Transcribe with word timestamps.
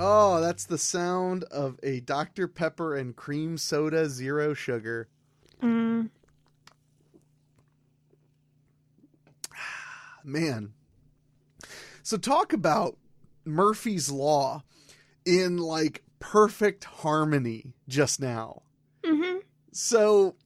Oh, 0.00 0.40
that's 0.40 0.64
the 0.64 0.78
sound 0.78 1.44
of 1.44 1.78
a 1.82 2.00
Dr. 2.00 2.46
Pepper 2.46 2.96
and 2.96 3.16
cream 3.16 3.58
soda 3.58 4.08
zero 4.08 4.54
sugar. 4.54 5.08
Mm. 5.60 6.10
Man. 10.24 10.72
So 12.02 12.16
talk 12.16 12.52
about 12.52 12.96
Murphy's 13.44 14.10
Law 14.10 14.62
in 15.24 15.58
like 15.58 16.04
perfect 16.20 16.84
harmony 16.84 17.74
just 17.88 18.20
now. 18.20 18.62
hmm 19.04 19.38
So 19.72 20.36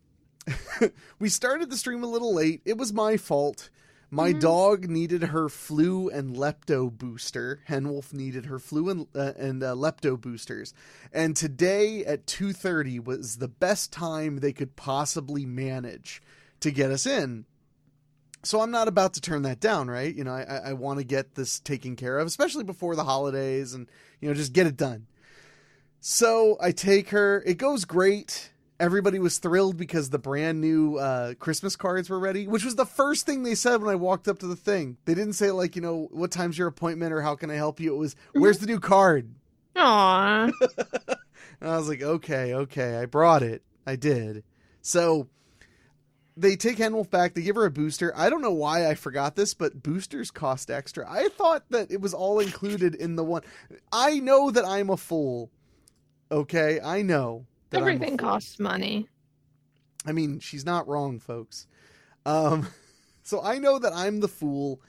we 1.19 1.29
started 1.29 1.71
the 1.71 1.77
stream 1.77 2.03
a 2.03 2.09
little 2.09 2.35
late. 2.35 2.63
It 2.65 2.79
was 2.79 2.93
my 2.93 3.17
fault. 3.17 3.71
My 4.15 4.35
Mhm. 4.35 4.41
dog 4.41 4.89
needed 4.91 5.23
her 5.25 5.49
flu 5.49 6.11
and 6.11 6.37
lepto 6.37 6.91
booster. 6.93 7.61
Henwolf 7.67 8.13
needed 8.13 8.45
her 8.45 8.59
flu 8.59 8.91
and, 8.91 9.07
uh, 9.15 9.33
and 9.39 9.63
uh, 9.63 9.75
lepto 9.75 10.21
boosters. 10.21 10.75
And 11.15 11.35
today 11.35 12.05
at 12.05 12.27
2:30 12.27 12.99
was 12.99 13.39
the 13.39 13.49
best 13.49 13.91
time 13.91 14.37
they 14.41 14.53
could 14.53 14.77
possibly 14.77 15.47
manage 15.47 16.21
to 16.61 16.71
get 16.71 16.91
us 16.91 17.07
in. 17.07 17.47
So 18.43 18.61
I'm 18.61 18.71
not 18.71 18.87
about 18.87 19.15
to 19.15 19.21
turn 19.23 19.43
that 19.43 19.61
down, 19.61 19.89
right? 19.89 20.15
You 20.15 20.25
know, 20.25 20.35
I, 20.35 20.43
I, 20.43 20.57
I 20.57 20.73
want 20.75 20.99
to 20.99 21.05
get 21.05 21.35
this 21.35 21.59
taken 21.59 21.97
care 21.97 22.19
of, 22.19 22.27
especially 22.27 22.65
before 22.65 22.95
the 22.95 23.05
holidays, 23.05 23.73
and 23.73 23.89
you 24.21 24.29
know, 24.29 24.35
just 24.35 24.53
get 24.53 24.67
it 24.67 24.77
done. 24.77 25.07
So 26.01 26.59
I 26.61 26.73
take 26.73 27.09
her. 27.11 27.43
It 27.47 27.57
goes 27.57 27.87
great. 27.87 28.52
Everybody 28.83 29.21
was 29.21 29.39
thrilled 29.39 29.77
because 29.77 30.11
the 30.11 30.19
brand 30.19 30.61
new 30.61 30.97
uh, 30.97 31.35
Christmas 31.35 31.77
cards 31.77 32.11
were 32.11 32.19
ready, 32.19 32.49
which 32.49 32.65
was 32.65 32.75
the 32.75 32.85
first 32.85 33.25
thing 33.27 33.45
they 33.45 33.55
said 33.55 33.81
when 33.81 33.91
I 33.91 33.95
walked 33.95 34.27
up 34.27 34.41
to 34.41 34.47
the 34.47 34.57
thing. 34.57 34.97
They 35.05 35.15
didn't 35.15 35.35
say 35.35 35.53
like, 35.53 35.77
you 35.77 35.83
know, 35.83 36.09
what 36.11 36.33
time's 36.33 36.59
your 36.59 36.67
appointment 36.67 37.13
or 37.13 37.23
how 37.23 37.37
can 37.37 37.49
I 37.49 37.55
help 37.55 37.79
you. 37.79 37.95
It 37.95 37.99
was, 37.99 38.17
where's 38.35 38.59
the 38.59 38.67
new 38.67 38.81
card? 38.81 39.33
Aw. 39.77 40.51
And 41.63 41.71
I 41.71 41.77
was 41.77 41.89
like, 41.89 42.03
okay, 42.03 42.55
okay, 42.55 42.97
I 42.97 43.07
brought 43.07 43.45
it. 43.45 43.63
I 43.87 43.95
did. 43.95 44.43
So 44.81 45.29
they 46.37 46.57
take 46.57 46.77
Henwolf 46.77 47.09
back. 47.09 47.35
They 47.35 47.43
give 47.43 47.55
her 47.55 47.65
a 47.65 47.71
booster. 47.71 48.13
I 48.17 48.31
don't 48.31 48.43
know 48.43 48.53
why 48.53 48.89
I 48.89 48.97
forgot 48.97 49.37
this, 49.37 49.55
but 49.55 49.81
boosters 49.81 50.33
cost 50.33 50.73
extra. 50.73 51.09
I 51.09 51.29
thought 51.29 51.63
that 51.71 51.93
it 51.93 52.01
was 52.01 52.15
all 52.15 52.41
included 52.41 52.97
in 52.97 53.15
the 53.15 53.23
one. 53.23 53.43
I 53.93 54.19
know 54.19 54.51
that 54.51 54.65
I'm 54.65 54.91
a 54.91 54.97
fool. 54.97 55.53
Okay, 56.33 56.81
I 56.81 57.03
know. 57.03 57.47
Everything 57.73 58.17
costs 58.17 58.59
money. 58.59 59.09
I 60.07 60.13
mean, 60.13 60.41
she's 60.41 60.65
not 60.65 60.89
wrong, 60.89 61.19
folks. 61.19 61.67
Um, 62.27 62.69
so 63.23 63.43
I 63.43 63.59
know 63.59 63.79
that 63.79 63.93
I'm 63.93 64.21
the 64.21 64.29
fool, 64.29 64.81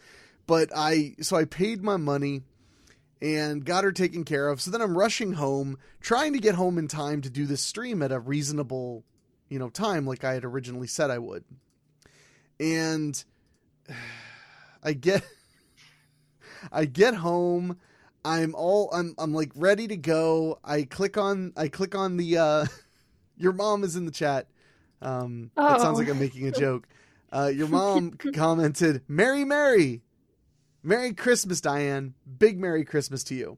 but 0.47 0.69
I 0.75 1.15
so 1.21 1.37
I 1.37 1.45
paid 1.45 1.83
my 1.83 1.97
money 1.97 2.41
and 3.21 3.63
got 3.63 3.85
her 3.85 3.91
taken 3.91 4.25
care 4.25 4.49
of. 4.49 4.61
So 4.61 4.69
then 4.69 4.81
I'm 4.81 4.97
rushing 4.97 5.33
home, 5.33 5.77
trying 6.01 6.33
to 6.33 6.39
get 6.39 6.55
home 6.55 6.77
in 6.77 6.89
time 6.89 7.21
to 7.21 7.29
do 7.29 7.45
this 7.45 7.61
stream 7.61 8.01
at 8.01 8.11
a 8.11 8.19
reasonable, 8.19 9.05
you 9.47 9.59
know, 9.59 9.69
time 9.69 10.05
like 10.05 10.25
I 10.25 10.33
had 10.33 10.43
originally 10.43 10.87
said 10.87 11.09
I 11.09 11.19
would. 11.19 11.45
And 12.59 13.23
I 14.83 14.93
get 14.93 15.23
I 16.71 16.85
get 16.85 17.15
home, 17.15 17.77
I'm 18.25 18.55
all 18.55 18.89
I'm 18.91 19.15
I'm 19.17 19.33
like 19.33 19.51
ready 19.55 19.87
to 19.87 19.97
go. 19.97 20.59
I 20.63 20.83
click 20.83 21.17
on 21.17 21.53
I 21.57 21.67
click 21.67 21.95
on 21.95 22.17
the 22.17 22.37
uh 22.37 22.65
your 23.37 23.53
mom 23.53 23.83
is 23.83 23.95
in 23.95 24.05
the 24.05 24.11
chat. 24.11 24.47
Um 25.01 25.51
that 25.55 25.81
sounds 25.81 25.97
Oh. 25.97 26.01
like 26.01 26.09
I'm 26.09 26.19
making 26.19 26.47
a 26.47 26.51
joke. 26.65 26.87
Uh 27.31 27.51
your 27.53 27.67
mom 27.67 28.11
commented, 28.33 29.01
"Merry 29.07 29.43
Merry. 29.43 30.01
Merry 30.83 31.13
Christmas, 31.13 31.61
Diane. 31.61 32.13
Big 32.39 32.59
Merry 32.59 32.85
Christmas 32.85 33.23
to 33.25 33.35
you." 33.35 33.57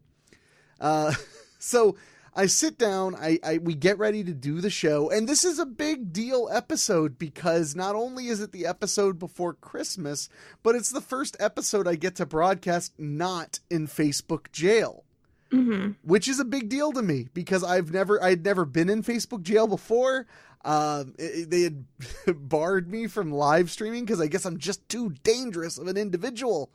Uh 0.80 1.14
so 1.60 1.96
I 2.36 2.48
sit 2.48 2.78
down, 2.78 3.16
I, 3.16 3.40
I 3.44 3.58
we 3.60 3.76
get 3.76 3.98
ready 3.98 4.24
to 4.24 4.34
do 4.34 4.60
the 4.60 4.70
show, 4.70 5.10
and 5.10 5.28
this 5.28 5.46
is 5.46 5.58
a 5.58 5.66
big 5.66 6.12
deal 6.12 6.50
episode 6.52 7.18
because 7.18 7.76
not 7.76 7.96
only 7.96 8.28
is 8.28 8.42
it 8.42 8.52
the 8.52 8.66
episode 8.66 9.18
before 9.20 9.54
Christmas, 9.54 10.28
but 10.62 10.76
it's 10.76 10.90
the 10.92 11.00
first 11.02 11.38
episode 11.40 11.88
I 11.88 11.96
get 11.96 12.16
to 12.18 12.26
broadcast 12.26 12.94
not 12.98 13.60
in 13.70 13.88
Facebook 13.88 14.52
jail 14.52 15.04
hmm 15.52 15.92
which 16.04 16.28
is 16.28 16.40
a 16.40 16.44
big 16.46 16.70
deal 16.70 16.92
to 16.92 17.04
me 17.04 17.28
because 17.36 17.64
I've 17.64 17.92
never 17.94 18.22
I'd 18.22 18.44
never 18.44 18.66
been 18.66 18.90
in 18.90 19.04
Facebook 19.04 19.44
jail 19.44 19.68
before. 19.68 20.26
Um, 20.66 21.14
it- 21.20 21.52
they 21.52 21.62
had 21.62 21.86
barred 22.50 22.90
me 22.90 23.06
from 23.06 23.32
live 23.32 23.70
streaming 23.70 24.04
because 24.06 24.20
I 24.20 24.26
guess 24.26 24.44
I'm 24.46 24.58
just 24.58 24.90
too 24.90 25.12
dangerous 25.24 25.78
of 25.78 25.86
an 25.88 25.98
individual 25.98 26.72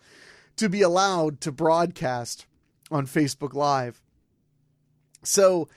to 0.56 0.68
be 0.68 0.82
allowed 0.82 1.40
to 1.42 1.50
broadcast 1.52 2.46
on 2.92 3.06
Facebook 3.08 3.52
Live. 3.54 4.00
So 5.22 5.68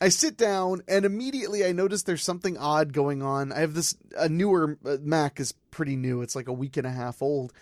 I 0.00 0.08
sit 0.08 0.36
down 0.36 0.82
and 0.88 1.04
immediately 1.04 1.64
I 1.64 1.72
notice 1.72 2.02
there's 2.02 2.22
something 2.22 2.58
odd 2.58 2.92
going 2.92 3.22
on. 3.22 3.52
I 3.52 3.60
have 3.60 3.74
this 3.74 3.96
a 4.16 4.28
newer 4.28 4.78
uh, 4.84 4.98
Mac 5.00 5.40
is 5.40 5.52
pretty 5.70 5.96
new. 5.96 6.22
It's 6.22 6.36
like 6.36 6.48
a 6.48 6.52
week 6.52 6.76
and 6.76 6.86
a 6.86 6.90
half 6.90 7.22
old. 7.22 7.52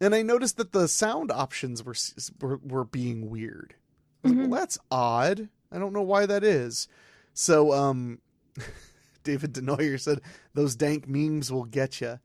And 0.00 0.14
I 0.14 0.22
noticed 0.22 0.56
that 0.56 0.72
the 0.72 0.88
sound 0.88 1.30
options 1.30 1.84
were 1.84 1.94
were, 2.40 2.60
were 2.62 2.84
being 2.84 3.28
weird. 3.28 3.74
Was 4.22 4.32
like, 4.32 4.50
well, 4.50 4.60
that's 4.60 4.78
odd. 4.90 5.48
I 5.72 5.78
don't 5.78 5.92
know 5.92 6.02
why 6.02 6.26
that 6.26 6.44
is. 6.44 6.88
So, 7.32 7.72
um, 7.72 8.18
David 9.24 9.52
Denoyer 9.52 10.00
said, 10.00 10.20
those 10.54 10.74
dank 10.74 11.06
memes 11.06 11.52
will 11.52 11.64
get 11.64 12.00
you. 12.00 12.18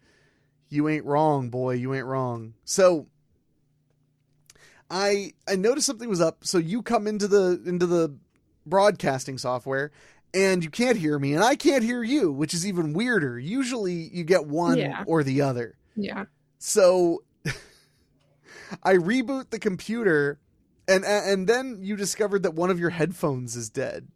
You 0.69 0.89
ain't 0.89 1.05
wrong, 1.05 1.49
boy. 1.49 1.75
You 1.75 1.93
ain't 1.93 2.05
wrong. 2.05 2.53
So, 2.63 3.07
I 4.89 5.33
I 5.47 5.55
noticed 5.55 5.87
something 5.87 6.09
was 6.09 6.21
up. 6.21 6.45
So 6.45 6.57
you 6.57 6.81
come 6.81 7.07
into 7.07 7.27
the 7.27 7.61
into 7.65 7.85
the 7.85 8.15
broadcasting 8.65 9.37
software 9.37 9.91
and 10.33 10.63
you 10.63 10.69
can't 10.69 10.97
hear 10.97 11.17
me 11.19 11.33
and 11.33 11.43
I 11.43 11.55
can't 11.55 11.83
hear 11.83 12.03
you, 12.03 12.31
which 12.31 12.53
is 12.53 12.65
even 12.67 12.93
weirder. 12.93 13.39
Usually 13.39 13.93
you 13.93 14.23
get 14.23 14.47
one 14.47 14.77
Yeah. 14.77 15.03
or 15.07 15.23
the 15.23 15.41
other. 15.41 15.77
Yeah. 15.95 16.25
So 16.59 17.23
I 18.83 18.95
reboot 18.95 19.49
the 19.49 19.59
computer 19.59 20.39
and 20.87 21.05
and 21.05 21.47
then 21.47 21.79
you 21.81 21.95
discovered 21.95 22.43
that 22.43 22.53
one 22.53 22.69
of 22.69 22.79
your 22.79 22.89
headphones 22.91 23.55
is 23.55 23.69
dead. 23.69 24.07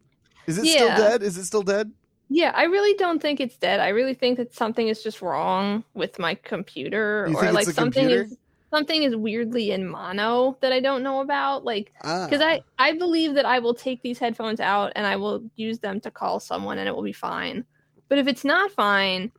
Is 0.47 0.57
it 0.57 0.65
still 0.65 0.89
dead? 0.89 1.23
Is 1.23 1.37
it 1.37 1.45
still 1.45 1.63
dead? 1.63 1.91
Yeah, 2.31 2.51
I 2.55 2.63
really 2.63 2.95
don't 2.95 3.19
think 3.21 3.39
it's 3.39 3.57
dead. 3.57 3.79
I 3.79 3.89
really 3.89 4.13
think 4.13 4.37
that 4.37 4.53
something 4.53 4.87
is 4.87 5.01
just 5.01 5.21
wrong 5.21 5.83
with 5.95 6.19
my 6.19 6.35
computer, 6.35 7.25
or 7.25 7.51
like 7.51 7.65
something 7.65 8.03
computer? 8.03 8.23
is 8.25 8.37
something 8.69 9.03
is 9.03 9.15
weirdly 9.15 9.71
in 9.71 9.87
mono 9.87 10.57
that 10.61 10.71
I 10.71 10.79
don't 10.79 11.03
know 11.03 11.21
about. 11.21 11.63
Like 11.65 11.91
Ah. 12.03 12.25
because 12.25 12.41
I 12.41 12.61
I 12.77 12.93
believe 12.97 13.33
that 13.35 13.45
I 13.45 13.59
will 13.59 13.73
take 13.73 14.01
these 14.01 14.19
headphones 14.19 14.59
out 14.59 14.91
and 14.95 15.05
I 15.07 15.15
will 15.15 15.43
use 15.55 15.79
them 15.79 15.99
to 16.01 16.11
call 16.11 16.39
someone 16.39 16.77
and 16.77 16.87
it 16.87 16.95
will 16.95 17.03
be 17.03 17.13
fine. 17.13 17.65
But 18.07 18.17
if 18.17 18.27
it's 18.27 18.43
not 18.45 18.71
fine, 18.71 19.31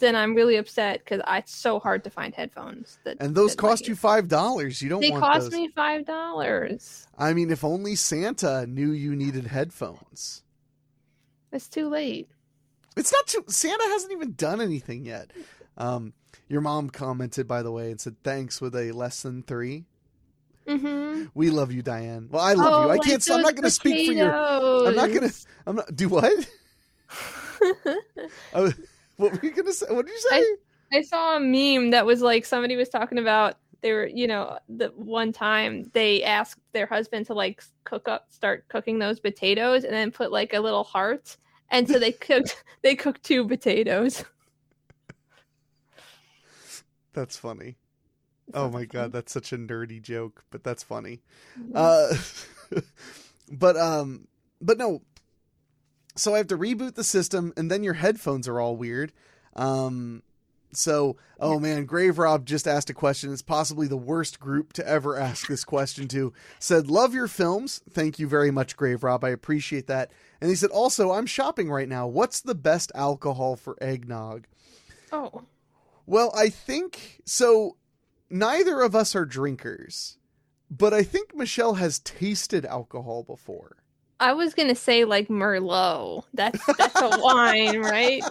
then 0.00 0.14
I'm 0.14 0.34
really 0.34 0.56
upset 0.56 1.00
because 1.04 1.20
it's 1.28 1.52
so 1.54 1.80
hard 1.80 2.04
to 2.04 2.10
find 2.10 2.34
headphones. 2.34 2.98
That 3.04 3.16
and 3.20 3.34
those 3.34 3.52
that 3.56 3.58
cost 3.58 3.88
you 3.88 3.96
five 3.96 4.28
dollars. 4.28 4.80
You 4.82 4.88
don't 4.90 5.00
They 5.00 5.10
cost 5.10 5.50
those. 5.50 5.52
me 5.52 5.68
five 5.74 6.04
dollars. 6.04 7.06
I 7.18 7.32
mean, 7.34 7.50
if 7.50 7.64
only 7.64 7.96
Santa 7.96 8.66
knew 8.66 8.92
you 8.92 9.16
needed 9.16 9.46
headphones. 9.48 10.42
It's 11.52 11.68
too 11.68 11.88
late. 11.88 12.28
It's 12.96 13.12
not 13.12 13.26
too. 13.26 13.44
Santa 13.48 13.84
hasn't 13.84 14.12
even 14.12 14.34
done 14.34 14.60
anything 14.60 15.04
yet. 15.06 15.32
Um, 15.78 16.12
your 16.48 16.60
mom 16.60 16.90
commented, 16.90 17.48
by 17.48 17.62
the 17.62 17.70
way, 17.72 17.90
and 17.90 18.00
said 18.00 18.16
thanks 18.22 18.60
with 18.60 18.74
a 18.76 18.92
less 18.92 19.22
than 19.22 19.42
three. 19.42 19.86
Mm-hmm. 20.66 21.26
We 21.34 21.48
love 21.48 21.72
you, 21.72 21.80
Diane. 21.80 22.28
Well, 22.30 22.42
I 22.42 22.52
love 22.52 22.72
Oh, 22.72 22.84
you. 22.84 22.90
I 22.90 22.98
can't. 22.98 23.26
I'm 23.30 23.40
not 23.40 23.54
going 23.54 23.64
to 23.64 23.70
speak 23.70 24.06
for 24.06 24.12
your. 24.12 24.34
I'm 24.86 24.94
not 24.94 25.08
going 25.08 25.30
to. 25.30 25.34
I'm 25.66 25.76
not. 25.76 25.94
Do 25.96 26.08
what? 26.10 26.50
Oh, 28.54 28.72
what 29.16 29.32
were 29.32 29.40
you 29.42 29.50
going 29.50 29.66
to 29.66 29.72
say? 29.72 29.86
What 29.90 30.06
did 30.06 30.12
you 30.12 30.20
say? 30.30 30.36
I- 30.36 30.56
I 30.90 31.02
saw 31.02 31.36
a 31.36 31.40
meme 31.40 31.90
that 31.90 32.06
was 32.06 32.22
like 32.22 32.46
somebody 32.46 32.74
was 32.74 32.88
talking 32.88 33.18
about 33.18 33.56
they 33.82 33.92
were 33.92 34.06
you 34.06 34.26
know 34.26 34.58
the 34.70 34.88
one 34.96 35.32
time 35.34 35.90
they 35.92 36.22
asked 36.22 36.58
their 36.72 36.86
husband 36.86 37.26
to 37.26 37.34
like 37.34 37.62
cook 37.84 38.08
up 38.08 38.24
start 38.30 38.66
cooking 38.68 38.98
those 38.98 39.20
potatoes 39.20 39.84
and 39.84 39.92
then 39.92 40.10
put 40.10 40.32
like 40.32 40.54
a 40.54 40.60
little 40.60 40.84
heart 40.84 41.36
and 41.70 41.86
so 41.86 41.98
they 41.98 42.10
cooked 42.12 42.64
they 42.82 42.94
cooked 42.94 43.22
two 43.22 43.46
potatoes. 43.46 44.24
That's 47.12 47.36
funny. 47.36 47.76
Oh 48.54 48.70
my 48.70 48.84
god, 48.86 49.12
that's 49.12 49.32
such 49.32 49.52
a 49.52 49.58
nerdy 49.58 50.00
joke, 50.00 50.44
but 50.50 50.64
that's 50.64 50.82
funny. 50.82 51.20
Uh, 51.74 52.14
but 53.52 53.76
um, 53.76 54.26
but 54.60 54.78
no, 54.78 55.02
so 56.16 56.34
I 56.34 56.38
have 56.38 56.46
to 56.48 56.58
reboot 56.58 56.94
the 56.94 57.04
system, 57.04 57.52
and 57.56 57.70
then 57.70 57.82
your 57.82 57.94
headphones 57.94 58.48
are 58.48 58.58
all 58.58 58.76
weird. 58.76 59.12
Um, 59.54 60.22
so, 60.72 61.16
oh 61.40 61.58
man, 61.58 61.86
Grave 61.86 62.18
Rob 62.18 62.44
just 62.44 62.68
asked 62.68 62.90
a 62.90 62.94
question. 62.94 63.32
It's 63.32 63.42
possibly 63.42 63.86
the 63.86 63.96
worst 63.96 64.38
group 64.38 64.72
to 64.74 64.86
ever 64.86 65.16
ask 65.18 65.46
this 65.46 65.64
question 65.64 66.08
to. 66.08 66.32
Said, 66.58 66.90
Love 66.90 67.14
your 67.14 67.28
films. 67.28 67.80
Thank 67.90 68.18
you 68.18 68.28
very 68.28 68.50
much, 68.50 68.76
Grave 68.76 69.02
Rob. 69.02 69.24
I 69.24 69.30
appreciate 69.30 69.86
that. 69.86 70.10
And 70.40 70.50
he 70.50 70.56
said, 70.56 70.70
Also, 70.70 71.12
I'm 71.12 71.26
shopping 71.26 71.70
right 71.70 71.88
now. 71.88 72.06
What's 72.06 72.40
the 72.40 72.54
best 72.54 72.92
alcohol 72.94 73.56
for 73.56 73.82
eggnog? 73.82 74.46
Oh. 75.10 75.44
Well, 76.08 76.32
I 76.34 76.48
think 76.48 77.20
so. 77.26 77.76
Neither 78.30 78.80
of 78.80 78.94
us 78.96 79.14
are 79.14 79.26
drinkers, 79.26 80.16
but 80.70 80.94
I 80.94 81.02
think 81.02 81.34
Michelle 81.34 81.74
has 81.74 81.98
tasted 81.98 82.64
alcohol 82.64 83.22
before. 83.24 83.76
I 84.20 84.32
was 84.32 84.54
gonna 84.54 84.74
say 84.74 85.04
like 85.04 85.28
Merlot. 85.28 86.24
That's 86.34 86.64
that's 86.78 87.00
a 87.00 87.10
wine, 87.20 87.78
right? 87.80 88.24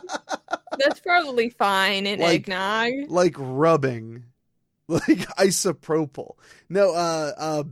That's 0.79 0.99
probably 0.99 1.49
fine 1.51 2.05
in 2.07 2.19
Like- 2.19 2.47
eggnog. 2.49 3.09
like 3.09 3.35
rubbing, 3.37 4.25
like 4.87 5.03
isopropyl. 5.37 6.33
No, 6.69 6.93
uh, 6.93 7.31
uh, 7.37 7.63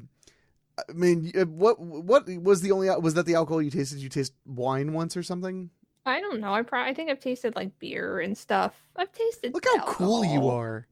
I 0.88 0.94
mean, 0.94 1.31
what 1.48 1.80
what 1.80 2.28
was 2.30 2.62
the 2.62 2.72
only 2.72 2.90
was 3.00 3.16
that 3.16 3.25
the 3.25 3.36
alcohol 3.36 3.62
you 3.62 3.72
tasted? 3.72 4.00
You 4.00 4.10
taste 4.10 4.34
wine 4.46 4.94
once 4.94 5.18
or 5.18 5.24
something? 5.24 5.72
I 6.06 6.19
don't 6.19 6.40
know. 6.40 6.54
I 6.54 6.62
probably 6.62 6.92
I 6.92 6.94
think 6.94 7.10
I've 7.10 7.19
tasted 7.19 7.56
like 7.56 7.80
beer 7.80 8.19
and 8.19 8.38
stuff. 8.38 8.80
I've 8.96 9.12
tasted. 9.12 9.54
Look 9.54 9.66
how 9.66 9.86
cool 9.86 10.24
you 10.24 10.50
are. 10.50 10.88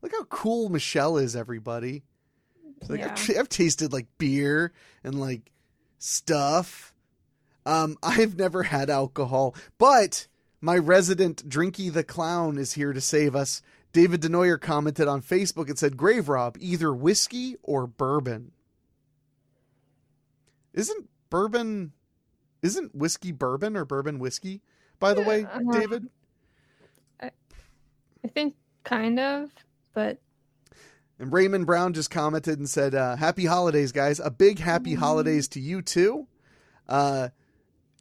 Look 0.00 0.12
how 0.12 0.24
cool 0.24 0.68
Michelle 0.70 1.18
is, 1.18 1.36
everybody. 1.36 2.02
Like 2.88 3.00
Yeah. 3.00 3.12
I've, 3.12 3.38
I've 3.38 3.48
tasted 3.48 3.92
like 3.92 4.06
beer 4.16 4.72
and 5.04 5.20
like 5.20 5.50
stuff. 5.98 6.94
Um, 7.66 7.98
I've 8.02 8.36
never 8.36 8.62
had 8.62 8.88
alcohol, 8.88 9.54
but 9.76 10.26
my 10.60 10.78
resident 10.78 11.46
Drinky 11.48 11.92
the 11.92 12.04
Clown 12.04 12.56
is 12.56 12.72
here 12.72 12.92
to 12.92 13.00
save 13.00 13.36
us. 13.36 13.60
David 13.92 14.22
Denoyer 14.22 14.60
commented 14.60 15.08
on 15.08 15.22
Facebook 15.22 15.68
and 15.68 15.78
said, 15.78 15.96
"Grave 15.96 16.28
Rob, 16.28 16.56
either 16.60 16.92
whiskey 16.94 17.56
or 17.62 17.86
bourbon." 17.86 18.52
Isn't 20.72 21.08
bourbon? 21.30 21.92
Isn't 22.62 22.94
whiskey 22.94 23.32
bourbon 23.32 23.76
or 23.76 23.84
bourbon 23.84 24.18
whiskey? 24.18 24.62
By 24.98 25.14
the 25.14 25.22
way, 25.22 25.40
Yeah, 25.42 25.58
uh, 25.68 25.72
David. 25.78 26.08
I 27.20 28.28
think 28.28 28.54
kind 28.84 29.20
of, 29.20 29.50
but 29.94 30.18
And 31.20 31.32
Raymond 31.32 31.66
Brown 31.66 31.92
just 31.94 32.10
commented 32.10 32.58
and 32.58 32.68
said, 32.68 32.94
uh, 32.94 33.16
"Happy 33.16 33.44
holidays, 33.46 33.92
guys! 33.92 34.18
A 34.20 34.30
big 34.30 34.58
happy 34.58 34.92
Mm-hmm. 34.92 35.00
holidays 35.00 35.48
to 35.48 35.60
you 35.60 35.82
too." 35.82 36.26
Uh, 36.88 37.28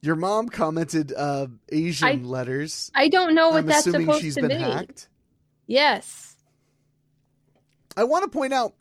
your 0.02 0.16
mom 0.16 0.50
commented 0.50 1.14
uh, 1.16 1.48
Asian 1.70 2.08
I- 2.08 2.14
letters. 2.28 2.92
I 2.96 3.10
don't 3.10 3.36
know 3.36 3.50
what 3.50 3.60
I'm 3.60 3.66
that's 3.68 3.86
assuming 3.86 4.08
supposed 4.08 4.22
she's 4.24 4.36
to 4.36 4.42
been 4.42 4.58
be. 4.58 4.64
hacked. 4.64 5.08
Yes. 5.68 6.36
I 7.96 8.04
want 8.06 8.24
to 8.24 8.30
point 8.30 8.54
out 8.54 8.74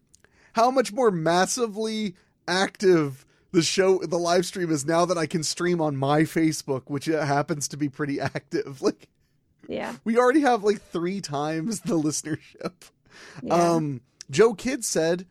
how 0.53 0.71
much 0.71 0.93
more 0.93 1.11
massively 1.11 2.15
active 2.49 3.26
the 3.57 3.63
show, 3.63 3.99
the 4.01 4.19
live 4.19 4.45
stream 4.45 4.71
is 4.71 4.85
now 4.85 5.07
that 5.07 5.17
I 5.17 5.25
can 5.25 5.43
stream 5.43 5.81
on 5.81 5.97
my 5.97 6.23
Facebook, 6.25 6.83
which 6.89 7.07
happens 7.07 7.69
to 7.69 7.79
be 7.79 7.89
pretty 7.89 8.21
active. 8.37 8.83
Like 8.83 9.09
Yeah. 9.67 9.95
we 10.05 10.19
already 10.19 10.43
have 10.43 10.63
like 10.63 10.83
three 10.83 11.23
times 11.23 11.81
the 11.81 11.95
listenership. 11.99 12.73
yeah. 13.43 13.55
Um, 13.55 14.03
Joe 14.31 14.53
Kidd 14.53 14.85
said, 14.85 15.25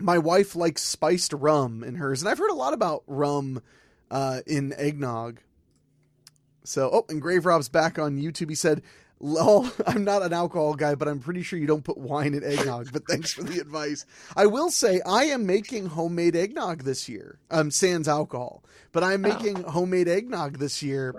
"My 0.00 0.18
wife 0.18 0.56
likes 0.56 0.82
spiced 0.82 1.32
rum 1.32 1.84
in 1.84 1.94
hers, 1.94 2.22
and 2.22 2.28
I've 2.28 2.38
heard 2.38 2.50
a 2.50 2.54
lot 2.54 2.72
about 2.74 3.04
rum 3.06 3.62
uh, 4.10 4.40
in 4.46 4.72
eggnog." 4.72 5.38
So, 6.64 6.90
oh, 6.92 7.04
and 7.08 7.22
Grave 7.22 7.46
Rob's 7.46 7.68
back 7.68 7.98
on 8.00 8.18
YouTube. 8.18 8.48
He 8.48 8.54
said, 8.56 8.82
"Lol, 9.20 9.68
I'm 9.86 10.04
not 10.04 10.22
an 10.22 10.32
alcohol 10.32 10.74
guy, 10.74 10.94
but 10.94 11.08
I'm 11.08 11.20
pretty 11.20 11.42
sure 11.42 11.58
you 11.58 11.66
don't 11.66 11.84
put 11.84 11.98
wine 11.98 12.34
in 12.34 12.44
eggnog." 12.44 12.92
But 12.92 13.06
thanks 13.06 13.32
for 13.32 13.42
the 13.42 13.58
advice. 13.60 14.04
I 14.36 14.46
will 14.46 14.70
say 14.70 15.00
I 15.06 15.24
am 15.24 15.46
making 15.46 15.86
homemade 15.86 16.36
eggnog 16.36 16.82
this 16.84 17.08
year. 17.08 17.38
Um, 17.50 17.70
sans 17.70 18.08
alcohol, 18.08 18.62
but 18.92 19.02
I'm 19.04 19.24
Oh. 19.24 19.28
making 19.28 19.62
homemade 19.64 20.08
eggnog 20.08 20.58
this 20.58 20.82
year 20.82 21.14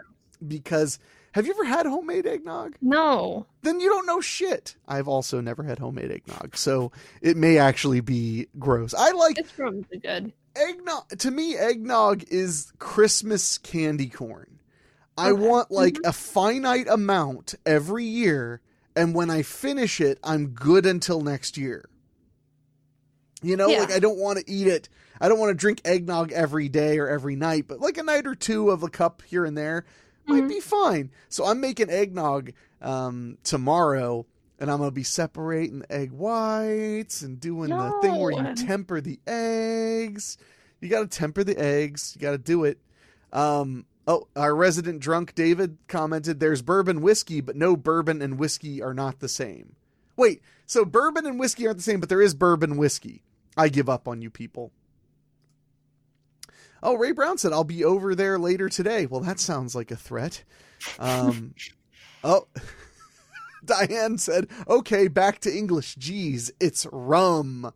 because. 0.45 0.99
Have 1.33 1.45
you 1.45 1.51
ever 1.53 1.63
had 1.63 1.85
homemade 1.85 2.25
eggnog? 2.25 2.73
no. 2.81 3.45
then 3.61 3.79
you 3.79 3.87
don't 3.87 4.07
know 4.07 4.19
shit. 4.19 4.75
I've 4.87 5.07
also 5.07 5.39
never 5.41 5.61
had 5.61 5.77
homemade 5.77 6.11
eggnog, 6.11 6.57
so 6.57 6.91
it 7.21 7.37
may 7.37 7.59
actually 7.59 7.99
be 8.01 8.47
gross. 8.57 8.95
I 8.95 9.11
like 9.11 9.37
It's 9.37 9.51
probably 9.51 9.99
good. 9.99 10.33
eggnog. 10.55 11.07
To 11.19 11.29
me, 11.29 11.55
eggnog 11.55 12.23
is 12.29 12.73
Christmas 12.79 13.59
candy 13.59 14.09
corn. 14.09 14.57
I 15.19 15.31
Okay. 15.31 15.41
want 15.41 15.71
like 15.71 15.97
a 16.03 16.13
finite 16.13 16.87
amount 16.87 17.55
every 17.65 18.05
year, 18.05 18.61
and 18.95 19.13
when 19.13 19.29
I 19.29 19.41
finish 19.41 19.99
it, 19.99 20.17
I'm 20.23 20.47
good 20.49 20.85
until 20.85 21.21
next 21.21 21.57
year. 21.57 21.89
You 23.41 23.55
know, 23.55 23.69
Yeah. 23.69 23.79
like 23.81 23.91
I 23.91 23.99
don't 23.99 24.17
want 24.17 24.39
to 24.39 24.49
eat 24.51 24.67
it. 24.67 24.89
I 25.21 25.27
don't 25.29 25.39
want 25.39 25.49
to 25.49 25.55
drink 25.55 25.81
eggnog 25.85 26.31
every 26.31 26.69
day 26.69 26.97
or 26.99 27.07
every 27.07 27.35
night, 27.35 27.65
but 27.67 27.79
like 27.79 27.97
a 27.97 28.03
night 28.03 28.25
or 28.25 28.35
two 28.35 28.69
of 28.69 28.83
a 28.83 28.89
cup 28.89 29.21
here 29.25 29.45
and 29.45 29.57
there 29.57 29.85
might 30.25 30.43
Mhm. 30.43 30.49
be 30.49 30.59
fine. 30.59 31.11
So 31.29 31.45
I'm 31.45 31.59
making 31.59 31.89
eggnog 31.89 32.51
um, 32.81 33.37
tomorrow, 33.43 34.25
and 34.57 34.71
I'm 34.71 34.77
gonna 34.77 34.91
be 34.91 35.03
separating 35.03 35.79
the 35.79 35.91
egg 35.91 36.11
whites 36.13 37.21
and 37.21 37.39
doing 37.39 37.69
the 37.69 37.91
thing 38.01 38.15
where 38.21 38.31
you 38.31 38.55
temper 38.55 39.01
the 39.01 39.19
eggs. 39.27 40.37
You 40.79 40.87
got 40.87 41.01
to 41.01 41.07
temper 41.07 41.43
the 41.43 41.59
eggs. 41.59 42.13
You 42.15 42.21
got 42.21 42.31
to 42.31 42.37
do 42.37 42.63
it. 42.63 42.79
Um, 43.33 43.85
oh, 44.07 44.27
our 44.35 44.55
resident 44.55 44.99
drunk 44.99 45.35
David 45.35 45.77
commented, 45.87 46.39
"There's 46.39 46.61
bourbon 46.61 47.01
whiskey, 47.01 47.41
but 47.41 47.55
no 47.55 47.75
bourbon 47.75 48.21
and 48.21 48.37
whiskey 48.39 48.81
are 48.81 48.93
not 48.93 49.19
the 49.19 49.29
same." 49.29 49.75
Wait, 50.15 50.41
so 50.65 50.83
bourbon 50.83 51.25
and 51.25 51.39
whiskey 51.39 51.65
aren't 51.65 51.77
the 51.77 51.83
same, 51.83 51.99
but 51.99 52.09
there 52.09 52.21
is 52.21 52.33
bourbon 52.33 52.77
whiskey. 52.77 53.23
I 53.55 53.69
give 53.69 53.89
up 53.89 54.07
on 54.07 54.21
you 54.21 54.29
people. 54.29 54.71
Oh, 56.81 56.95
Ray 56.95 57.11
Brown 57.11 57.37
said, 57.37 57.51
I'll 57.51 57.63
be 57.63 57.83
over 57.83 58.15
there 58.15 58.39
later 58.39 58.69
today. 58.69 59.05
Well, 59.05 59.21
that 59.21 59.39
sounds 59.39 59.75
like 59.75 59.91
a 59.91 59.95
threat. 59.95 60.43
Um, 60.97 61.53
oh, 62.23 62.47
Diane 63.65 64.17
said, 64.17 64.47
okay, 64.67 65.07
back 65.07 65.39
to 65.39 65.55
English. 65.55 65.95
Geez, 65.95 66.51
it's 66.59 66.85
rum. 66.91 67.73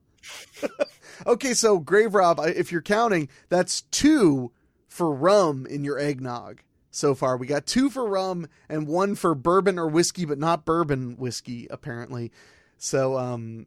okay, 1.25 1.53
so 1.53 1.79
Grave 1.79 2.15
Rob, 2.15 2.39
if 2.45 2.71
you're 2.71 2.81
counting, 2.81 3.27
that's 3.49 3.81
two 3.81 4.51
for 4.93 5.11
rum 5.11 5.65
in 5.65 5.83
your 5.83 5.97
eggnog 5.97 6.61
so 6.91 7.15
far. 7.15 7.35
We 7.35 7.47
got 7.47 7.65
two 7.65 7.89
for 7.89 8.07
rum 8.07 8.47
and 8.69 8.87
one 8.87 9.15
for 9.15 9.33
bourbon 9.33 9.79
or 9.79 9.87
whiskey, 9.87 10.23
but 10.23 10.37
not 10.37 10.65
bourbon 10.65 11.17
whiskey, 11.17 11.65
apparently. 11.71 12.31
So, 12.77 13.17
um, 13.17 13.65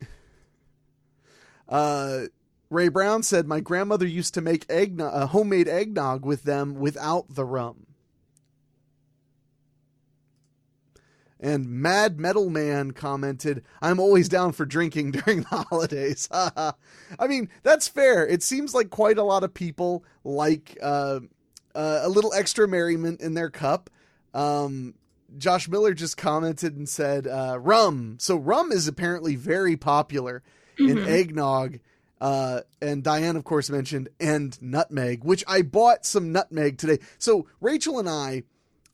uh, 1.70 2.24
Ray 2.68 2.88
Brown 2.88 3.22
said, 3.22 3.46
My 3.46 3.60
grandmother 3.60 4.06
used 4.06 4.34
to 4.34 4.42
make 4.42 4.66
eggnog, 4.68 5.14
uh, 5.14 5.26
homemade 5.28 5.66
eggnog 5.66 6.26
with 6.26 6.42
them 6.42 6.74
without 6.74 7.34
the 7.34 7.46
rum. 7.46 7.86
And 11.38 11.68
Mad 11.68 12.18
Metal 12.18 12.48
Man 12.48 12.92
commented, 12.92 13.62
I'm 13.82 14.00
always 14.00 14.28
down 14.28 14.52
for 14.52 14.64
drinking 14.64 15.10
during 15.12 15.40
the 15.42 15.66
holidays. 15.68 16.28
I 16.32 16.72
mean, 17.28 17.48
that's 17.62 17.88
fair. 17.88 18.26
It 18.26 18.42
seems 18.42 18.74
like 18.74 18.90
quite 18.90 19.18
a 19.18 19.22
lot 19.22 19.44
of 19.44 19.52
people 19.52 20.02
like 20.24 20.78
uh, 20.82 21.20
uh, 21.74 22.00
a 22.02 22.08
little 22.08 22.32
extra 22.32 22.66
merriment 22.66 23.20
in 23.20 23.34
their 23.34 23.50
cup. 23.50 23.90
Um, 24.32 24.94
Josh 25.36 25.68
Miller 25.68 25.92
just 25.92 26.16
commented 26.16 26.76
and 26.76 26.88
said, 26.88 27.26
uh, 27.26 27.58
rum. 27.60 28.16
So, 28.18 28.36
rum 28.36 28.72
is 28.72 28.88
apparently 28.88 29.36
very 29.36 29.76
popular 29.76 30.42
in 30.78 30.96
Mhm. 30.96 31.06
eggnog. 31.06 31.78
Uh, 32.18 32.62
and 32.80 33.02
Diane, 33.02 33.36
of 33.36 33.44
course, 33.44 33.68
mentioned 33.68 34.08
and 34.18 34.56
nutmeg, 34.62 35.22
which 35.22 35.44
I 35.46 35.60
bought 35.60 36.06
some 36.06 36.32
nutmeg 36.32 36.78
today. 36.78 36.98
So 37.18 37.46
Rachel 37.60 37.98
and 37.98 38.08
I, 38.08 38.44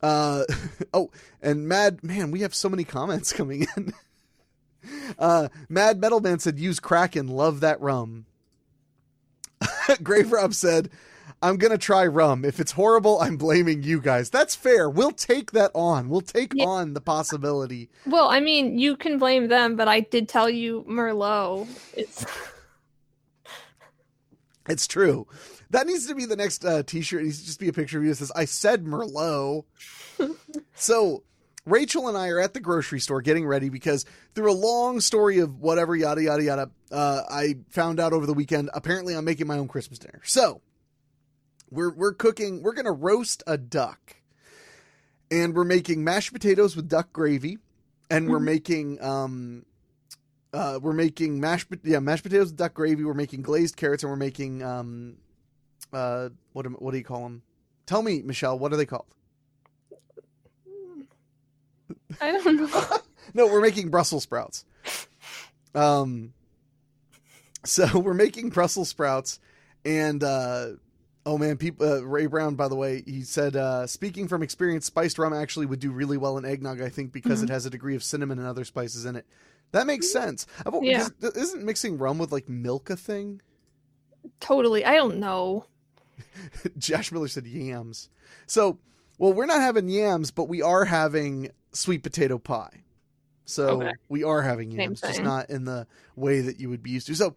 uh, 0.03 0.45
oh, 0.95 1.11
and 1.41 1.69
Mad 1.69 2.03
Man, 2.03 2.31
we 2.31 2.41
have 2.41 2.55
so 2.55 2.69
many 2.69 2.85
comments 2.85 3.33
coming 3.35 3.67
in. 3.77 3.93
uh, 5.19 5.49
Mad 5.69 6.01
Metal 6.01 6.21
Man 6.21 6.39
said, 6.39 6.59
"Use 6.59 6.81
Kraken, 6.81 7.29
love 7.29 7.61
that 7.61 7.81
rum." 7.81 8.27
Grave 10.03 10.33
Rob 10.33 10.55
said, 10.55 10.91
"I'm 11.41 11.57
gonna 11.57 11.79
try 11.79 12.05
rum. 12.07 12.45
If 12.45 12.59
it's 12.59 12.73
horrible, 12.73 13.21
I'm 13.21 13.37
blaming 13.37 13.83
you 13.85 14.01
guys. 14.01 14.29
That's 14.31 14.57
fair. 14.57 14.91
We'll 14.91 15.13
take 15.13 15.53
that 15.53 15.71
on. 15.75 16.09
We'll 16.09 16.21
take 16.21 16.53
Yeah. 16.55 16.65
on 16.65 16.95
the 16.95 17.01
possibility." 17.01 17.89
Well, 18.07 18.29
I 18.29 18.41
mean, 18.41 18.79
you 18.79 18.97
can 18.97 19.19
blame 19.19 19.49
them, 19.49 19.77
but 19.77 19.87
I 19.89 20.01
did 20.01 20.29
tell 20.29 20.51
you 20.51 20.85
Merlot. 20.89 21.69
It's 21.95 22.25
It's 24.69 24.87
true. 24.87 25.27
That 25.73 25.87
needs 25.87 26.07
to 26.07 26.15
be 26.15 26.25
the 26.27 26.37
next 26.37 26.65
uh, 26.65 26.83
T-shirt. 26.83 27.21
It 27.21 27.25
needs 27.25 27.41
to 27.41 27.47
just 27.47 27.59
be 27.61 27.69
a 27.69 27.73
picture 27.73 27.99
of 27.99 28.05
you 28.05 28.11
that 28.11 28.17
says, 28.17 28.31
"I 28.35 28.45
said 28.47 28.85
Merlot." 28.85 29.65
so 30.75 31.25
Rachel 31.67 32.09
and 32.09 32.17
I 32.17 32.29
are 32.29 32.41
at 32.41 32.55
the 32.55 32.61
grocery 32.61 33.01
store 33.01 33.21
getting 33.23 33.47
ready 33.47 33.69
because 33.69 34.05
through 34.35 34.51
a 34.51 34.55
long 34.55 35.01
story 35.01 35.39
of 35.39 35.61
whatever 35.61 35.95
yada 35.97 36.23
yada 36.23 36.43
yada, 36.43 36.71
uh, 36.91 37.23
I 37.31 37.57
found 37.71 38.01
out 38.01 38.13
over 38.13 38.27
the 38.27 38.35
weekend. 38.35 38.71
Apparently, 38.75 39.15
I'm 39.15 39.25
making 39.25 39.47
my 39.47 39.59
own 39.59 39.69
Christmas 39.69 39.99
dinner. 39.99 40.21
So 40.25 40.61
we're 41.71 41.93
we're 41.93 42.15
cooking. 42.15 42.63
We're 42.63 42.75
gonna 42.75 42.93
roast 42.93 43.43
a 43.47 43.57
duck, 43.57 44.17
and 45.31 45.55
we're 45.55 45.65
making 45.65 46.05
mashed 46.05 46.33
potatoes 46.33 46.77
with 46.77 46.89
duck 46.89 47.13
gravy, 47.13 47.59
and 48.11 48.29
we're 48.29 48.41
Mhm. 48.41 48.45
making 48.45 49.03
um, 49.03 49.65
uh, 50.53 50.79
we're 50.83 50.93
making 50.93 51.41
mashed 51.41 51.69
yeah 51.83 51.99
mashed 52.01 52.25
potatoes 52.25 52.49
with 52.49 52.57
duck 52.57 52.75
gravy. 52.75 53.05
We're 53.05 53.15
making 53.15 53.41
glazed 53.41 53.77
carrots, 53.77 54.03
and 54.03 54.11
we're 54.11 54.17
making 54.17 54.63
um, 54.63 55.17
uh, 55.93 56.31
what 56.53 56.67
am- 56.67 56.75
what 56.75 56.93
do 56.93 56.99
you 56.99 57.05
call 57.05 57.23
them? 57.23 57.43
Tell 57.87 58.03
me, 58.03 58.23
Michelle. 58.23 58.59
What 58.59 58.73
are 58.73 58.77
they 58.77 58.87
called? 58.87 59.07
I 62.21 62.33
don't 62.33 62.57
know. 62.57 62.99
no, 63.35 63.47
we're 63.47 63.61
making 63.61 63.89
Brussels 63.91 64.23
sprouts. 64.25 64.65
Um, 65.75 66.33
so 67.65 67.99
we're 68.01 68.15
making 68.15 68.51
Brussels 68.51 68.89
sprouts, 68.89 69.41
and 69.85 70.23
uh, 70.23 70.69
oh 71.27 71.39
man, 71.39 71.57
people. 71.57 71.91
Uh, 71.91 72.01
Ray 72.01 72.27
Brown, 72.27 72.55
by 72.55 72.69
the 72.69 72.77
way, 72.77 73.03
he 73.07 73.23
said, 73.23 73.57
uh, 73.57 73.87
speaking 73.87 74.29
from 74.29 74.43
experience, 74.43 74.87
spiced 74.87 75.19
rum 75.19 75.33
actually 75.33 75.67
would 75.67 75.81
do 75.81 75.91
really 75.91 76.17
well 76.19 76.37
in 76.39 76.45
eggnog. 76.45 76.81
I 76.81 76.89
think 76.89 77.13
because 77.13 77.41
Mhm. 77.41 77.45
it 77.45 77.51
has 77.51 77.67
a 77.67 77.71
degree 77.71 77.97
of 77.97 78.03
cinnamon 78.05 78.39
and 78.39 78.47
other 78.47 78.65
spices 78.65 79.05
in 79.05 79.17
it. 79.17 79.27
That 79.73 79.87
makes 79.87 80.13
sense. 80.13 80.47
Yeah. 80.83 81.09
Isn't 81.35 81.65
mixing 81.65 81.97
rum 81.97 82.19
with 82.19 82.31
like 82.31 82.49
milk 82.49 82.91
a 82.91 82.97
thing? 82.97 83.41
totally. 84.39 84.85
I 84.85 84.95
don't 84.95 85.17
know. 85.17 85.65
Josh 86.79 87.13
Miller 87.13 87.29
said 87.29 87.47
yams. 87.47 88.09
So, 88.47 88.79
well, 89.19 89.33
we're 89.33 89.47
not 89.47 89.61
having 89.61 89.89
yams, 89.89 90.31
but 90.31 90.49
we 90.49 90.63
are 90.63 90.85
having 90.85 91.51
sweet 91.73 92.03
potato 92.03 92.39
pie. 92.39 92.83
So 93.45 93.83
Okay. 93.83 93.93
we 94.09 94.25
are 94.25 94.43
having 94.43 94.71
yams, 94.71 95.01
just 95.01 95.23
not 95.23 95.51
in 95.51 95.65
the 95.65 95.87
way 96.17 96.41
that 96.41 96.61
you 96.61 96.69
would 96.69 96.83
be 96.83 96.91
used 96.91 97.07
to. 97.09 97.15
So, 97.15 97.35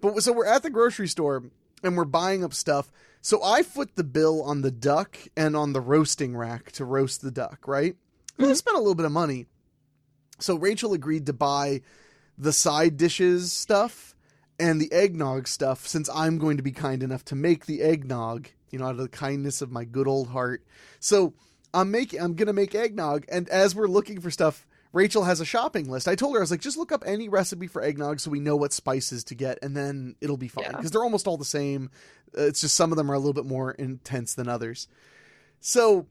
but 0.00 0.22
so 0.22 0.32
we're 0.32 0.46
at 0.46 0.62
the 0.62 0.70
grocery 0.70 1.08
store 1.08 1.44
and 1.82 1.96
we're 1.96 2.04
buying 2.04 2.44
up 2.44 2.52
stuff. 2.54 2.90
So 3.22 3.42
I 3.42 3.62
foot 3.62 3.96
the 3.96 4.04
bill 4.04 4.42
on 4.42 4.62
the 4.62 4.70
duck 4.70 5.16
and 5.36 5.56
on 5.56 5.72
the 5.72 5.80
roasting 5.80 6.36
rack 6.36 6.72
to 6.72 6.84
roast 6.84 7.22
the 7.22 7.30
duck. 7.30 7.66
Right? 7.66 7.96
I 8.38 8.42
Mhm. 8.42 8.56
spent 8.56 8.76
a 8.76 8.80
little 8.80 8.94
bit 8.94 9.06
of 9.06 9.12
money. 9.12 9.46
So 10.38 10.56
Rachel 10.56 10.92
agreed 10.92 11.26
to 11.26 11.32
buy 11.32 11.80
the 12.36 12.52
side 12.52 12.96
dishes 12.98 13.52
stuff 13.52 14.14
and 14.58 14.80
the 14.80 14.92
eggnog 14.92 15.48
stuff 15.48 15.86
since 15.86 16.08
I'm 16.12 16.38
going 16.38 16.56
to 16.56 16.62
be 16.62 16.72
kind 16.72 17.02
enough 17.02 17.24
to 17.26 17.34
make 17.34 17.66
the 17.66 17.82
eggnog, 17.82 18.48
you 18.70 18.78
know, 18.78 18.86
out 18.86 18.92
of 18.92 18.98
the 18.98 19.08
kindness 19.08 19.60
of 19.62 19.70
my 19.70 19.84
good 19.84 20.08
old 20.08 20.28
heart. 20.28 20.64
So 21.00 21.34
I'm 21.74 21.90
making 21.90 22.20
I'm 22.20 22.34
gonna 22.34 22.52
make 22.52 22.74
eggnog, 22.74 23.24
and 23.28 23.48
as 23.50 23.74
we're 23.74 23.86
looking 23.88 24.20
for 24.20 24.30
stuff, 24.30 24.66
Rachel 24.92 25.24
has 25.24 25.40
a 25.40 25.44
shopping 25.44 25.90
list. 25.90 26.08
I 26.08 26.14
told 26.14 26.34
her 26.34 26.40
I 26.40 26.42
was 26.42 26.50
like, 26.50 26.60
just 26.60 26.78
look 26.78 26.90
up 26.90 27.02
any 27.04 27.28
recipe 27.28 27.66
for 27.66 27.82
eggnog 27.82 28.18
so 28.18 28.30
we 28.30 28.40
know 28.40 28.56
what 28.56 28.72
spices 28.72 29.24
to 29.24 29.34
get, 29.34 29.58
and 29.60 29.76
then 29.76 30.16
it'll 30.22 30.38
be 30.38 30.48
fine 30.48 30.64
Yeah. 30.64 30.76
because 30.76 30.90
they're 30.90 31.04
almost 31.04 31.26
all 31.26 31.36
the 31.36 31.44
same. 31.44 31.90
Uh, 32.36 32.42
It's 32.44 32.62
just 32.62 32.74
some 32.76 32.92
of 32.92 32.96
them 32.96 33.10
are 33.10 33.14
a 33.14 33.18
little 33.18 33.34
bit 33.34 33.44
more 33.44 33.72
intense 33.72 34.32
than 34.34 34.48
others. 34.48 34.88
So 35.60 36.06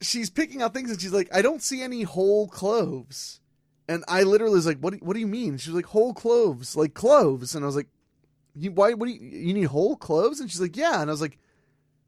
she's 0.00 0.30
picking 0.30 0.62
out 0.62 0.74
things, 0.74 0.90
and 0.90 1.00
she's 1.00 1.12
like, 1.12 1.28
I 1.32 1.42
don't 1.42 1.62
see 1.62 1.82
any 1.82 2.02
whole 2.02 2.48
cloves. 2.48 3.39
And 3.90 4.04
I 4.06 4.22
literally 4.22 4.54
was 4.54 4.66
like, 4.66 4.78
"What? 4.78 4.92
Do, 4.92 5.00
what 5.02 5.14
do 5.14 5.20
you 5.20 5.26
mean?" 5.26 5.58
She 5.58 5.68
was 5.68 5.74
like, 5.74 5.86
"Whole 5.86 6.14
cloves, 6.14 6.76
like 6.76 6.94
cloves." 6.94 7.56
And 7.56 7.64
I 7.64 7.66
was 7.66 7.74
like, 7.74 7.88
"You 8.54 8.70
why? 8.70 8.92
What 8.92 9.06
do 9.06 9.12
you? 9.12 9.20
You 9.20 9.52
need 9.52 9.64
whole 9.64 9.96
cloves?" 9.96 10.38
And 10.38 10.48
she's 10.48 10.60
like, 10.60 10.76
"Yeah." 10.76 11.00
And 11.00 11.10
I 11.10 11.12
was 11.12 11.20
like, 11.20 11.38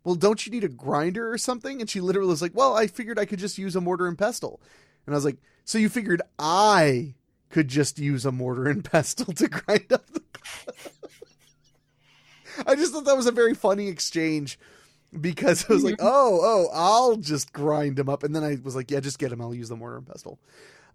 "Well, 0.04 0.14
don't 0.14 0.46
you 0.46 0.52
need 0.52 0.62
a 0.62 0.68
grinder 0.68 1.28
or 1.32 1.38
something?" 1.38 1.80
And 1.80 1.90
she 1.90 2.00
literally 2.00 2.28
was 2.28 2.40
like, 2.40 2.54
"Well, 2.54 2.76
I 2.76 2.86
figured 2.86 3.18
I 3.18 3.24
could 3.24 3.40
just 3.40 3.58
use 3.58 3.74
a 3.74 3.80
mortar 3.80 4.06
and 4.06 4.16
pestle." 4.16 4.60
And 5.06 5.14
I 5.14 5.16
was 5.16 5.24
like, 5.24 5.38
"So 5.64 5.76
you 5.76 5.88
figured 5.88 6.22
I 6.38 7.14
could 7.50 7.66
just 7.66 7.98
use 7.98 8.24
a 8.24 8.30
mortar 8.30 8.68
and 8.68 8.84
pestle 8.90 9.32
to 9.32 9.48
grind 9.48 9.92
up 9.92 10.06
the?" 10.06 10.22
I 12.64 12.76
just 12.76 12.92
thought 12.92 13.06
that 13.06 13.16
was 13.16 13.26
a 13.26 13.32
very 13.32 13.54
funny 13.54 13.88
exchange 13.88 14.56
because 15.20 15.68
I 15.68 15.72
was 15.72 15.82
like, 15.82 15.96
"Oh, 15.98 16.38
oh, 16.44 16.68
I'll 16.72 17.16
just 17.16 17.52
grind 17.52 17.96
them 17.96 18.08
up," 18.08 18.22
and 18.22 18.36
then 18.36 18.44
I 18.44 18.56
was 18.62 18.76
like, 18.76 18.88
"Yeah, 18.92 19.00
just 19.00 19.18
get 19.18 19.30
them. 19.30 19.40
I'll 19.40 19.52
use 19.52 19.68
the 19.68 19.74
mortar 19.74 19.96
and 19.96 20.06
pestle." 20.06 20.38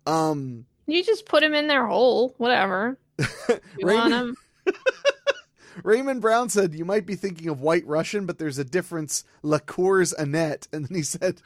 Um. 0.05 0.65
You 0.87 1.03
just 1.03 1.25
put 1.25 1.41
them 1.41 1.53
in 1.53 1.67
their 1.67 1.85
hole, 1.85 2.33
whatever. 2.37 2.97
Raymond. 3.81 4.37
Raymond 5.83 6.21
Brown 6.21 6.49
said, 6.49 6.73
You 6.73 6.85
might 6.85 7.05
be 7.05 7.15
thinking 7.15 7.49
of 7.49 7.61
White 7.61 7.85
Russian, 7.85 8.25
but 8.25 8.39
there's 8.39 8.57
a 8.57 8.63
difference. 8.63 9.23
La 9.43 9.59
Cours 9.59 10.13
Annette. 10.13 10.67
And 10.71 10.85
then 10.85 10.95
he 10.95 11.03
said, 11.03 11.41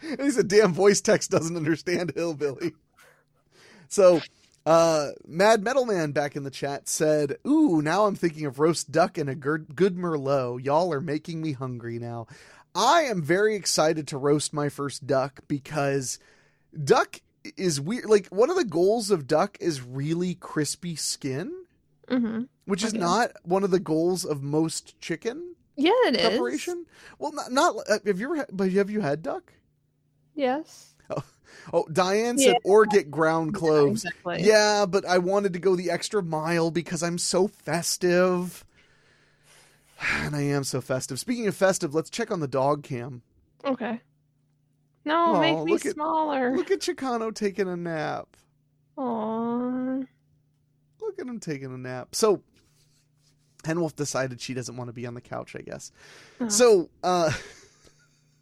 and 0.00 0.20
he 0.20 0.30
said, 0.30 0.48
Damn 0.48 0.72
voice 0.72 1.00
text 1.00 1.30
doesn't 1.30 1.56
understand 1.56 2.12
Hillbilly. 2.14 2.72
So, 3.88 4.20
uh, 4.64 5.10
Mad 5.26 5.62
Metal 5.62 5.84
Man 5.84 6.12
back 6.12 6.36
in 6.36 6.44
the 6.44 6.50
chat 6.50 6.88
said, 6.88 7.36
Ooh, 7.46 7.82
now 7.82 8.06
I'm 8.06 8.14
thinking 8.14 8.46
of 8.46 8.58
roast 8.58 8.92
duck 8.92 9.18
and 9.18 9.28
a 9.28 9.34
good, 9.34 9.74
good 9.74 9.96
Merlot. 9.96 10.64
Y'all 10.64 10.92
are 10.92 11.00
making 11.00 11.40
me 11.40 11.52
hungry 11.52 11.98
now. 11.98 12.26
I 12.74 13.02
am 13.02 13.22
very 13.22 13.54
excited 13.54 14.06
to 14.08 14.18
roast 14.18 14.52
my 14.52 14.68
first 14.68 15.06
duck 15.06 15.40
because 15.46 16.18
duck 16.82 17.20
is 17.56 17.80
weird. 17.80 18.06
Like, 18.06 18.28
one 18.28 18.50
of 18.50 18.56
the 18.56 18.64
goals 18.64 19.10
of 19.10 19.26
duck 19.26 19.56
is 19.60 19.82
really 19.82 20.34
crispy 20.34 20.96
skin 20.96 21.52
Mhm. 22.08 22.48
which 22.64 22.84
is 22.84 22.92
Okay. 22.92 23.00
not 23.00 23.32
one 23.44 23.64
of 23.64 23.70
the 23.70 23.80
goals 23.80 24.24
of 24.24 24.42
most 24.42 24.98
chicken 25.00 25.54
Yeah, 25.76 25.90
it 26.06 26.14
is. 26.16 26.22
preparation. 26.22 26.86
Well, 27.18 27.32
not, 27.32 27.50
not 27.52 27.76
uh, 27.88 27.98
have 28.06 28.20
you 28.20 28.26
ever 28.26 28.36
had, 28.36 28.46
but 28.52 28.70
have 28.72 28.90
you 28.90 29.00
had 29.00 29.22
duck? 29.22 29.52
Yes. 30.34 30.94
Oh, 31.72 31.86
Diane 31.92 32.38
said, 32.38 32.56
or 32.64 32.86
get 32.86 33.10
ground 33.10 33.54
cloves. 33.54 34.04
Exactly. 34.04 34.44
Yeah, 34.44 34.86
but 34.86 35.04
I 35.04 35.18
wanted 35.18 35.52
to 35.52 35.58
go 35.58 35.76
the 35.76 35.90
extra 35.90 36.22
mile 36.22 36.70
because 36.70 37.02
I'm 37.02 37.18
so 37.18 37.46
festive. 37.48 38.64
And 40.14 40.34
I 40.34 40.40
am 40.42 40.64
so 40.64 40.80
festive. 40.80 41.20
Speaking 41.20 41.46
of 41.46 41.54
festive, 41.54 41.94
let's 41.94 42.10
check 42.10 42.32
on 42.32 42.40
the 42.40 42.48
dog 42.48 42.82
cam. 42.82 43.22
Okay. 43.64 44.00
No, 45.04 45.34
Aw, 45.36 45.40
make 45.40 45.64
me 45.64 45.72
look 45.72 45.86
at- 45.86 45.94
smaller. 45.94 46.56
Look 46.56 46.70
at 46.70 46.80
Chicano 46.80 47.34
taking 47.34 47.68
a 47.68 47.76
nap. 47.76 48.36
Aww. 48.96 50.06
Look 51.00 51.18
at 51.18 51.26
him 51.26 51.40
taking 51.40 51.72
a 51.74 51.78
nap. 51.78 52.14
So, 52.14 52.42
Henwolf 53.64 53.96
decided 53.96 54.40
she 54.40 54.54
doesn't 54.54 54.76
want 54.76 54.88
to 54.88 54.92
be 54.92 55.06
on 55.06 55.14
the 55.14 55.20
couch, 55.20 55.56
I 55.56 55.62
guess. 55.62 55.90
Oh. 56.40 56.48
So, 56.48 56.90
uh, 57.02 57.32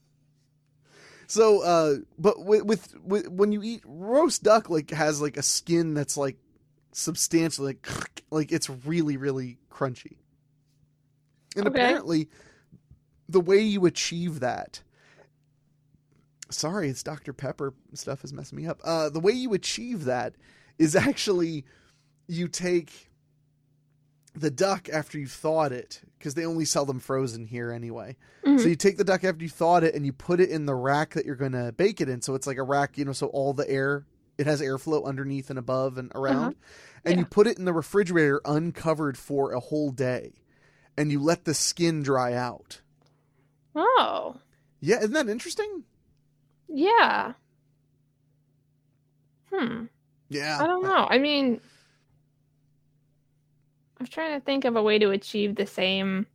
so, 1.26 1.62
uh, 1.62 1.96
but 2.18 2.44
with, 2.44 2.64
with, 2.64 2.94
with, 3.02 3.28
when 3.28 3.52
you 3.52 3.62
eat 3.62 3.82
roast 3.86 4.42
duck, 4.42 4.68
like, 4.68 4.90
has 4.90 5.20
like 5.22 5.36
a 5.36 5.42
skin 5.42 5.94
that's 5.94 6.16
like 6.16 6.36
substantially, 6.92 7.68
like, 7.68 8.22
like 8.30 8.52
it's 8.52 8.68
really, 8.68 9.16
really 9.16 9.58
crunchy. 9.70 10.16
And 11.56 11.66
Okay. 11.66 11.78
apparently, 11.80 12.28
the 13.28 13.40
way 13.40 13.60
you 13.60 13.86
achieve 13.86 14.40
that, 14.40 14.82
sorry, 16.50 16.88
it's 16.88 17.02
Dr. 17.02 17.32
Pepper 17.32 17.72
stuff 17.94 18.24
is 18.24 18.32
messing 18.32 18.56
me 18.58 18.66
up. 18.66 18.80
Uh, 18.84 19.08
the 19.08 19.20
way 19.20 19.32
you 19.32 19.52
achieve 19.54 20.04
that 20.04 20.34
is 20.78 20.94
actually 20.96 21.64
you 22.26 22.48
take 22.48 23.08
the 24.34 24.50
duck 24.50 24.88
after 24.92 25.18
you've 25.18 25.32
thawed 25.32 25.72
it 25.72 26.00
because 26.18 26.34
they 26.34 26.46
only 26.46 26.64
sell 26.64 26.86
them 26.86 27.00
frozen 27.00 27.44
here 27.44 27.72
anyway. 27.72 28.16
Mhm. 28.46 28.60
So 28.60 28.68
you 28.68 28.76
take 28.76 28.96
the 28.96 29.04
duck 29.04 29.24
after 29.24 29.42
you 29.42 29.48
thawed 29.50 29.82
it 29.82 29.94
and 29.94 30.06
you 30.06 30.12
put 30.12 30.38
it 30.40 30.50
in 30.50 30.66
the 30.66 30.74
rack 30.74 31.14
that 31.14 31.26
you're 31.26 31.34
going 31.34 31.52
to 31.52 31.72
bake 31.72 32.00
it 32.00 32.08
in. 32.08 32.22
So 32.22 32.34
it's 32.34 32.46
like 32.46 32.58
a 32.58 32.62
rack, 32.62 32.96
you 32.96 33.04
know, 33.04 33.12
so 33.12 33.26
all 33.28 33.52
the 33.52 33.68
air 33.68 34.06
it 34.38 34.46
has 34.46 34.62
airflow 34.62 35.04
underneath 35.04 35.50
and 35.50 35.58
above 35.58 35.98
and 35.98 36.10
around. 36.14 36.56
And 37.04 37.18
you 37.18 37.26
put 37.26 37.46
it 37.46 37.58
in 37.58 37.64
the 37.66 37.72
refrigerator 37.74 38.40
uncovered 38.46 39.18
for 39.18 39.52
a 39.52 39.60
whole 39.60 39.90
day. 39.90 40.32
And 40.96 41.10
you 41.12 41.20
let 41.20 41.44
the 41.44 41.52
skin 41.52 42.02
dry 42.02 42.32
out. 42.32 42.80
Oh. 43.74 44.36
Yeah, 44.80 44.98
isn't 44.98 45.12
that 45.12 45.28
interesting? 45.28 45.84
Yeah. 46.72 47.32
Hmm. 49.52 49.84
Yeah. 50.28 50.58
I 50.60 50.66
don't 50.66 50.82
know. 50.82 51.06
I 51.10 51.18
mean, 51.18 51.60
I'm 53.98 54.06
trying 54.06 54.38
to 54.38 54.44
think 54.44 54.64
of 54.64 54.76
a 54.76 54.82
way 54.82 54.98
to 54.98 55.10
achieve 55.10 55.56
the 55.56 55.66
same 55.66 56.26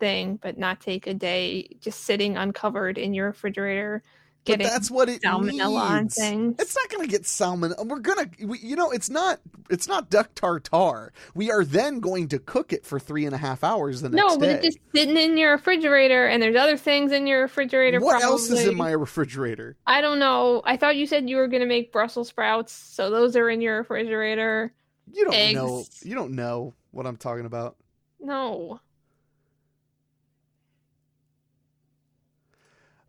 thing, 0.00 0.38
but 0.42 0.58
not 0.58 0.80
take 0.80 1.06
a 1.06 1.14
day 1.14 1.68
just 1.80 2.00
sitting 2.00 2.36
uncovered 2.36 2.98
in 2.98 3.14
your 3.14 3.26
refrigerator, 3.26 4.02
But 4.46 4.60
that's 4.60 4.90
what 4.90 5.08
it 5.08 5.22
salmonella 5.22 6.02
needs. 6.02 6.16
things. 6.16 6.56
It's 6.58 6.76
not 6.76 6.88
going 6.90 7.04
to 7.04 7.10
get 7.10 7.26
salmon. 7.26 7.74
We're 7.82 8.00
gonna, 8.00 8.28
we, 8.42 8.58
you 8.58 8.76
know, 8.76 8.90
it's 8.90 9.08
not. 9.08 9.40
It's 9.70 9.88
not 9.88 10.10
duck 10.10 10.34
tartare. 10.34 11.12
We 11.34 11.50
are 11.50 11.64
then 11.64 12.00
going 12.00 12.28
to 12.28 12.38
cook 12.38 12.72
it 12.74 12.84
for 12.84 13.00
three 13.00 13.24
and 13.24 13.34
a 13.34 13.38
half 13.38 13.64
hours 13.64 14.02
the 14.02 14.10
next 14.10 14.20
no, 14.20 14.38
but 14.38 14.46
day. 14.46 14.52
it's 14.52 14.64
just 14.64 14.78
sitting 14.94 15.16
in 15.16 15.38
your 15.38 15.52
refrigerator, 15.52 16.26
and 16.26 16.42
there's 16.42 16.56
other 16.56 16.76
things 16.76 17.12
in 17.12 17.26
your 17.26 17.40
refrigerator. 17.42 17.98
what 18.00 18.22
else 18.22 18.50
is 18.50 18.66
in 18.66 18.76
my 18.76 18.90
refrigerator? 18.90 19.76
I 19.86 20.02
don't 20.02 20.18
know. 20.18 20.60
I 20.66 20.76
thought 20.76 20.96
you 20.96 21.06
said 21.06 21.30
you 21.30 21.36
were 21.36 21.48
going 21.48 21.62
to 21.62 21.66
make 21.66 21.92
Brussels 21.92 22.28
sprouts, 22.28 22.72
so 22.72 23.08
those 23.08 23.36
are 23.36 23.48
in 23.48 23.62
your 23.62 23.78
refrigerator. 23.78 24.74
You 25.12 25.24
don't 25.24 25.34
Eggs. 25.34 25.54
know. 25.54 25.84
You 26.02 26.14
don't 26.14 26.32
know 26.32 26.74
what 26.90 27.06
I'm 27.06 27.16
talking 27.16 27.46
about. 27.46 27.76
No. 28.20 28.80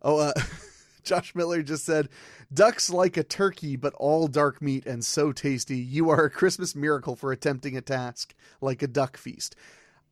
Oh, 0.02 0.18
uh, 0.18 0.32
Josh 1.06 1.34
Miller 1.34 1.62
just 1.62 1.84
said, 1.84 2.10
"Ducks 2.52 2.90
like 2.90 3.16
a 3.16 3.22
turkey, 3.22 3.76
but 3.76 3.94
all 3.94 4.28
dark 4.28 4.60
meat 4.60 4.84
and 4.84 5.04
so 5.04 5.32
tasty. 5.32 5.78
You 5.78 6.10
are 6.10 6.24
a 6.24 6.30
Christmas 6.30 6.74
miracle 6.74 7.16
for 7.16 7.32
attempting 7.32 7.76
a 7.76 7.80
task 7.80 8.34
like 8.60 8.82
a 8.82 8.88
duck 8.88 9.16
feast." 9.16 9.56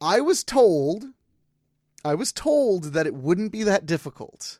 I 0.00 0.20
was 0.20 0.42
told, 0.44 1.06
I 2.04 2.14
was 2.14 2.32
told 2.32 2.92
that 2.94 3.06
it 3.06 3.14
wouldn't 3.14 3.52
be 3.52 3.64
that 3.64 3.86
difficult. 3.86 4.58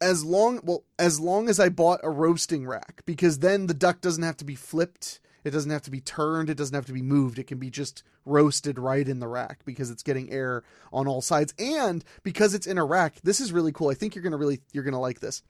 As 0.00 0.24
long 0.24 0.60
well, 0.62 0.84
as 0.98 1.18
long 1.20 1.48
as 1.48 1.58
I 1.58 1.68
bought 1.68 2.00
a 2.02 2.10
roasting 2.10 2.66
rack, 2.66 3.02
because 3.04 3.40
then 3.40 3.66
the 3.66 3.74
duck 3.74 4.00
doesn't 4.00 4.22
have 4.22 4.36
to 4.38 4.44
be 4.44 4.54
flipped, 4.54 5.20
it 5.44 5.50
doesn't 5.50 5.70
have 5.70 5.82
to 5.82 5.90
be 5.90 6.00
turned, 6.00 6.48
it 6.48 6.56
doesn't 6.56 6.74
have 6.74 6.86
to 6.86 6.92
be 6.92 7.02
moved. 7.02 7.38
It 7.38 7.46
can 7.46 7.58
be 7.58 7.70
just 7.70 8.02
roasted 8.24 8.78
right 8.78 9.06
in 9.06 9.20
the 9.20 9.28
rack 9.28 9.60
because 9.64 9.90
it's 9.90 10.02
getting 10.02 10.30
air 10.30 10.64
on 10.92 11.06
all 11.06 11.20
sides. 11.20 11.52
And 11.58 12.02
because 12.22 12.54
it's 12.54 12.66
in 12.66 12.78
a 12.78 12.84
rack, 12.84 13.16
this 13.22 13.40
is 13.40 13.52
really 13.52 13.72
cool. 13.72 13.90
I 13.90 13.94
think 13.94 14.14
you're 14.14 14.24
gonna 14.24 14.38
really 14.38 14.60
you're 14.72 14.84
gonna 14.84 15.00
like 15.00 15.20
this. 15.20 15.42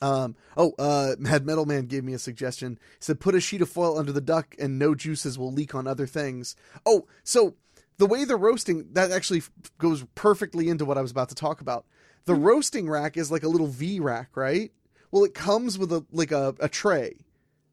Um, 0.00 0.36
oh, 0.56 0.72
uh, 0.78 1.16
Mad 1.18 1.44
Metal 1.44 1.66
Man 1.66 1.86
gave 1.86 2.04
me 2.04 2.14
a 2.14 2.18
suggestion. 2.18 2.78
He 2.80 2.96
said, 3.00 3.20
put 3.20 3.34
a 3.34 3.40
sheet 3.40 3.62
of 3.62 3.68
foil 3.68 3.98
under 3.98 4.12
the 4.12 4.20
duck 4.20 4.54
and 4.58 4.78
no 4.78 4.94
juices 4.94 5.38
will 5.38 5.52
leak 5.52 5.74
on 5.74 5.86
other 5.86 6.06
things. 6.06 6.56
Oh, 6.84 7.06
so 7.22 7.54
the 7.98 8.06
way 8.06 8.24
the 8.24 8.36
roasting, 8.36 8.88
that 8.92 9.12
actually 9.12 9.42
goes 9.78 10.04
perfectly 10.14 10.68
into 10.68 10.84
what 10.84 10.98
I 10.98 11.02
was 11.02 11.12
about 11.12 11.28
to 11.28 11.34
talk 11.34 11.60
about. 11.60 11.86
The 12.24 12.34
roasting 12.34 12.88
rack 12.88 13.16
is 13.16 13.30
like 13.30 13.42
a 13.42 13.48
little 13.48 13.66
V 13.68 14.00
rack, 14.00 14.36
right? 14.36 14.72
Well, 15.10 15.24
it 15.24 15.34
comes 15.34 15.78
with 15.78 15.92
a, 15.92 16.04
like 16.10 16.32
a, 16.32 16.54
a 16.58 16.68
tray 16.68 17.24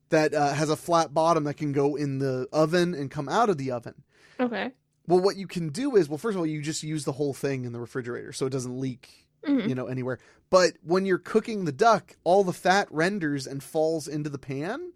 that 0.10 0.34
uh, 0.34 0.54
has 0.54 0.70
a 0.70 0.76
flat 0.76 1.14
bottom 1.14 1.44
that 1.46 1.56
can 1.56 1.72
go 1.72 1.96
in 1.96 2.20
the 2.20 2.48
oven 2.52 2.94
and 2.94 3.10
come 3.12 3.30
out 3.30 3.50
of 3.50 3.58
the 3.58 3.72
oven. 3.72 3.96
Okay. 4.40 4.72
Well, 5.08 5.20
what 5.22 5.38
you 5.38 5.48
can 5.48 5.70
do 5.70 5.96
is, 5.96 6.08
well, 6.08 6.18
first 6.20 6.36
of 6.36 6.40
all, 6.40 6.46
you 6.46 6.62
just 6.62 6.84
use 6.84 7.04
the 7.06 7.14
whole 7.14 7.34
thing 7.34 7.66
in 7.66 7.72
the 7.74 7.80
refrigerator 7.80 8.32
so 8.32 8.46
it 8.46 8.52
doesn't 8.52 8.80
leak 8.80 9.26
Mhm. 9.48 9.70
you 9.70 9.74
know 9.74 9.86
anywhere 9.88 10.20
but 10.50 10.74
when 10.84 11.06
you're 11.06 11.18
cooking 11.18 11.64
the 11.64 11.72
duck 11.72 12.18
all 12.26 12.44
the 12.44 12.52
fat 12.52 12.90
renders 12.92 13.48
and 13.48 13.64
falls 13.64 14.06
into 14.06 14.30
the 14.30 14.38
pan 14.38 14.92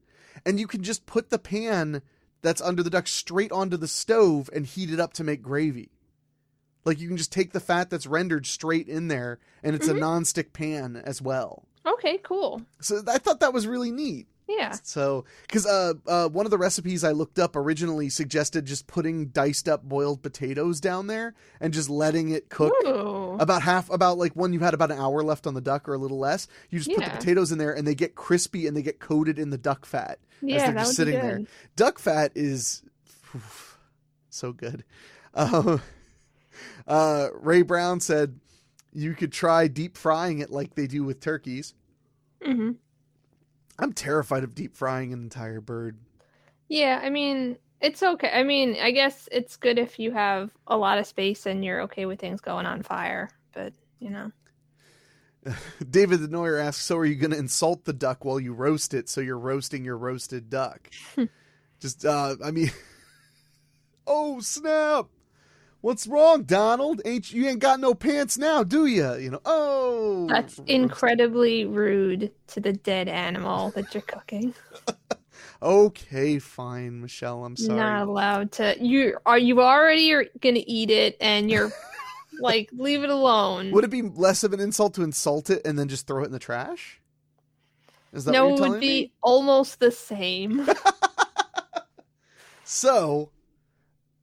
and 0.46 0.60
you 0.60 0.68
can 0.68 0.84
just 0.84 1.06
put 1.06 1.30
the 1.30 1.40
pan 1.40 2.02
that's 2.42 2.60
under 2.62 2.84
the 2.84 2.90
duck 2.90 3.08
straight 3.08 3.54
onto 3.54 3.78
the 3.78 3.88
stove 3.88 4.50
and 4.54 4.66
heat 4.66 4.92
it 4.92 5.00
up 5.00 5.14
to 5.14 5.24
make 5.24 5.42
gravy 5.42 5.92
like 6.84 7.00
you 7.00 7.08
can 7.08 7.16
just 7.16 7.32
take 7.32 7.54
the 7.54 7.62
fat 7.62 7.90
that's 7.90 8.06
rendered 8.06 8.46
straight 8.46 8.90
in 8.90 9.08
there 9.08 9.40
and 9.64 9.78
it's 9.78 9.88
Mhm. 9.88 9.96
a 9.96 10.00
non-stick 10.02 10.52
pan 10.52 10.98
as 10.98 11.22
well 11.22 11.64
Okay, 11.86 12.18
cool. 12.18 12.64
so 12.82 13.02
i 13.08 13.18
thought 13.20 13.40
that 13.40 13.54
was 13.54 13.66
really 13.66 13.92
neat 13.92 14.28
Yeah. 14.48 14.72
so, 14.84 15.26
because 15.44 15.66
uh, 15.66 15.94
uh, 16.06 16.28
one 16.28 16.46
of 16.46 16.52
the 16.52 16.58
recipes 16.58 17.04
I 17.04 17.12
looked 17.12 17.40
up 17.40 17.56
originally 17.56 18.10
suggested 18.10 18.66
just 18.66 18.88
putting 18.88 19.28
diced 19.28 19.70
up 19.70 19.84
boiled 19.84 20.22
potatoes 20.22 20.82
down 20.82 21.08
there 21.08 21.34
and 21.62 21.74
just 21.74 21.90
letting 21.90 22.30
it 22.30 22.50
cook 22.50 22.74
Ooh. 22.86 23.38
about 23.40 23.62
half 23.62 23.90
about 23.90 24.18
like 24.18 24.34
when 24.34 24.52
you 24.52 24.60
had 24.60 24.74
about 24.74 24.92
an 24.92 25.00
hour 25.00 25.24
left 25.24 25.48
on 25.48 25.54
the 25.54 25.62
duck 25.62 25.88
or 25.88 25.94
a 25.94 25.98
little 25.98 26.20
less 26.20 26.48
you 26.70 26.80
just 26.80 26.92
put 26.94 27.04
the 27.06 27.10
potatoes 27.12 27.52
in 27.52 27.58
there 27.58 27.74
and 27.74 27.88
they 27.88 27.96
get 27.96 28.16
crispy 28.16 28.68
and 28.68 28.76
they 28.76 28.82
get 28.82 29.00
coated 29.00 29.40
in 29.40 29.50
the 29.50 29.58
duck 29.58 29.86
fat 29.86 30.20
yeah, 30.42 30.72
they're 30.72 30.84
just 30.84 30.96
sitting 30.96 31.14
there. 31.14 31.42
duck 31.76 32.00
fat 32.00 32.32
is 32.36 32.84
oof, 33.36 33.78
so 34.30 34.52
good 34.52 34.84
uh, 35.34 35.78
uh, 36.88 37.28
ray 37.36 37.62
brown 37.62 38.00
said 38.00 38.40
you 38.92 39.14
could 39.14 39.32
try 39.32 39.68
deep 39.68 39.98
frying 39.98 40.40
it 40.40 40.52
like 40.52 40.76
they 40.76 40.86
do 40.88 41.04
with 41.04 41.20
turkeys 41.20 41.74
hmm 42.44 42.72
i'm 43.80 43.94
terrified 43.94 44.44
of 44.44 44.56
deep 44.56 44.76
frying 44.76 45.14
an 45.14 45.22
entire 45.22 45.62
bird 45.62 45.98
Yeah, 46.68 47.00
I 47.02 47.10
mean, 47.10 47.58
it's 47.82 48.02
okay. 48.02 48.30
I 48.32 48.44
mean, 48.44 48.78
I 48.82 48.92
guess 48.92 49.28
it's 49.32 49.58
good 49.58 49.78
if 49.78 50.00
you 50.00 50.12
have 50.12 50.52
a 50.68 50.78
lot 50.78 50.98
of 50.98 51.06
space 51.08 51.46
and 51.46 51.64
you're 51.64 51.82
okay 51.84 52.06
with 52.06 52.20
things 52.20 52.42
going 52.42 52.66
on 52.66 52.84
fire. 52.84 53.30
But 53.54 53.74
you 54.00 54.10
know, 54.10 54.32
david 55.90 56.22
Denoyer 56.22 56.62
asks 56.62 56.84
so 56.84 56.98
are 56.98 57.06
you 57.06 57.16
going 57.16 57.32
to 57.32 57.38
insult 57.38 57.86
the 57.86 57.94
duck 57.94 58.24
while 58.24 58.40
you 58.40 58.54
roast 58.54 58.94
it 58.94 59.10
so 59.10 59.22
you're 59.22 59.38
roasting 59.38 59.84
your 59.84 59.98
roasted 59.98 60.50
duck 60.50 60.90
just 61.80 62.06
uh 62.06 62.36
i 62.44 62.52
mean 62.52 62.72
oh 64.08 64.40
snap 64.40 65.08
what's 65.84 66.08
wrong 66.08 66.44
donald 66.44 67.02
ain't 67.04 67.34
you 67.34 67.46
ain't 67.46 67.60
got 67.60 67.78
no 67.78 67.94
pants 67.94 68.38
now 68.38 68.64
do 68.64 68.86
you 68.86 69.16
you 69.16 69.30
know 69.30 69.42
oh 69.44 70.26
that's 70.30 70.58
incredibly 70.66 71.66
rude 71.66 72.32
to 72.48 72.62
the 72.62 72.72
dead 72.72 73.10
animal 73.10 73.70
that 73.72 73.94
you're 73.94 74.02
cooking. 74.04 74.54
okay 75.62 76.40
fine 76.40 77.02
michelle 77.02 77.44
i'm 77.44 77.58
sorry 77.58 77.78
You're 77.78 77.90
Not 77.90 78.08
allowed 78.08 78.52
to. 78.54 78.78
You 78.82 79.18
are 79.26 79.38
you 79.38 79.62
already 79.62 80.14
are 80.14 80.26
gonna 80.40 80.64
eat 80.66 80.90
it, 80.90 81.18
and 81.20 81.52
you're 81.52 81.70
like, 82.40 82.70
leave 82.72 83.04
it 83.04 83.10
alone. 83.10 83.72
would 83.72 83.84
it 83.84 83.90
be 83.90 84.02
less 84.04 84.46
of 84.46 84.54
an 84.54 84.62
insult 84.62 84.94
to 84.94 85.04
insult 85.04 85.50
it 85.50 85.62
and 85.66 85.78
then 85.78 85.90
just 85.90 86.08
throw 86.08 86.24
it 86.24 86.28
in 86.28 86.32
the 86.32 86.40
trash 86.40 87.02
is 88.14 88.24
that 88.24 88.32
no, 88.32 88.56
it 88.56 88.60
would 88.62 88.80
be 88.80 88.88
me 88.88 89.12
almost 89.22 89.82
the 89.82 89.92
same. 89.92 90.66
so 92.64 93.32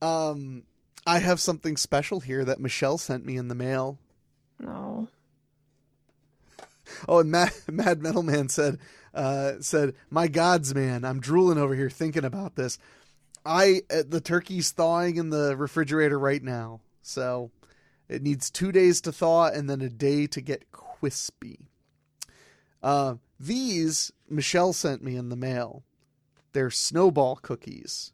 um 0.00 0.62
i 1.06 1.18
have 1.18 1.40
something 1.40 1.76
special 1.76 2.20
here 2.20 2.44
that 2.44 2.60
michelle 2.60 2.98
sent 2.98 3.24
me 3.24 3.36
in 3.36 3.48
the 3.48 3.54
mail 3.54 3.98
no. 4.60 5.08
Oh, 7.08 7.20
and 7.20 7.30
Mad, 7.30 7.52
Mad 7.70 8.02
Metal 8.02 8.22
Man 8.22 8.48
said, 8.48 8.78
uh, 9.14 9.54
said, 9.60 9.94
"My 10.10 10.28
gods, 10.28 10.74
man, 10.74 11.04
I'm 11.04 11.20
drooling 11.20 11.58
over 11.58 11.74
here 11.74 11.90
thinking 11.90 12.24
about 12.24 12.56
this. 12.56 12.78
I 13.44 13.82
uh, 13.90 14.02
the 14.06 14.20
turkey's 14.20 14.70
thawing 14.70 15.16
in 15.16 15.30
the 15.30 15.56
refrigerator 15.56 16.18
right 16.18 16.42
now, 16.42 16.80
so 17.02 17.50
it 18.08 18.22
needs 18.22 18.50
two 18.50 18.72
days 18.72 19.00
to 19.02 19.12
thaw 19.12 19.46
and 19.46 19.68
then 19.68 19.80
a 19.80 19.88
day 19.88 20.26
to 20.26 20.40
get 20.40 20.70
crispy. 20.72 21.60
Uh, 22.82 23.14
these 23.38 24.12
Michelle 24.28 24.72
sent 24.72 25.02
me 25.02 25.16
in 25.16 25.28
the 25.28 25.36
mail. 25.36 25.84
They're 26.52 26.70
snowball 26.70 27.36
cookies. 27.36 28.12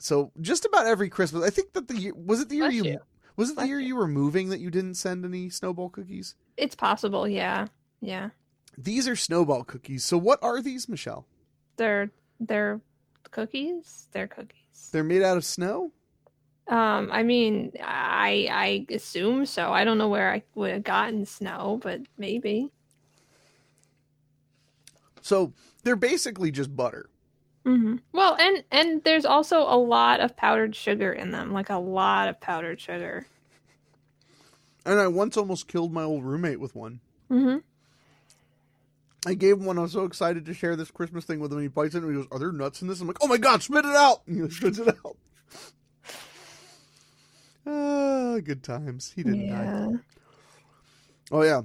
So 0.00 0.32
just 0.40 0.64
about 0.64 0.86
every 0.86 1.08
Christmas, 1.10 1.44
I 1.44 1.50
think 1.50 1.72
that 1.74 1.88
the 1.88 1.96
year 1.96 2.14
was 2.14 2.40
it 2.40 2.48
the 2.48 2.56
year 2.56 2.64
Bless 2.70 2.74
you, 2.74 2.84
you. 2.84 2.98
was 3.36 3.50
it 3.50 3.52
the 3.52 3.60
Bless 3.60 3.68
year 3.68 3.80
you. 3.80 3.88
you 3.88 3.96
were 3.96 4.08
moving 4.08 4.48
that 4.48 4.60
you 4.60 4.70
didn't 4.70 4.94
send 4.94 5.24
any 5.24 5.50
snowball 5.50 5.90
cookies? 5.90 6.34
It's 6.56 6.74
possible, 6.74 7.28
yeah. 7.28 7.66
Yeah. 8.00 8.30
These 8.78 9.06
are 9.06 9.16
snowball 9.16 9.64
cookies. 9.64 10.04
So 10.04 10.16
what 10.16 10.38
are 10.42 10.62
these, 10.62 10.88
Michelle? 10.88 11.26
They're 11.76 12.10
they're 12.40 12.80
cookies. 13.30 14.08
They're 14.12 14.26
cookies. 14.28 14.88
They're 14.92 15.04
made 15.04 15.22
out 15.22 15.36
of 15.36 15.44
snow? 15.44 15.92
Um, 16.66 17.10
I 17.12 17.22
mean, 17.22 17.72
I 17.82 18.48
I 18.50 18.94
assume 18.94 19.44
so. 19.44 19.72
I 19.72 19.84
don't 19.84 19.98
know 19.98 20.08
where 20.08 20.32
I 20.32 20.42
would 20.54 20.70
have 20.72 20.84
gotten 20.84 21.26
snow, 21.26 21.78
but 21.82 22.00
maybe. 22.16 22.70
So 25.20 25.52
they're 25.82 25.96
basically 25.96 26.50
just 26.50 26.74
butter. 26.74 27.10
Hmm 27.64 27.96
Well, 28.12 28.36
and 28.40 28.64
and 28.70 29.04
there's 29.04 29.24
also 29.24 29.60
a 29.62 29.76
lot 29.76 30.20
of 30.20 30.36
powdered 30.36 30.74
sugar 30.74 31.12
in 31.12 31.30
them, 31.30 31.52
like 31.52 31.70
a 31.70 31.76
lot 31.78 32.28
of 32.28 32.40
powdered 32.40 32.80
sugar. 32.80 33.26
And 34.84 34.98
I 34.98 35.08
once 35.08 35.36
almost 35.36 35.68
killed 35.68 35.92
my 35.92 36.02
old 36.02 36.24
roommate 36.24 36.60
with 36.60 36.74
one. 36.74 37.00
hmm 37.28 37.58
I 39.26 39.34
gave 39.34 39.58
him 39.58 39.66
one. 39.66 39.78
I 39.78 39.82
was 39.82 39.92
so 39.92 40.04
excited 40.04 40.46
to 40.46 40.54
share 40.54 40.76
this 40.76 40.90
Christmas 40.90 41.26
thing 41.26 41.40
with 41.40 41.52
him. 41.52 41.60
He 41.60 41.68
bites 41.68 41.94
it 41.94 42.02
and 42.02 42.10
he 42.10 42.16
goes, 42.16 42.28
Are 42.32 42.38
there 42.38 42.52
nuts 42.52 42.80
in 42.80 42.88
this? 42.88 43.00
I'm 43.02 43.06
like, 43.06 43.18
Oh 43.20 43.26
my 43.26 43.36
God, 43.36 43.62
spit 43.62 43.84
it 43.84 43.94
out. 43.96 44.22
And 44.26 44.42
he 44.44 44.50
spits 44.50 44.78
it 44.78 44.88
out. 44.88 45.16
Ah, 47.66 48.38
good 48.42 48.62
times. 48.62 49.12
He 49.14 49.22
didn't 49.22 49.48
die. 49.48 49.70
Oh, 51.30 51.42
yeah. 51.42 51.62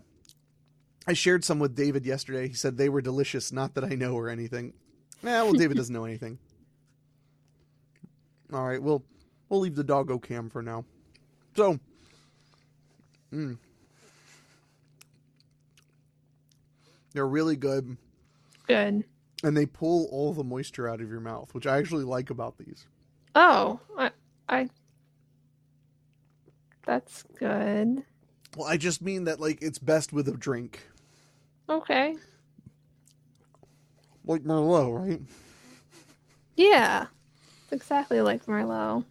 I 1.08 1.14
shared 1.14 1.44
some 1.46 1.60
with 1.60 1.76
David 1.76 2.06
yesterday. 2.06 2.48
He 2.48 2.54
said 2.54 2.78
they 2.78 2.90
were 2.90 3.02
delicious. 3.02 3.52
Not 3.52 3.74
that 3.76 3.84
I 3.86 3.96
know 3.96 4.14
or 4.16 4.28
anything. 4.30 4.74
Nah, 5.26 5.44
well, 5.44 5.54
David 5.54 5.76
doesn't 5.76 5.92
know 5.92 6.06
anything. 6.06 6.38
All 8.54 8.64
right, 8.64 8.80
we'll 8.80 9.04
we'll 9.50 9.60
leave 9.60 9.76
the 9.76 9.84
doggo 9.84 10.20
cam 10.20 10.52
for 10.52 10.62
now. 10.62 10.86
So, 11.56 11.80
mm. 13.34 13.58
they're 17.12 17.28
really 17.28 17.56
good, 17.56 17.98
Good. 18.68 19.04
and 19.44 19.58
they 19.58 19.66
pull 19.66 20.06
all 20.12 20.32
the 20.32 20.44
moisture 20.44 20.88
out 20.88 21.02
of 21.02 21.10
your 21.10 21.22
mouth, 21.22 21.56
which 21.56 21.66
I 21.66 21.80
actually 21.80 22.04
like 22.04 22.30
about 22.30 22.60
these. 22.60 22.86
Oh, 23.34 23.80
I, 23.98 24.12
I. 24.48 24.70
That's 26.86 27.24
good. 27.40 28.04
Well, 28.56 28.68
I 28.68 28.78
just 28.78 29.02
mean 29.02 29.24
that 29.24 29.40
like 29.40 29.58
it's 29.64 29.80
best 29.80 30.14
with 30.14 30.28
a 30.28 30.34
drink, 30.34 30.88
Okay. 31.68 32.16
Like 34.26 34.44
Merlot, 34.44 35.08
right? 35.08 35.22
Yeah. 36.56 37.08
It's 37.64 37.74
exactly 37.74 38.22
like 38.22 38.46
Merlot. 38.46 39.04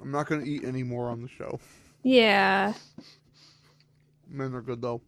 I'm 0.00 0.10
not 0.10 0.26
going 0.26 0.44
to 0.44 0.50
eat 0.50 0.64
any 0.64 0.82
more 0.82 1.08
on 1.08 1.22
the 1.22 1.28
show. 1.28 1.58
Yeah. 2.02 2.72
Man, 4.28 4.52
they're 4.52 4.60
good 4.62 4.80
though. 4.80 5.00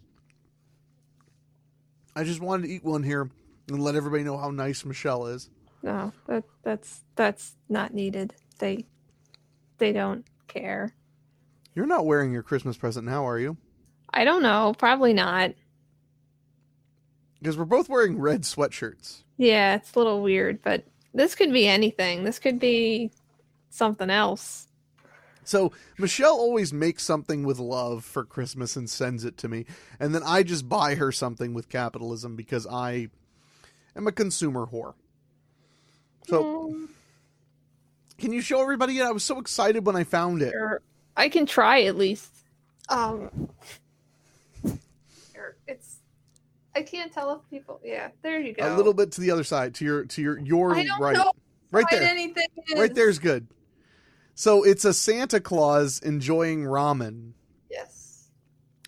I 2.16 2.24
just 2.24 2.40
wanted 2.40 2.66
to 2.66 2.72
eat 2.72 2.84
one 2.84 3.02
here 3.02 3.30
and 3.68 3.82
let 3.82 3.94
everybody 3.94 4.24
know 4.24 4.36
how 4.36 4.50
nice 4.50 4.84
Michelle 4.84 5.26
is. 5.26 5.48
No, 5.82 6.12
that 6.26 6.44
that's 6.62 7.04
that's 7.14 7.54
not 7.68 7.94
needed. 7.94 8.34
They 8.58 8.84
they 9.78 9.92
don't 9.92 10.26
care. 10.48 10.94
You're 11.74 11.86
not 11.86 12.04
wearing 12.04 12.32
your 12.32 12.42
Christmas 12.42 12.76
present 12.76 13.06
now, 13.06 13.26
are 13.26 13.38
you? 13.38 13.56
I 14.12 14.24
don't 14.24 14.42
know. 14.42 14.74
Probably 14.76 15.12
not. 15.12 15.52
Because 17.40 17.56
we're 17.56 17.64
both 17.64 17.88
wearing 17.88 18.18
red 18.18 18.42
sweatshirts. 18.42 19.22
Yeah, 19.38 19.76
it's 19.76 19.94
a 19.94 19.98
little 19.98 20.22
weird, 20.22 20.60
but 20.62 20.84
This 21.14 21.34
could 21.34 21.52
be 21.52 21.66
anything. 21.66 22.22
This 22.24 22.38
could 22.38 22.60
be 22.60 23.10
something 23.70 24.10
else. 24.10 24.68
So 25.42 25.72
Michelle 25.98 26.36
always 26.36 26.72
makes 26.72 27.02
something 27.02 27.42
with 27.44 27.58
love 27.58 28.04
for 28.04 28.24
Christmas 28.24 28.76
and 28.76 28.88
sends 28.88 29.24
it 29.24 29.36
to 29.38 29.48
me, 29.48 29.64
and 29.98 30.14
then 30.14 30.22
I 30.24 30.42
just 30.44 30.68
buy 30.68 30.94
her 30.96 31.10
something 31.10 31.54
with 31.54 31.68
capitalism 31.68 32.36
because 32.36 32.66
I 32.66 33.08
am 33.96 34.06
a 34.06 34.12
consumer 34.12 34.66
whore. 34.66 34.94
So 36.28 36.44
Mm, 36.44 36.88
can 38.18 38.32
you 38.32 38.42
show 38.42 38.60
everybody 38.62 38.98
it? 38.98 39.02
I 39.04 39.10
was 39.10 39.24
so 39.24 39.40
excited 39.40 39.84
when 39.86 39.96
I 39.96 40.04
found 40.04 40.42
it. 40.42 40.52
sure. 40.52 40.82
I 41.16 41.28
can 41.28 41.46
try 41.46 41.82
at 41.84 41.96
least. 41.96 42.32
Um, 42.88 43.30
here, 43.30 43.48
it's. 43.48 43.79
I 46.74 46.82
can't 46.82 47.12
tell 47.12 47.32
if 47.32 47.50
people. 47.50 47.80
Yeah, 47.84 48.08
there 48.22 48.40
you 48.40 48.54
go. 48.54 48.74
A 48.74 48.76
little 48.76 48.94
bit 48.94 49.12
to 49.12 49.20
the 49.20 49.30
other 49.30 49.44
side, 49.44 49.74
to 49.76 49.84
your 49.84 50.04
to 50.04 50.22
your 50.22 50.38
your 50.38 50.74
I 50.76 50.84
don't 50.84 51.00
right, 51.00 51.16
know 51.16 51.32
right 51.72 51.86
there, 51.90 52.02
anything 52.02 52.46
is. 52.68 52.78
right 52.78 52.94
there's 52.94 53.18
good. 53.18 53.48
So 54.34 54.62
it's 54.62 54.84
a 54.84 54.94
Santa 54.94 55.40
Claus 55.40 55.98
enjoying 56.00 56.62
ramen, 56.62 57.32
Yes. 57.70 58.30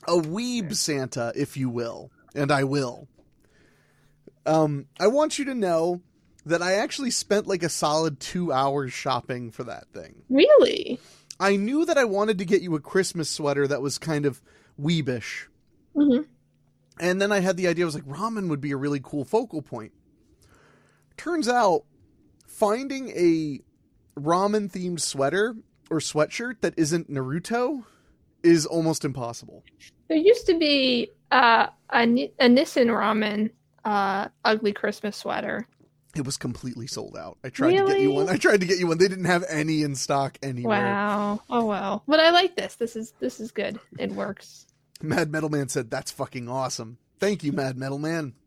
a 0.07 0.13
weeb 0.15 0.75
Santa, 0.75 1.33
if 1.35 1.57
you 1.57 1.69
will, 1.69 2.11
and 2.35 2.51
I 2.51 2.65
will. 2.65 3.09
Um, 4.47 4.87
I 4.99 5.09
want 5.09 5.39
you 5.39 5.45
to 5.47 5.55
know 5.55 6.01
that 6.47 6.63
I 6.63 6.75
actually 6.75 7.11
spent 7.11 7.47
like 7.47 7.63
a 7.63 7.69
solid 7.69 8.19
two 8.19 8.53
hours 8.53 8.93
shopping 8.93 9.51
for 9.51 9.65
that 9.65 9.89
thing. 9.93 10.23
Really? 10.29 10.99
I 11.39 11.57
knew 11.57 11.85
that 11.85 11.99
I 11.99 12.05
wanted 12.05 12.39
to 12.39 12.45
get 12.45 12.63
you 12.63 12.75
a 12.75 12.81
Christmas 12.81 13.29
sweater 13.29 13.67
that 13.69 13.83
was 13.83 13.99
kind 13.99 14.27
of 14.27 14.41
weebish. 14.81 15.47
Mm-hmm. 15.95 16.23
And 17.01 17.21
then 17.21 17.33
I 17.33 17.41
had 17.41 17.57
the 17.57 17.67
idea, 17.69 17.85
I 17.85 17.87
was 17.87 17.95
like, 17.95 18.05
ramen 18.05 18.49
would 18.49 18.61
be 18.61 18.73
a 18.73 18.77
really 18.77 19.01
cool 19.03 19.25
focal 19.25 19.63
point. 19.63 19.93
Turns 21.17 21.49
out, 21.49 21.85
finding 22.47 23.11
a 23.11 23.61
ramen 24.19 24.71
themed 24.71 25.01
sweater 25.01 25.57
or 25.91 25.99
sweatshirt 25.99 26.61
that 26.61 26.75
isn't 26.77 27.11
Naruto 27.11 27.85
is 28.43 28.67
almost 28.67 29.05
impossible. 29.05 29.65
There 30.09 30.19
used 30.19 30.47
to 30.47 30.59
be 30.59 31.11
uh, 31.31 31.69
a, 31.91 32.03
a 32.03 32.49
Nissin 32.49 32.89
ramen 32.89 33.51
uh, 33.85 34.29
ugly 34.45 34.73
Christmas 34.73 35.17
sweater. 35.17 35.67
It 36.15 36.27
was 36.27 36.37
completely 36.37 36.87
sold 36.87 37.17
out. 37.17 37.39
I 37.43 37.49
tried 37.49 37.79
to 37.79 37.87
get 37.87 38.01
you 38.01 38.13
one. 38.13 38.29
I 38.29 38.37
tried 38.37 38.61
to 38.61 38.67
get 38.67 38.79
you 38.79 38.87
one. 38.87 38.99
They 38.99 39.09
didn't 39.09 39.25
have 39.25 39.45
any 39.49 39.83
in 39.83 39.95
stock 39.95 40.37
anywhere. 40.43 40.79
Wow. 40.79 41.41
Oh 41.49 41.65
well. 41.65 42.03
But 42.07 42.21
I 42.21 42.31
like 42.31 42.55
this. 42.55 42.75
This 42.75 42.97
is 42.97 43.15
this 43.19 43.41
is 43.41 43.51
good. 43.51 43.81
It 43.99 44.13
works. 44.13 44.67
Mad 45.03 45.31
Metal 45.31 45.49
Man 45.49 45.69
said, 45.69 45.91
That's 45.91 46.11
fucking 46.11 46.49
awesome. 46.49 46.99
Thank 47.19 47.45
you, 47.45 47.53
Mad 47.53 47.77
Metal 47.77 47.99
Man. 47.99 48.35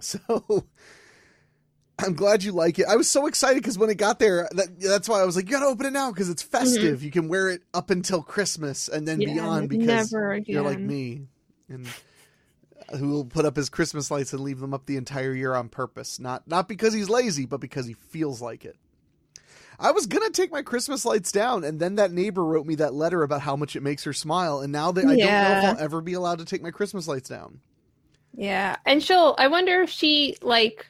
So 0.00 0.66
I'm 2.00 2.14
glad 2.14 2.42
you 2.42 2.50
like 2.50 2.80
it. 2.80 2.86
I 2.88 2.96
was 2.96 3.08
so 3.08 3.28
excited 3.28 3.62
because 3.62 3.78
when 3.78 3.88
it 3.88 3.98
got 3.98 4.18
there, 4.18 4.48
that, 4.50 4.80
that's 4.80 5.08
why 5.08 5.20
I 5.20 5.24
was 5.24 5.36
like, 5.36 5.44
You 5.44 5.52
gotta 5.52 5.66
open 5.66 5.86
it 5.86 5.92
now 5.92 6.10
because 6.10 6.28
it's 6.28 6.42
festive. 6.42 7.04
You 7.04 7.12
can 7.12 7.28
wear 7.28 7.48
it 7.50 7.62
up 7.72 7.90
until 7.90 8.20
Christmas 8.20 8.88
and 8.88 9.06
then 9.06 9.20
Yeah, 9.20 9.34
beyond 9.34 9.68
because 9.68 10.12
you're 10.12 10.62
like 10.62 10.80
me. 10.80 11.28
And 11.68 11.86
who 12.98 13.08
will 13.08 13.24
put 13.24 13.44
up 13.44 13.54
his 13.54 13.68
Christmas 13.68 14.10
lights 14.10 14.32
and 14.32 14.42
leave 14.42 14.58
them 14.58 14.74
up 14.74 14.86
the 14.86 14.96
entire 14.96 15.34
year 15.34 15.54
on 15.54 15.68
purpose. 15.68 16.18
Not 16.18 16.48
not 16.48 16.66
because 16.68 16.92
he's 16.92 17.08
lazy, 17.08 17.46
but 17.46 17.60
because 17.60 17.86
he 17.86 17.94
feels 17.94 18.42
like 18.42 18.64
it. 18.64 18.76
I 19.78 19.90
was 19.92 20.06
gonna 20.06 20.30
take 20.30 20.52
my 20.52 20.62
Christmas 20.62 21.04
lights 21.04 21.32
down, 21.32 21.64
and 21.64 21.80
then 21.80 21.96
that 21.96 22.12
neighbor 22.12 22.44
wrote 22.44 22.66
me 22.66 22.74
that 22.76 22.94
letter 22.94 23.22
about 23.22 23.40
how 23.42 23.56
much 23.56 23.76
it 23.76 23.82
makes 23.82 24.04
her 24.04 24.12
smile, 24.12 24.60
and 24.60 24.72
now 24.72 24.92
that 24.92 25.04
I 25.04 25.08
don't 25.08 25.18
know 25.18 25.24
if 25.24 25.64
I'll 25.64 25.78
ever 25.78 26.00
be 26.00 26.12
allowed 26.12 26.38
to 26.38 26.44
take 26.44 26.62
my 26.62 26.70
Christmas 26.70 27.08
lights 27.08 27.28
down. 27.28 27.60
Yeah. 28.34 28.76
And 28.86 29.02
she'll 29.02 29.34
I 29.38 29.48
wonder 29.48 29.82
if 29.82 29.90
she 29.90 30.36
like 30.42 30.86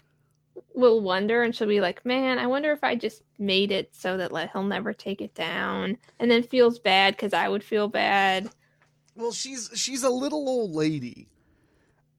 will 0.75 1.01
wonder 1.01 1.43
and 1.43 1.55
she'll 1.55 1.69
be 1.69 1.81
like, 1.81 2.05
Man, 2.05 2.39
I 2.39 2.47
wonder 2.47 2.73
if 2.73 2.85
I 2.85 2.95
just 2.95 3.23
made 3.39 3.73
it 3.73 3.95
so 3.95 4.17
that 4.17 4.33
like, 4.33 4.53
he'll 4.53 4.63
never 4.63 4.93
take 4.93 5.21
it 5.21 5.35
down 5.35 5.99
and 6.19 6.31
then 6.31 6.43
feels 6.43 6.79
bad 6.79 7.15
because 7.15 7.33
I 7.33 7.49
would 7.49 7.65
feel 7.65 7.89
bad. 7.89 8.51
Well, 9.15 9.33
she's 9.33 9.71
she's 9.75 10.03
a 10.05 10.11
little 10.11 10.49
old 10.49 10.73
lady, 10.73 11.29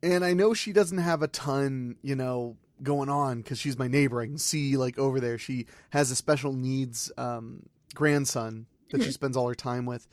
and 0.03 0.23
I 0.23 0.33
know 0.33 0.53
she 0.53 0.73
doesn't 0.73 0.99
have 0.99 1.23
a 1.23 1.27
ton, 1.27 1.95
you 2.03 2.15
know, 2.15 2.57
going 2.83 3.09
on 3.09 3.37
because 3.41 3.59
she's 3.59 3.77
my 3.77 3.87
neighbor. 3.87 4.21
I 4.21 4.25
can 4.27 4.37
see 4.37 4.77
like 4.77 4.97
over 4.99 5.19
there, 5.19 5.37
she 5.37 5.65
has 5.91 6.11
a 6.11 6.15
special 6.15 6.53
needs 6.53 7.11
um, 7.17 7.63
grandson 7.95 8.65
that 8.91 9.01
she 9.03 9.11
spends 9.19 9.35
all 9.37 9.47
her 9.47 9.55
time 9.55 9.85
with. 9.85 10.07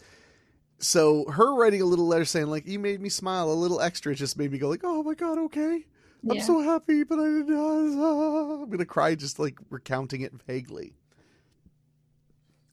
So 0.78 1.26
her 1.30 1.54
writing 1.54 1.82
a 1.82 1.84
little 1.84 2.06
letter 2.06 2.24
saying 2.24 2.46
like, 2.46 2.66
"You 2.66 2.78
made 2.78 3.00
me 3.00 3.08
smile 3.10 3.50
a 3.50 3.54
little 3.54 3.80
extra," 3.80 4.14
just 4.14 4.38
made 4.38 4.50
me 4.50 4.58
go 4.58 4.68
like, 4.68 4.80
"Oh 4.82 5.02
my 5.02 5.14
god, 5.14 5.38
okay." 5.38 5.84
I'm 6.28 6.36
Yeah. 6.36 6.42
so 6.42 6.60
happy, 6.60 7.02
but 7.02 7.18
I 7.18 7.24
didn't. 7.24 7.98
Uh, 7.98 8.62
I'm 8.62 8.70
gonna 8.70 8.84
cry 8.86 9.14
just 9.14 9.38
like 9.38 9.58
recounting 9.70 10.20
it 10.22 10.32
vaguely. 10.46 10.94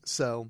So, 0.05 0.49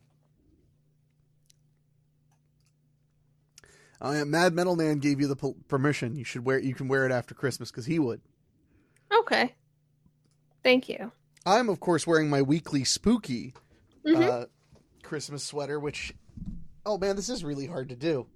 uh, 4.01 4.23
Mad 4.25 4.53
Metal 4.53 4.75
Man 4.75 4.99
gave 4.99 5.19
you 5.19 5.27
the 5.27 5.53
permission. 5.67 6.15
You 6.15 6.23
should 6.23 6.45
wear. 6.45 6.59
You 6.59 6.75
can 6.75 6.87
wear 6.87 7.05
it 7.05 7.11
after 7.11 7.33
Christmas 7.33 7.71
because 7.71 7.85
he 7.85 7.97
would. 7.99 8.21
Okay. 9.13 9.53
Thank 10.63 10.89
you. 10.89 11.11
I'm 11.45 11.69
of 11.69 11.79
course 11.79 12.05
wearing 12.05 12.29
my 12.29 12.41
weekly 12.41 12.83
spooky 12.83 13.53
Mhm. 14.05 14.21
uh, 14.27 14.45
Christmas 15.03 15.43
sweater, 15.43 15.79
which 15.79 16.13
oh 16.85 16.97
man, 16.97 17.15
this 17.15 17.29
is 17.29 17.43
really 17.43 17.65
hard 17.67 17.89
to 17.89 17.95
do. 17.95 18.27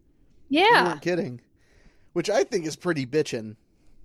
Yeah. 0.50 0.86
weren't 0.86 1.02
kidding. 1.02 1.42
Which 2.14 2.30
I 2.30 2.44
think 2.44 2.66
is 2.66 2.76
pretty 2.76 3.06
bitchin'. 3.06 3.56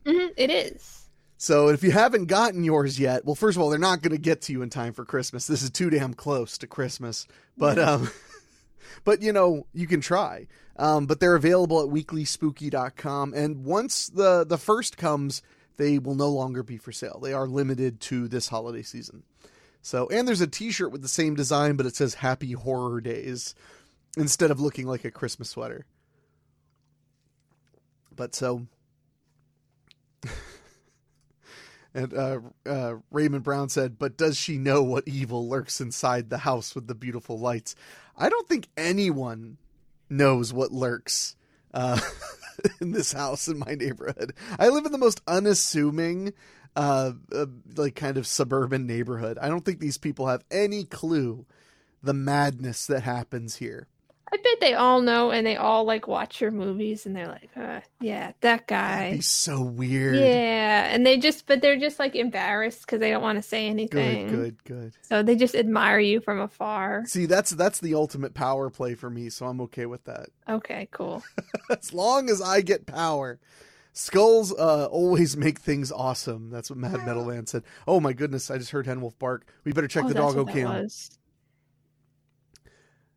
hmm 0.06 0.28
It 0.36 0.50
is. 0.50 1.02
So 1.38 1.68
if 1.68 1.82
you 1.82 1.90
haven't 1.90 2.26
gotten 2.26 2.64
yours 2.64 2.98
yet, 2.98 3.24
well, 3.26 3.34
first 3.34 3.56
of 3.56 3.62
all, 3.62 3.68
they're 3.68 3.78
not 3.78 4.00
going 4.00 4.12
to 4.12 4.18
get 4.18 4.40
to 4.42 4.52
you 4.52 4.62
in 4.62 4.70
time 4.70 4.92
for 4.94 5.04
Christmas. 5.04 5.46
This 5.46 5.62
is 5.62 5.68
too 5.70 5.90
damn 5.90 6.14
close 6.14 6.56
to 6.58 6.66
Christmas. 6.66 7.26
But 7.58 7.78
um, 7.78 8.10
but 9.04 9.20
you 9.22 9.32
know 9.32 9.66
you 9.74 9.86
can 9.86 10.00
try. 10.00 10.46
Um, 10.78 11.06
but 11.06 11.20
they're 11.20 11.34
available 11.36 11.80
at 11.82 11.88
weeklyspooky.com, 11.88 13.34
and 13.34 13.64
once 13.64 14.08
the 14.08 14.44
the 14.44 14.58
first 14.58 14.96
comes, 14.96 15.42
they 15.76 15.98
will 15.98 16.14
no 16.14 16.28
longer 16.28 16.62
be 16.62 16.78
for 16.78 16.92
sale. 16.92 17.20
They 17.22 17.32
are 17.32 17.46
limited 17.46 18.00
to 18.02 18.28
this 18.28 18.48
holiday 18.48 18.82
season. 18.82 19.22
So 19.82 20.08
and 20.08 20.26
there's 20.26 20.40
a 20.40 20.46
T-shirt 20.46 20.92
with 20.92 21.02
the 21.02 21.08
same 21.08 21.34
design, 21.34 21.76
but 21.76 21.86
it 21.86 21.94
says 21.96 22.14
Happy 22.14 22.52
Horror 22.52 23.00
Days 23.00 23.54
instead 24.16 24.50
of 24.50 24.60
looking 24.60 24.86
like 24.86 25.04
a 25.04 25.10
Christmas 25.10 25.50
sweater. 25.50 25.86
But 28.14 28.34
so 28.34 28.66
And 31.96 32.12
uh, 32.12 32.40
uh, 32.66 32.96
Raymond 33.10 33.42
Brown 33.42 33.70
said, 33.70 33.98
"But 33.98 34.18
does 34.18 34.36
she 34.36 34.58
know 34.58 34.82
what 34.82 35.08
evil 35.08 35.48
lurks 35.48 35.80
inside 35.80 36.28
the 36.28 36.36
house 36.38 36.74
with 36.74 36.88
the 36.88 36.94
beautiful 36.94 37.38
lights?" 37.38 37.74
I 38.18 38.28
don't 38.28 38.46
think 38.46 38.68
anyone 38.76 39.56
knows 40.10 40.52
what 40.52 40.72
lurks 40.72 41.36
uh, 41.72 41.98
in 42.80 42.92
this 42.92 43.12
house 43.12 43.48
in 43.48 43.58
my 43.58 43.74
neighborhood. 43.74 44.32
I 44.58 44.68
live 44.68 44.86
in 44.86 44.92
the 44.92 44.98
most 44.98 45.20
unassuming, 45.26 46.32
uh, 46.74 47.12
uh, 47.32 47.46
like 47.76 47.94
kind 47.94 48.16
of 48.16 48.26
suburban 48.26 48.86
neighborhood. 48.86 49.38
I 49.40 49.48
don't 49.48 49.64
think 49.64 49.80
these 49.80 49.98
people 49.98 50.26
have 50.26 50.44
any 50.50 50.84
clue 50.84 51.46
the 52.02 52.14
madness 52.14 52.86
that 52.86 53.02
happens 53.02 53.56
here. 53.56 53.88
I 54.32 54.36
bet 54.38 54.60
they 54.60 54.74
all 54.74 55.02
know 55.02 55.30
and 55.30 55.46
they 55.46 55.56
all 55.56 55.84
like 55.84 56.08
watch 56.08 56.40
your 56.40 56.50
movies 56.50 57.06
and 57.06 57.14
they're 57.14 57.28
like, 57.28 57.50
uh, 57.56 57.80
yeah, 58.00 58.32
that 58.40 58.66
guy. 58.66 59.12
He's 59.12 59.28
so 59.28 59.62
weird. 59.62 60.16
Yeah, 60.16 60.88
and 60.92 61.06
they 61.06 61.16
just, 61.16 61.46
but 61.46 61.60
they're 61.60 61.78
just 61.78 62.00
like 62.00 62.16
embarrassed 62.16 62.80
because 62.80 62.98
they 62.98 63.10
don't 63.10 63.22
want 63.22 63.38
to 63.38 63.42
say 63.42 63.68
anything. 63.68 64.26
Good, 64.26 64.36
good, 64.36 64.64
good. 64.64 64.92
So 65.02 65.22
they 65.22 65.36
just 65.36 65.54
admire 65.54 66.00
you 66.00 66.20
from 66.20 66.40
afar. 66.40 67.04
See, 67.06 67.26
that's 67.26 67.50
that's 67.52 67.78
the 67.78 67.94
ultimate 67.94 68.34
power 68.34 68.68
play 68.68 68.94
for 68.96 69.08
me, 69.10 69.30
so 69.30 69.46
I'm 69.46 69.60
okay 69.62 69.86
with 69.86 70.04
that. 70.04 70.28
Okay, 70.48 70.88
cool. 70.92 71.22
as 71.70 71.92
long 71.92 72.28
as 72.30 72.40
I 72.42 72.60
get 72.62 72.86
power. 72.86 73.38
Skulls 73.92 74.52
uh, 74.52 74.86
always 74.86 75.36
make 75.36 75.58
things 75.58 75.90
awesome. 75.90 76.50
That's 76.50 76.68
what 76.68 76.78
Mad 76.78 77.04
Metal 77.06 77.24
Man 77.24 77.46
said. 77.46 77.62
Oh 77.88 77.98
my 77.98 78.12
goodness, 78.12 78.50
I 78.50 78.58
just 78.58 78.70
heard 78.70 78.86
Henwolf 78.86 79.18
bark. 79.18 79.46
We 79.64 79.72
better 79.72 79.88
check 79.88 80.04
Oh, 80.04 80.08
the 80.08 80.14
doggo 80.14 80.44
cam. 80.44 80.68
was. 80.82 81.10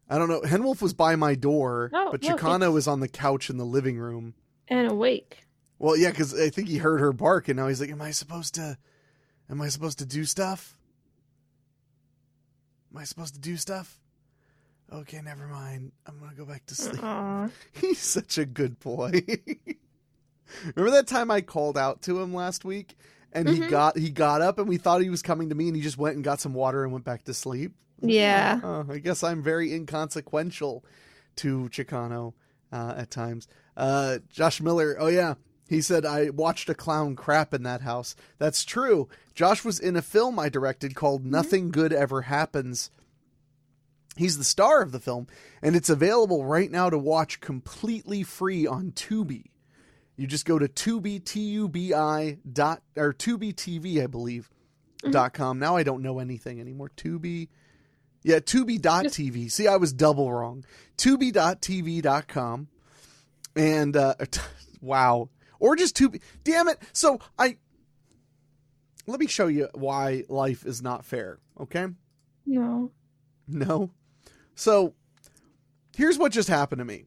I 0.10 0.17
don't 0.17 0.28
know. 0.30 0.41
Henwolf 0.41 0.82
was 0.82 0.93
by 0.93 1.15
my 1.15 1.36
door, 1.36 1.91
Oh, 1.93 2.10
but 2.12 2.24
look, 2.24 2.39
Chicana 2.39 2.74
was 2.74 2.88
on 2.88 3.00
the 3.00 3.08
couch 3.08 3.50
in 3.50 3.58
the 3.58 3.65
living 3.65 3.98
room. 4.00 4.34
And 4.67 4.91
awake. 4.91 5.45
Well, 5.78 5.95
yeah, 5.95 6.10
because 6.10 6.39
I 6.39 6.50
think 6.50 6.67
he 6.67 6.78
heard 6.78 7.00
her 7.00 7.13
bark, 7.13 7.48
and 7.48 7.58
now 7.58 7.67
he's 7.67 7.80
like, 7.80 7.89
"Am 7.91 8.02
I 8.02 8.12
supposed 8.12 8.56
to? 8.56 8.78
Am 9.50 9.62
I 9.62 9.69
supposed 9.69 10.00
to 10.00 10.06
do 10.06 10.26
stuff? 10.26 10.78
Am 12.93 12.98
I 13.00 13.04
supposed 13.04 13.36
to 13.36 13.39
do 13.39 13.56
stuff? 13.56 14.00
Okay, 14.91 15.22
never 15.22 15.45
mind. 15.48 15.91
I'm 16.08 16.19
gonna 16.19 16.34
go 16.36 16.45
back 16.45 16.65
to 16.67 16.76
sleep." 16.76 17.04
Aw. 17.04 17.50
He's 17.74 18.00
such 18.00 18.38
a 18.38 18.45
good 18.45 18.80
boy. 18.80 19.22
Remember 20.76 20.91
that 20.98 21.08
time 21.08 21.30
I 21.30 21.41
called 21.41 21.78
out 21.78 22.02
to 22.04 22.19
him 22.19 22.34
last 22.34 22.65
week 22.65 22.95
and 23.32 23.48
he 23.48 23.60
Mhm. 23.60 23.69
got 23.69 23.98
he 23.98 24.10
got 24.10 24.41
up 24.41 24.58
and 24.58 24.67
we 24.67 24.78
thought 24.78 25.02
he 25.02 25.10
was 25.12 25.22
coming 25.22 25.50
to 25.50 25.56
me 25.56 25.67
and 25.67 25.76
he 25.76 25.82
just 25.84 25.98
went 26.00 26.15
and 26.15 26.24
got 26.24 26.39
some 26.41 26.56
water 26.56 26.84
and 26.84 26.91
went 26.91 27.06
back 27.06 27.24
to 27.26 27.34
sleep. 27.36 27.76
Yeah. 28.02 28.60
Oh, 28.64 28.86
I 28.90 29.00
guess 29.00 29.24
I'm 29.24 29.42
very 29.44 29.74
inconsequential 29.74 30.84
to 31.38 31.70
Chicano 31.72 32.34
uh, 32.72 32.96
at 32.98 33.12
times. 33.12 33.48
Uh, 33.78 34.20
Josh 34.30 34.62
Miller, 34.62 34.98
oh 35.00 35.08
yeah, 35.08 35.36
He 35.70 35.82
said, 35.82 36.04
I 36.04 36.32
watched 36.32 36.68
a 36.70 36.74
clown 36.74 37.16
crap 37.16 37.54
in 37.54 37.62
that 37.62 37.82
house. 37.82 38.16
That's 38.40 38.66
true. 38.66 39.08
Josh 39.36 39.64
was 39.64 39.80
in 39.80 39.96
a 39.96 40.02
film 40.02 40.40
I 40.40 40.50
directed 40.50 40.96
called 40.96 41.24
Nothing 41.24 41.70
Good 41.70 41.94
Ever 41.94 42.24
Happens. 42.24 42.90
He's 44.18 44.40
the 44.40 44.44
star 44.44 44.82
of 44.82 44.92
the 44.92 45.00
film, 45.00 45.28
and 45.62 45.76
it's 45.76 45.90
available 45.90 46.44
right 46.44 46.72
now 46.72 46.90
to 46.90 46.98
watch 46.98 47.40
completely 47.40 48.24
free 48.24 48.66
on 48.66 48.92
Tubi. 48.94 49.46
You 50.18 50.26
just 50.26 50.46
go 50.46 50.58
to 50.58 50.68
Tubi, 50.68 51.24
T-U-B-I 51.24 52.40
dot, 52.52 52.82
or 52.98 53.14
Tubi 53.14 53.54
TV, 53.54 54.04
I 54.04 54.08
believe, 54.08 54.50
dot 55.12 55.34
com. 55.34 55.60
Now 55.60 55.78
I 55.78 55.84
don't 55.84 56.02
know 56.02 56.18
anything 56.18 56.60
anymore. 56.60 56.92
Tubi, 56.98 57.48
yeah, 58.23 58.39
Tubi.tv. 58.39 59.51
See, 59.51 59.67
I 59.67 59.77
was 59.77 59.93
double 59.93 60.32
wrong. 60.32 60.65
Tubi.tv.com. 60.97 62.67
And, 63.55 63.97
uh, 63.97 64.15
wow 64.82 65.29
or 65.60 65.75
just 65.75 65.95
Tubi. 65.95 66.21
Damn 66.43 66.67
it! 66.67 66.79
So 66.93 67.19
I 67.38 67.58
let 69.08 69.19
me 69.19 69.27
show 69.27 69.47
you 69.47 69.69
why 69.73 70.23
life 70.29 70.65
is 70.65 70.82
not 70.82 71.05
fair. 71.05 71.39
Okay? 71.60 71.88
No. 72.45 72.91
No. 73.47 73.91
So 74.55 74.93
here's 75.95 76.17
what 76.17 76.32
just 76.32 76.49
happened 76.49 76.79
to 76.79 76.86
me. 76.86 77.05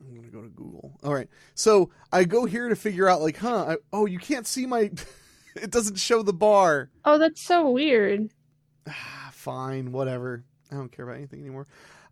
I'm 0.00 0.14
gonna 0.14 0.28
go 0.28 0.42
to 0.42 0.48
Google. 0.48 0.98
All 1.02 1.14
right. 1.14 1.28
So 1.54 1.90
I 2.12 2.24
go 2.24 2.44
here 2.44 2.68
to 2.68 2.76
figure 2.76 3.08
out, 3.08 3.22
like, 3.22 3.38
huh? 3.38 3.64
I, 3.68 3.76
oh, 3.92 4.06
you 4.06 4.18
can't 4.18 4.46
see 4.46 4.66
my. 4.66 4.90
it 5.56 5.70
doesn't 5.70 5.98
show 5.98 6.22
the 6.22 6.32
bar. 6.32 6.90
Oh, 7.04 7.18
that's 7.18 7.42
so 7.42 7.70
weird. 7.70 8.30
Fine, 9.44 9.92
whatever. 9.92 10.42
I 10.72 10.76
don't 10.76 10.90
care 10.90 11.04
about 11.04 11.18
anything 11.18 11.40
anymore. 11.40 11.66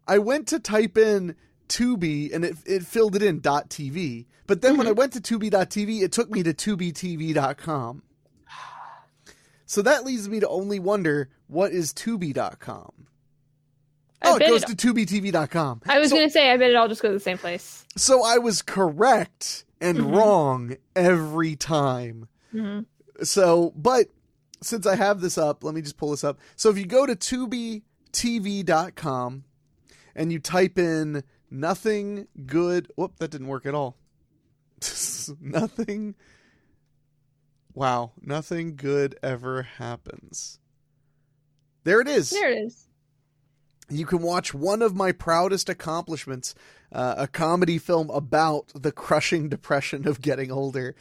I 0.07 0.19
went 0.19 0.49
to 0.49 0.61
type 0.61 0.99
in 0.99 1.35
Tubi 1.67 2.31
and 2.33 2.45
it, 2.45 2.57
it 2.67 2.85
filled 2.85 3.17
it 3.17 3.23
in 3.23 3.41
.tv. 3.41 4.27
But 4.47 4.61
then 4.61 4.73
mm-hmm. 4.73 4.79
when 4.79 4.87
I 4.87 4.93
went 4.93 5.15
to 5.15 5.21
Tubi.tv, 5.21 6.03
it 6.03 6.13
took 6.13 6.31
me 6.31 6.43
to 6.43 6.53
TubiTV.com. 6.53 8.03
So 9.65 9.81
that 9.81 10.05
leads 10.05 10.29
me 10.29 10.41
to 10.41 10.49
only 10.49 10.79
wonder 10.79 11.31
what 11.47 11.73
is 11.73 11.95
Tubi.com. 11.95 13.07
Oh, 14.25 14.37
it 14.37 14.47
goes 14.47 14.65
it, 14.65 14.77
to 14.77 14.93
TubiTV.com. 14.93 15.81
I 15.89 15.99
was 16.01 16.11
so, 16.11 16.17
going 16.17 16.29
to 16.29 16.33
say, 16.33 16.51
I 16.51 16.59
bet 16.59 16.69
it 16.69 16.77
all 16.77 16.89
just 16.89 17.01
goes 17.01 17.13
to 17.13 17.15
the 17.15 17.21
same 17.21 17.39
place. 17.39 17.87
So 17.97 18.23
I 18.23 18.37
was 18.37 18.61
correct 18.61 19.65
and 19.81 19.97
mm-hmm. 19.97 20.15
wrong 20.15 20.77
every 20.95 21.57
time. 21.57 22.29
Mm-hmm. 22.55 23.25
So, 23.25 23.73
but 23.75 24.09
since 24.63 24.87
I 24.87 24.97
have 24.97 25.21
this 25.21 25.37
up, 25.37 25.65
let 25.65 25.75
me 25.75 25.83
just 25.83 25.97
pull 25.97 26.11
this 26.11 26.25
up. 26.25 26.39
So 26.57 26.71
if 26.71 26.79
you 26.79 26.87
go 26.87 27.07
to 27.07 27.15
TubiTV.com 27.15 29.45
and 30.15 30.33
you 30.33 30.39
type 30.39 30.79
in 30.79 31.25
nothing 31.51 32.29
good. 32.47 32.91
Whoop, 32.97 33.17
that 33.19 33.31
didn't 33.31 33.49
work 33.49 33.67
at 33.67 33.75
all. 33.75 33.97
nothing. 35.41 36.15
Wow, 37.75 38.13
nothing 38.21 38.77
good 38.77 39.19
ever 39.23 39.63
happens. 39.63 40.59
There 41.85 42.01
it 42.01 42.09
is. 42.09 42.31
There 42.31 42.51
it 42.51 42.67
is. 42.67 42.89
You 43.89 44.07
can 44.07 44.23
watch 44.23 44.55
one 44.55 44.81
of 44.81 44.95
my 44.95 45.13
proudest 45.13 45.69
accomplishments, 45.69 46.55
uh, 46.93 47.15
a 47.19 47.27
comedy 47.27 47.79
film 47.79 48.11
about 48.11 48.73
the 48.75 48.93
crushing 48.93 49.49
depression 49.49 50.07
of 50.07 50.21
getting 50.21 50.51
older, 50.51 50.95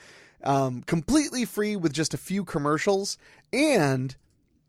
um, 0.44 0.82
completely 0.84 1.46
free 1.46 1.76
with 1.76 1.94
just 1.94 2.14
a 2.14 2.18
few 2.18 2.44
commercials 2.44 3.18
and 3.54 4.16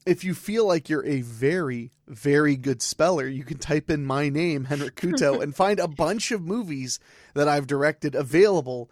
if 0.07 0.25
you 0.25 0.35
feel 0.35 0.67
like 0.67 0.89
you're 0.89 1.07
a 1.07 1.21
very, 1.21 1.91
very 2.09 2.57
good 2.57 2.83
speller, 2.83 3.27
you 3.27 3.45
can 3.45 3.59
type 3.59 3.91
in 3.91 4.05
my 4.05 4.29
name, 4.29 4.67
Henrique 4.71 4.97
Couto, 4.97 5.41
and 5.43 5.55
find 5.55 5.79
a 5.79 5.89
bunch 5.89 6.31
of 6.33 6.43
movies 6.43 6.99
that 7.35 7.49
I've 7.49 7.67
directed 7.67 8.15
available 8.15 8.91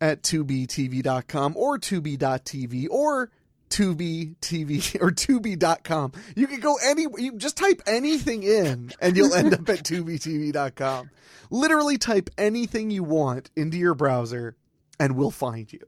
at 0.00 0.22
tubitv.com 0.22 1.56
or 1.56 1.78
tubi.tv 1.78 2.86
or 2.90 3.30
tubi.tv 3.68 5.00
or 5.00 5.10
tubi.com. 5.10 6.12
You 6.34 6.46
can 6.46 6.60
go 6.60 6.78
any, 6.82 7.06
you 7.18 7.36
just 7.36 7.56
type 7.56 7.82
anything 7.86 8.42
in 8.42 8.92
and 9.00 9.16
you'll 9.16 9.34
end 9.34 9.54
up 9.54 9.68
at 9.68 9.78
tubitv.com. 9.84 11.10
Literally 11.50 11.98
type 11.98 12.30
anything 12.38 12.90
you 12.90 13.02
want 13.02 13.50
into 13.56 13.76
your 13.76 13.94
browser 13.94 14.56
and 15.00 15.16
we'll 15.16 15.32
find 15.32 15.72
you. 15.72 15.80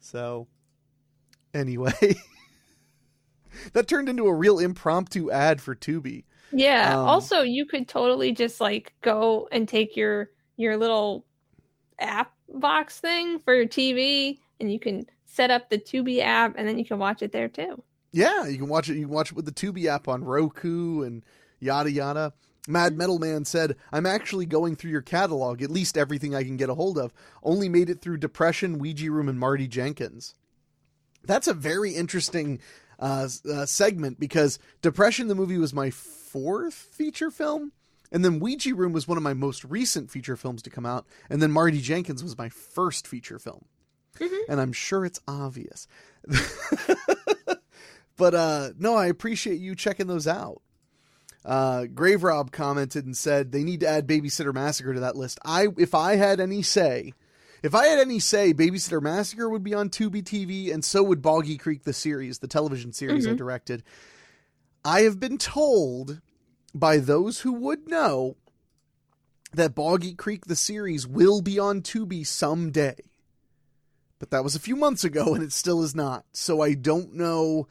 So, 0.00 0.46
anyway. 1.52 2.16
that 3.72 3.88
turned 3.88 4.08
into 4.08 4.26
a 4.26 4.32
real 4.32 4.58
impromptu 4.58 5.30
ad 5.30 5.60
for 5.60 5.74
Tubi. 5.74 6.24
Yeah. 6.52 6.98
Um, 6.98 7.06
also, 7.06 7.42
you 7.42 7.66
could 7.66 7.88
totally 7.88 8.32
just 8.32 8.60
like 8.60 8.94
go 9.02 9.48
and 9.52 9.68
take 9.68 9.96
your 9.96 10.30
your 10.56 10.76
little 10.76 11.26
app 11.98 12.32
box 12.48 13.00
thing 13.00 13.38
for 13.40 13.54
your 13.54 13.66
TV, 13.66 14.38
and 14.60 14.72
you 14.72 14.78
can 14.78 15.06
set 15.26 15.50
up 15.50 15.68
the 15.68 15.78
Tubi 15.78 16.20
app, 16.20 16.54
and 16.56 16.66
then 16.66 16.78
you 16.78 16.84
can 16.84 16.98
watch 16.98 17.22
it 17.22 17.32
there 17.32 17.48
too. 17.48 17.82
Yeah, 18.12 18.46
you 18.46 18.56
can 18.56 18.68
watch 18.68 18.88
it. 18.88 18.94
You 18.94 19.06
can 19.06 19.14
watch 19.14 19.30
it 19.30 19.36
with 19.36 19.44
the 19.44 19.52
Tubi 19.52 19.86
app 19.86 20.08
on 20.08 20.24
Roku 20.24 21.02
and 21.02 21.22
yada 21.60 21.90
yada. 21.90 22.32
Mad. 22.68 22.96
Metal 22.96 23.18
Man 23.18 23.44
said, 23.44 23.76
I'm 23.92 24.06
actually 24.06 24.46
going 24.46 24.76
through 24.76 24.90
your 24.90 25.02
catalog, 25.02 25.62
at 25.62 25.70
least 25.70 25.96
everything 25.96 26.34
I 26.34 26.44
can 26.44 26.56
get 26.56 26.70
a 26.70 26.74
hold 26.74 26.98
of. 26.98 27.12
Only 27.42 27.68
made 27.68 27.90
it 27.90 28.00
through 28.00 28.18
Depression, 28.18 28.78
Ouija 28.78 29.10
Room, 29.10 29.28
and 29.28 29.38
Marty 29.38 29.66
Jenkins. 29.66 30.34
That's 31.24 31.48
a 31.48 31.54
very 31.54 31.94
interesting 31.94 32.60
uh, 32.98 33.28
uh, 33.50 33.66
segment 33.66 34.18
because 34.18 34.58
Depression 34.82 35.28
the 35.28 35.34
movie 35.34 35.58
was 35.58 35.74
my 35.74 35.90
fourth 35.90 36.74
feature 36.74 37.30
film. 37.30 37.72
And 38.10 38.24
then 38.24 38.40
Ouija 38.40 38.74
Room 38.74 38.92
was 38.92 39.06
one 39.06 39.18
of 39.18 39.22
my 39.22 39.34
most 39.34 39.64
recent 39.64 40.10
feature 40.10 40.36
films 40.36 40.62
to 40.62 40.70
come 40.70 40.86
out. 40.86 41.06
And 41.28 41.42
then 41.42 41.52
Marty 41.52 41.80
Jenkins 41.80 42.22
was 42.22 42.38
my 42.38 42.48
first 42.48 43.06
feature 43.06 43.38
film. 43.38 43.66
Mm-hmm. 44.18 44.50
And 44.50 44.60
I'm 44.60 44.72
sure 44.72 45.04
it's 45.04 45.20
obvious. 45.28 45.86
but 48.16 48.34
uh, 48.34 48.70
no, 48.78 48.96
I 48.96 49.06
appreciate 49.06 49.60
you 49.60 49.74
checking 49.74 50.06
those 50.06 50.26
out. 50.26 50.62
Uh, 51.44 51.86
Grave 51.86 52.22
Rob 52.22 52.50
commented 52.50 53.06
and 53.06 53.16
said 53.16 53.52
they 53.52 53.64
need 53.64 53.80
to 53.80 53.88
add 53.88 54.06
Babysitter 54.06 54.52
Massacre 54.52 54.94
to 54.94 55.00
that 55.00 55.16
list. 55.16 55.38
I, 55.44 55.68
if 55.78 55.94
I 55.94 56.16
had 56.16 56.40
any 56.40 56.62
say, 56.62 57.12
if 57.62 57.74
I 57.74 57.86
had 57.86 57.98
any 57.98 58.18
say, 58.18 58.52
Babysitter 58.52 59.02
Massacre 59.02 59.48
would 59.48 59.64
be 59.64 59.74
on 59.74 59.90
Tubi 59.90 60.22
TV, 60.22 60.72
and 60.72 60.84
so 60.84 61.02
would 61.02 61.22
Boggy 61.22 61.56
Creek, 61.56 61.84
the 61.84 61.92
series, 61.92 62.38
the 62.38 62.48
television 62.48 62.92
series 62.92 63.24
mm-hmm. 63.24 63.34
I 63.34 63.36
directed. 63.36 63.82
I 64.84 65.02
have 65.02 65.18
been 65.18 65.38
told 65.38 66.20
by 66.74 66.98
those 66.98 67.40
who 67.40 67.52
would 67.52 67.88
know 67.88 68.36
that 69.52 69.74
Boggy 69.74 70.14
Creek, 70.14 70.46
the 70.46 70.56
series, 70.56 71.06
will 71.06 71.40
be 71.40 71.58
on 71.58 71.82
Tubi 71.82 72.26
someday. 72.26 72.96
But 74.18 74.30
that 74.30 74.44
was 74.44 74.54
a 74.54 74.60
few 74.60 74.76
months 74.76 75.04
ago, 75.04 75.34
and 75.34 75.42
it 75.42 75.52
still 75.52 75.82
is 75.82 75.94
not. 75.94 76.24
So 76.32 76.60
I 76.60 76.74
don't 76.74 77.14
know. 77.14 77.68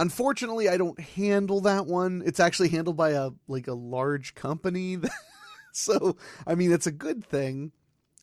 Unfortunately, 0.00 0.68
I 0.68 0.76
don't 0.76 0.98
handle 0.98 1.60
that 1.62 1.86
one. 1.86 2.22
It's 2.24 2.40
actually 2.40 2.70
handled 2.70 2.96
by 2.96 3.10
a 3.10 3.30
like 3.46 3.68
a 3.68 3.74
large 3.74 4.34
company. 4.34 4.98
so 5.72 6.16
I 6.46 6.54
mean, 6.54 6.72
it's 6.72 6.86
a 6.86 6.92
good 6.92 7.24
thing 7.24 7.72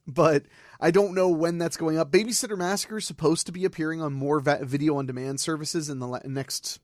but 0.08 0.46
I 0.80 0.92
don't 0.92 1.14
know 1.14 1.28
when 1.28 1.58
that's 1.58 1.78
going 1.78 2.00
up. 2.00 2.12
Babysitter 2.12 2.58
Massacre 2.58 2.98
is 2.98 3.06
supposed 3.06 3.46
to 3.48 3.52
be 3.52 3.66
appearing 3.66 4.02
on 4.02 4.14
more 4.14 4.40
video 4.40 4.96
on 4.98 5.06
demand 5.06 5.40
services 5.40 5.90
in 5.90 6.00
the 6.00 6.22
next, 6.26 6.80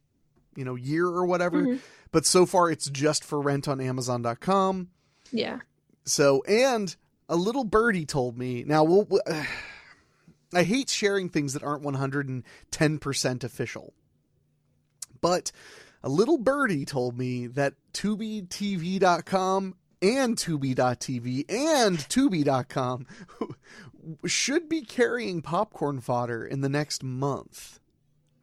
you 0.56 0.66
know, 0.66 0.76
year 0.76 1.08
or 1.08 1.26
whatever. 1.26 1.62
Mm-hmm. 1.62 1.78
But 2.12 2.26
so 2.26 2.46
far, 2.46 2.70
it's 2.70 2.90
just 2.90 3.24
for 3.24 3.40
rent 3.40 3.68
on 3.68 3.80
Amazon.com. 3.80 4.90
Yeah. 5.32 5.60
So, 6.06 6.44
and 6.44 6.96
a 7.30 7.38
little 7.38 7.64
birdie 7.64 8.06
told 8.06 8.38
me. 8.38 8.66
Now, 8.66 8.84
we'll, 8.84 9.08
uh, 9.26 9.44
I 10.54 10.64
hate 10.64 10.90
sharing 10.90 11.30
things 11.30 11.54
that 11.54 11.64
aren't 11.64 11.84
110% 11.84 13.44
official, 13.44 13.94
but 15.24 15.52
a 16.04 16.10
little 16.10 16.38
birdie 16.38 16.86
told 16.86 17.18
me 17.18 17.48
that 17.48 17.74
TubiTV.com 17.94 19.76
and 20.02 20.36
Tubi.tv 20.36 21.46
and 21.50 21.98
Tubi.com 21.98 23.08
should 24.26 24.68
be 24.68 24.82
carrying 24.82 25.42
popcorn 25.42 26.02
fodder 26.02 26.46
in 26.46 26.60
the 26.60 26.68
next 26.68 27.04
month. 27.04 27.80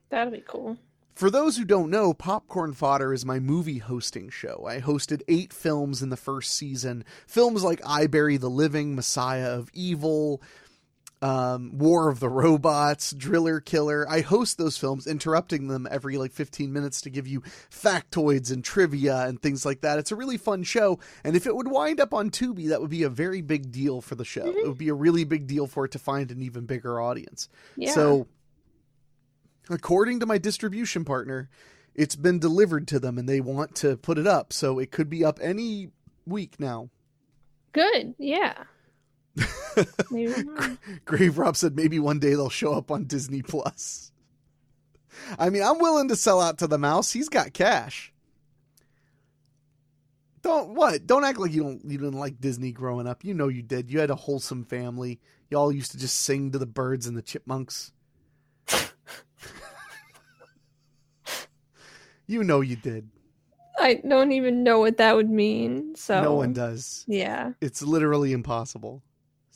That'll 0.08 0.32
be 0.32 0.42
cool. 0.46 0.78
For 1.14 1.30
those 1.30 1.58
who 1.58 1.66
don't 1.66 1.90
know, 1.90 2.14
Popcorn 2.14 2.72
Fodder 2.72 3.12
is 3.12 3.26
my 3.26 3.38
movie 3.38 3.76
hosting 3.76 4.30
show. 4.30 4.64
I 4.66 4.80
hosted 4.80 5.20
eight 5.28 5.52
films 5.52 6.00
in 6.00 6.08
the 6.08 6.16
first 6.16 6.52
season. 6.54 7.04
Films 7.26 7.62
like 7.62 7.82
I 7.84 8.06
Bury 8.06 8.38
the 8.38 8.48
Living, 8.48 8.94
Messiah 8.94 9.50
of 9.50 9.68
Evil, 9.74 10.40
um, 11.22 11.76
War 11.76 12.09
of 12.09 12.20
the 12.20 12.28
Robots, 12.28 13.12
Driller 13.12 13.61
Killer. 13.61 14.09
I 14.09 14.20
host 14.20 14.59
those 14.59 14.78
films, 14.78 15.06
interrupting 15.06 15.68
them 15.68 15.87
every 15.90 16.16
like 16.16 16.33
15 16.33 16.72
minutes 16.72 17.02
to 17.02 17.11
give 17.11 17.26
you 17.26 17.42
factoids 17.70 18.50
and 18.50 18.64
trivia 18.64 19.26
and 19.26 19.40
things 19.40 19.66
like 19.66 19.83
that. 19.83 19.98
It's 19.98 20.12
a 20.12 20.16
really 20.16 20.38
fun 20.38 20.62
show. 20.62 20.98
And 21.22 21.37
if 21.37 21.46
it 21.46 21.54
would 21.54 21.68
wind 21.68 22.00
up 22.00 22.14
on 22.14 22.30
Tubi, 22.30 22.68
that 22.68 22.80
would 22.80 22.90
be 22.90 23.02
a 23.02 23.11
very 23.11 23.42
big 23.42 23.70
deal 23.70 24.00
for 24.00 24.14
the 24.14 24.24
show. 24.24 24.46
Mm-hmm. 24.46 24.59
It 24.59 24.68
would 24.68 24.78
be 24.78 24.88
a 24.88 24.94
really 24.94 25.24
big 25.24 25.46
deal 25.46 25.66
for 25.66 25.85
it 25.85 25.92
to 25.92 25.98
find 25.98 26.30
an 26.30 26.40
even 26.42 26.64
bigger 26.64 27.00
audience. 27.00 27.48
Yeah. 27.76 27.92
So, 27.92 28.26
according 29.68 30.20
to 30.20 30.26
my 30.26 30.38
distribution 30.38 31.04
partner, 31.04 31.50
it's 31.94 32.16
been 32.16 32.38
delivered 32.38 32.88
to 32.88 32.98
them 32.98 33.18
and 33.18 33.28
they 33.28 33.40
want 33.40 33.74
to 33.76 33.98
put 33.98 34.16
it 34.16 34.26
up. 34.26 34.52
So, 34.54 34.78
it 34.78 34.90
could 34.90 35.11
be 35.11 35.22
up 35.22 35.38
any 35.42 35.90
week 36.26 36.59
now. 36.59 36.88
Good. 37.72 38.14
Yeah. 38.18 38.64
Maybe 40.10 40.42
not. 40.44 40.78
Grave 41.04 41.38
Rob 41.38 41.56
said 41.56 41.76
maybe 41.76 41.98
one 41.98 42.18
day 42.18 42.30
they'll 42.30 42.48
show 42.50 42.72
up 42.74 42.90
on 42.90 43.04
Disney 43.04 43.42
Plus. 43.42 44.12
I 45.38 45.50
mean, 45.50 45.62
I'm 45.62 45.78
willing 45.78 46.08
to 46.08 46.16
sell 46.16 46.40
out 46.40 46.58
to 46.58 46.66
the 46.66 46.78
mouse. 46.78 47.12
He's 47.12 47.28
got 47.28 47.52
cash. 47.52 48.12
Don't 50.42 50.74
what? 50.74 51.06
Don't 51.06 51.24
act 51.24 51.38
like 51.38 51.52
you 51.52 51.62
don't 51.62 51.84
you 51.84 51.98
didn't 51.98 52.18
like 52.18 52.40
Disney 52.40 52.72
growing 52.72 53.06
up. 53.06 53.24
You 53.24 53.34
know 53.34 53.48
you 53.48 53.62
did. 53.62 53.90
You 53.90 54.00
had 54.00 54.10
a 54.10 54.14
wholesome 54.14 54.64
family. 54.64 55.20
Y'all 55.50 55.70
used 55.70 55.92
to 55.92 55.98
just 55.98 56.16
sing 56.20 56.50
to 56.52 56.58
the 56.58 56.66
birds 56.66 57.06
and 57.06 57.14
the 57.16 57.22
chipmunks. 57.22 57.92
you 62.26 62.42
know 62.42 62.62
you 62.62 62.76
did. 62.76 63.10
I 63.78 63.94
don't 64.06 64.32
even 64.32 64.62
know 64.62 64.78
what 64.78 64.96
that 64.98 65.14
would 65.16 65.28
mean. 65.30 65.94
So 65.96 66.22
No 66.22 66.34
one 66.34 66.52
does. 66.52 67.04
Yeah. 67.08 67.52
It's 67.60 67.82
literally 67.82 68.32
impossible. 68.32 69.02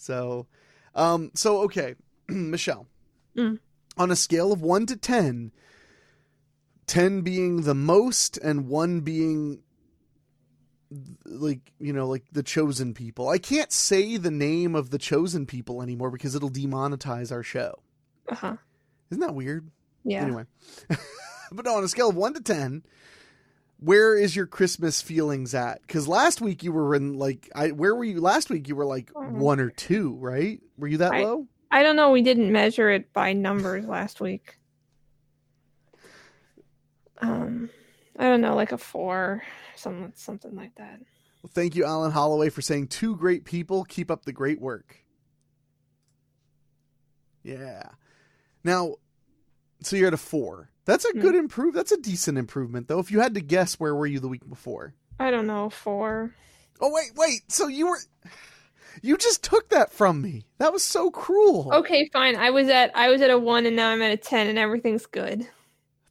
So, 0.04 0.46
um, 0.94 1.30
so 1.34 1.62
okay, 1.62 1.94
Michelle, 2.28 2.86
Mm. 3.36 3.58
on 3.96 4.10
a 4.10 4.16
scale 4.16 4.52
of 4.52 4.60
one 4.60 4.84
to 4.86 4.96
10, 4.96 5.50
10 6.86 7.20
being 7.22 7.62
the 7.62 7.74
most 7.74 8.36
and 8.36 8.68
one 8.68 9.00
being 9.00 9.62
like, 11.24 11.72
you 11.80 11.92
know, 11.92 12.06
like 12.06 12.24
the 12.32 12.42
chosen 12.42 12.92
people. 12.94 13.28
I 13.30 13.38
can't 13.38 13.72
say 13.72 14.16
the 14.18 14.30
name 14.30 14.74
of 14.76 14.90
the 14.90 14.98
chosen 14.98 15.46
people 15.46 15.82
anymore 15.82 16.10
because 16.10 16.34
it'll 16.34 16.50
demonetize 16.50 17.32
our 17.32 17.42
show. 17.42 17.80
Uh 18.28 18.34
huh. 18.34 18.56
Isn't 19.10 19.20
that 19.22 19.34
weird? 19.34 19.70
Yeah. 20.04 20.22
Anyway, 20.22 20.44
but 21.50 21.64
no, 21.64 21.76
on 21.76 21.82
a 21.84 21.88
scale 21.88 22.10
of 22.10 22.16
one 22.16 22.34
to 22.34 22.40
10, 22.42 22.84
where 23.84 24.16
is 24.16 24.34
your 24.34 24.46
Christmas 24.46 25.02
feelings 25.02 25.54
at? 25.54 25.82
Because 25.82 26.08
last 26.08 26.40
week 26.40 26.62
you 26.62 26.72
were 26.72 26.94
in 26.94 27.14
like, 27.18 27.50
I 27.54 27.70
where 27.72 27.94
were 27.94 28.04
you 28.04 28.20
last 28.20 28.48
week? 28.50 28.68
You 28.68 28.76
were 28.76 28.86
like 28.86 29.12
Mhm. 29.12 29.32
one 29.32 29.60
or 29.60 29.70
two, 29.70 30.14
right? 30.16 30.60
Were 30.78 30.88
you 30.88 30.98
that 30.98 31.12
I- 31.12 31.22
low? 31.22 31.46
I 31.70 31.82
don't 31.82 31.96
know. 31.96 32.10
We 32.12 32.22
didn't 32.22 32.52
measure 32.52 32.88
it 32.90 33.12
by 33.12 33.32
numbers 33.32 33.84
last 33.86 34.20
week. 34.20 34.58
Um, 37.18 37.70
I 38.18 38.24
don't 38.24 38.40
know, 38.40 38.54
like 38.54 38.72
a 38.72 38.78
four, 38.78 39.42
something, 39.76 40.12
something 40.14 40.54
like 40.54 40.74
that. 40.76 41.00
Well, 41.42 41.50
thank 41.52 41.74
you, 41.74 41.84
Alan 41.84 42.12
Holloway, 42.12 42.50
for 42.50 42.62
saying 42.62 42.88
two 42.88 43.16
great 43.16 43.44
people. 43.44 43.84
Keep 43.84 44.10
up 44.10 44.24
the 44.24 44.32
great 44.32 44.60
work. 44.60 44.96
Yeah. 47.42 47.82
Now, 48.62 48.96
so 49.82 49.96
you're 49.96 50.08
at 50.08 50.14
a 50.14 50.18
four. 50.18 50.70
That's 50.84 51.04
a 51.04 51.12
Hmm. 51.12 51.20
good 51.20 51.34
improve. 51.34 51.74
That's 51.74 51.92
a 51.92 51.96
decent 52.00 52.36
improvement, 52.38 52.88
though. 52.88 52.98
If 52.98 53.10
you 53.10 53.20
had 53.20 53.34
to 53.34 53.40
guess, 53.40 53.74
where 53.80 53.94
were 53.94 54.06
you 54.06 54.20
the 54.20 54.28
week 54.28 54.48
before? 54.48 54.94
I 55.18 55.30
don't 55.30 55.46
know, 55.46 55.70
four. 55.70 56.34
Oh 56.80 56.90
wait, 56.92 57.12
wait. 57.16 57.50
So 57.50 57.68
you 57.68 57.86
were, 57.88 57.98
you 59.00 59.16
just 59.16 59.42
took 59.44 59.68
that 59.70 59.92
from 59.92 60.20
me. 60.20 60.44
That 60.58 60.72
was 60.72 60.82
so 60.82 61.10
cruel. 61.10 61.70
Okay, 61.72 62.08
fine. 62.12 62.36
I 62.36 62.50
was 62.50 62.68
at 62.68 62.90
I 62.96 63.10
was 63.10 63.22
at 63.22 63.30
a 63.30 63.38
one, 63.38 63.64
and 63.64 63.76
now 63.76 63.90
I'm 63.90 64.02
at 64.02 64.10
a 64.10 64.16
ten, 64.16 64.48
and 64.48 64.58
everything's 64.58 65.06
good. 65.06 65.46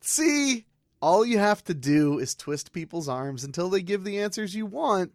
See, 0.01 0.65
all 1.01 1.25
you 1.25 1.37
have 1.37 1.63
to 1.65 1.73
do 1.73 2.17
is 2.17 2.33
twist 2.33 2.71
people's 2.71 3.09
arms 3.09 3.43
until 3.43 3.69
they 3.69 3.81
give 3.81 4.03
the 4.05 4.19
answers 4.19 4.55
you 4.55 4.65
want, 4.65 5.11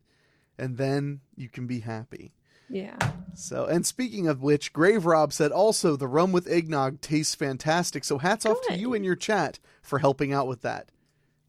and 0.59 0.77
then 0.77 1.21
you 1.35 1.49
can 1.49 1.67
be 1.67 1.81
happy. 1.81 2.33
Yeah. 2.71 2.97
So, 3.35 3.67
and 3.67 3.87
speaking 3.87 4.27
of 4.27 4.43
which, 4.43 4.73
Grave 4.73 5.07
Rob 5.07 5.33
said 5.33 5.53
also 5.53 5.97
the 5.97 6.09
rum 6.09 6.33
with 6.33 6.49
eggnog 6.49 7.01
tastes 7.01 7.35
fantastic. 7.35 8.05
So, 8.05 8.19
hats 8.19 8.45
off 8.45 8.59
to 8.69 8.77
you 8.77 8.95
and 8.95 9.05
your 9.05 9.17
chat 9.17 9.59
for 9.83 10.01
helping 10.01 10.33
out 10.33 10.49
with 10.49 10.63
that. 10.63 10.91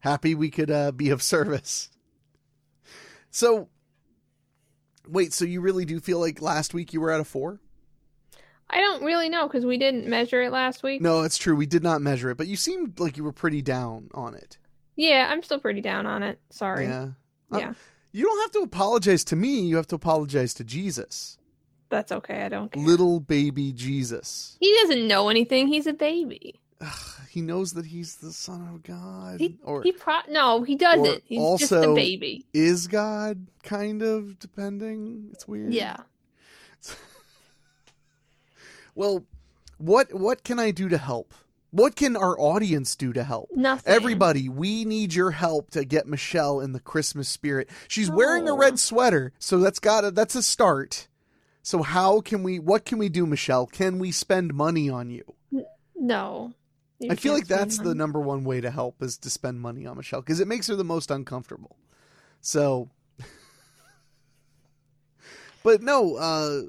Happy 0.00 0.34
we 0.34 0.50
could 0.50 0.70
uh, 0.70 0.92
be 0.92 1.10
of 1.10 1.22
service. 1.22 1.90
So, 3.30 3.68
wait, 5.06 5.32
so 5.32 5.44
you 5.44 5.60
really 5.60 5.84
do 5.84 6.00
feel 6.00 6.18
like 6.18 6.40
last 6.40 6.74
week 6.74 6.92
you 6.92 7.00
were 7.00 7.10
at 7.10 7.20
a 7.20 7.24
four? 7.24 7.60
I 8.68 8.80
don't 8.80 9.02
really 9.02 9.28
know 9.28 9.48
because 9.48 9.66
we 9.66 9.78
didn't 9.78 10.06
measure 10.06 10.42
it 10.42 10.52
last 10.52 10.82
week. 10.82 11.02
No, 11.02 11.22
it's 11.22 11.38
true. 11.38 11.56
We 11.56 11.66
did 11.66 11.82
not 11.82 12.00
measure 12.00 12.30
it, 12.30 12.36
but 12.36 12.46
you 12.46 12.56
seemed 12.56 13.00
like 13.00 13.16
you 13.16 13.24
were 13.24 13.32
pretty 13.32 13.62
down 13.62 14.10
on 14.14 14.34
it. 14.34 14.58
Yeah, 14.96 15.28
I'm 15.30 15.42
still 15.42 15.58
pretty 15.58 15.80
down 15.80 16.06
on 16.06 16.22
it. 16.22 16.40
Sorry. 16.50 16.86
Yeah. 16.86 17.08
Yeah. 17.52 17.72
You 18.12 18.24
don't 18.24 18.40
have 18.40 18.50
to 18.52 18.60
apologize 18.60 19.24
to 19.24 19.36
me. 19.36 19.60
You 19.60 19.76
have 19.76 19.86
to 19.88 19.94
apologize 19.96 20.54
to 20.54 20.64
Jesus. 20.64 21.38
That's 21.88 22.12
okay. 22.12 22.42
I 22.42 22.48
don't 22.48 22.70
care. 22.70 22.82
Little 22.82 23.20
baby 23.20 23.72
Jesus. 23.72 24.56
He 24.60 24.72
doesn't 24.82 25.06
know 25.08 25.28
anything. 25.28 25.66
He's 25.68 25.86
a 25.86 25.92
baby. 25.92 26.60
He 27.28 27.42
knows 27.42 27.74
that 27.74 27.86
he's 27.86 28.16
the 28.16 28.32
son 28.32 28.66
of 28.72 28.82
God. 28.82 29.38
He, 29.38 29.58
or 29.62 29.82
he 29.82 29.92
pro- 29.92 30.26
no, 30.28 30.62
he 30.62 30.74
doesn't. 30.76 31.22
He's 31.24 31.58
just 31.60 31.72
a 31.72 31.94
baby. 31.94 32.44
is 32.52 32.88
God, 32.88 33.46
kind 33.62 34.02
of, 34.02 34.38
depending. 34.38 35.28
It's 35.32 35.46
weird. 35.46 35.72
Yeah. 35.72 35.98
Well, 38.94 39.24
what 39.78 40.12
what 40.12 40.44
can 40.44 40.58
I 40.58 40.72
do 40.72 40.88
to 40.88 40.98
help? 40.98 41.32
What 41.72 41.94
can 41.94 42.16
our 42.16 42.38
audience 42.38 42.96
do 42.96 43.12
to 43.12 43.22
help? 43.22 43.48
Nothing. 43.54 43.92
Everybody, 43.92 44.48
we 44.48 44.84
need 44.84 45.14
your 45.14 45.30
help 45.30 45.70
to 45.70 45.84
get 45.84 46.06
Michelle 46.08 46.60
in 46.60 46.72
the 46.72 46.80
Christmas 46.80 47.28
spirit. 47.28 47.68
She's 47.86 48.10
wearing 48.10 48.48
a 48.48 48.54
Oh. 48.54 48.58
red 48.58 48.78
sweater, 48.80 49.32
so 49.38 49.58
that's 49.58 49.78
got 49.78 50.00
to 50.00 50.10
that's 50.10 50.34
a 50.34 50.42
start. 50.42 51.06
So 51.62 51.82
how 51.82 52.20
can 52.22 52.42
we 52.42 52.58
what 52.58 52.84
can 52.84 52.98
we 52.98 53.08
do, 53.08 53.24
Michelle? 53.26 53.66
Can 53.66 53.98
we 53.98 54.10
spend 54.10 54.52
money 54.54 54.90
on 54.90 55.10
you? 55.10 55.22
No. 55.94 56.54
You 56.98 57.12
I 57.12 57.14
feel 57.14 57.32
like 57.34 57.46
that's 57.46 57.76
spend 57.76 57.88
the 57.88 57.94
number 57.94 58.20
one 58.20 58.44
way 58.44 58.60
to 58.60 58.70
help 58.70 59.02
is 59.02 59.16
to 59.18 59.30
spend 59.30 59.60
money 59.60 59.86
on 59.86 59.96
Michelle 59.96 60.20
because 60.20 60.40
it 60.40 60.48
makes 60.48 60.66
her 60.66 60.76
the 60.76 60.84
most 60.84 61.10
uncomfortable. 61.10 61.76
So, 62.40 62.90
but 65.62 65.82
no, 65.82 66.16
uh, 66.16 66.62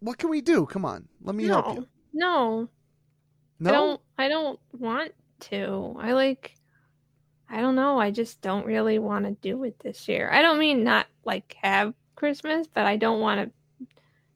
what 0.00 0.18
can 0.18 0.28
we 0.30 0.40
do? 0.40 0.66
Come 0.66 0.84
on, 0.84 1.08
let 1.22 1.34
me 1.34 1.46
help 1.46 1.74
you. 1.76 1.86
No. 2.12 2.68
No, 3.60 3.70
I 3.70 3.72
don't 3.72 4.00
I 4.18 4.28
don't 4.28 4.60
want 4.78 5.12
to. 5.40 5.96
I 5.98 6.12
like 6.12 6.54
I 7.48 7.60
don't 7.60 7.74
know. 7.74 7.98
I 7.98 8.10
just 8.10 8.40
don't 8.40 8.64
really 8.66 8.98
want 8.98 9.24
to 9.26 9.32
do 9.32 9.64
it 9.64 9.78
this 9.80 10.08
year. 10.08 10.30
I 10.32 10.40
don't 10.42 10.58
mean 10.58 10.84
not 10.84 11.06
like 11.24 11.56
have 11.62 11.94
Christmas, 12.14 12.66
but 12.72 12.86
I 12.86 12.96
don't 12.96 13.20
want 13.20 13.52
to 13.80 13.86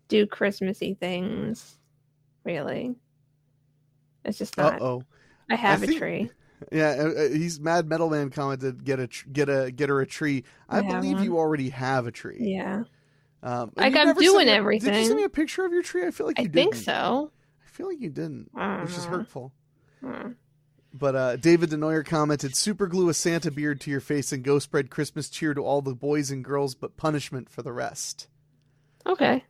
do 0.09 0.27
Christmassy 0.27 0.95
things. 0.95 1.79
Really. 2.45 2.95
It's 4.25 4.39
just 4.39 4.57
not. 4.57 4.81
oh, 4.81 5.03
I 5.51 5.55
have 5.57 5.81
I 5.81 5.85
a 5.85 5.87
think- 5.87 5.99
tree. 5.99 6.31
yeah. 6.73 6.97
uh, 6.99 7.09
uh, 7.25 7.29
He's 7.29 7.61
Mad 7.61 7.87
Metal 7.89 8.09
Man 8.11 8.31
commented, 8.31 8.85
"Get 8.85 8.99
a 9.01 9.07
tr- 9.07 9.29
get 9.31 9.49
a 9.49 9.71
get 9.71 9.89
her 9.89 10.01
a 10.01 10.07
tree." 10.07 10.45
I, 10.69 10.79
I 10.79 10.83
believe 10.83 11.21
you 11.21 11.37
already 11.39 11.69
have 11.71 12.07
a 12.07 12.11
tree. 12.11 12.39
Yeah. 12.41 12.85
Um, 13.43 13.73
Like, 13.77 13.95
I'm 13.95 14.15
doing 14.15 14.47
me- 14.47 14.79
Did 14.79 14.97
you 14.97 15.05
send 15.05 15.17
me 15.17 15.25
a 15.25 15.29
picture 15.29 15.65
of 15.67 15.73
your 15.73 15.83
tree? 15.83 16.07
I 16.07 16.11
feel 16.11 16.27
like 16.27 16.41
I 16.41 16.47
think 16.47 16.75
so. 16.75 17.31
I 17.75 17.77
feel 17.77 17.89
like 17.89 18.01
you 18.01 18.11
didn't, 18.11 18.51
which 18.83 18.97
is 18.97 19.05
hurtful. 19.05 19.53
Uh, 20.07 20.29
But 20.93 21.17
uh, 21.17 21.37
David 21.37 21.71
Denoyer 21.71 22.07
commented, 22.07 22.55
"Super 22.57 22.87
glue 22.87 23.09
a 23.09 23.15
Santa 23.15 23.51
beard 23.51 23.81
to 23.81 23.91
your 23.91 24.01
face 24.01 24.31
and 24.33 24.45
go 24.45 24.61
spread 24.61 24.91
Christmas 24.91 25.29
cheer 25.29 25.53
to 25.55 25.61
all 25.65 25.83
the 25.83 25.95
boys 25.95 26.31
and 26.31 26.45
girls, 26.45 26.77
but 26.77 26.97
punishment 26.97 27.51
for 27.51 27.63
the 27.63 27.73
rest." 27.73 28.29
Okay. 29.05 29.43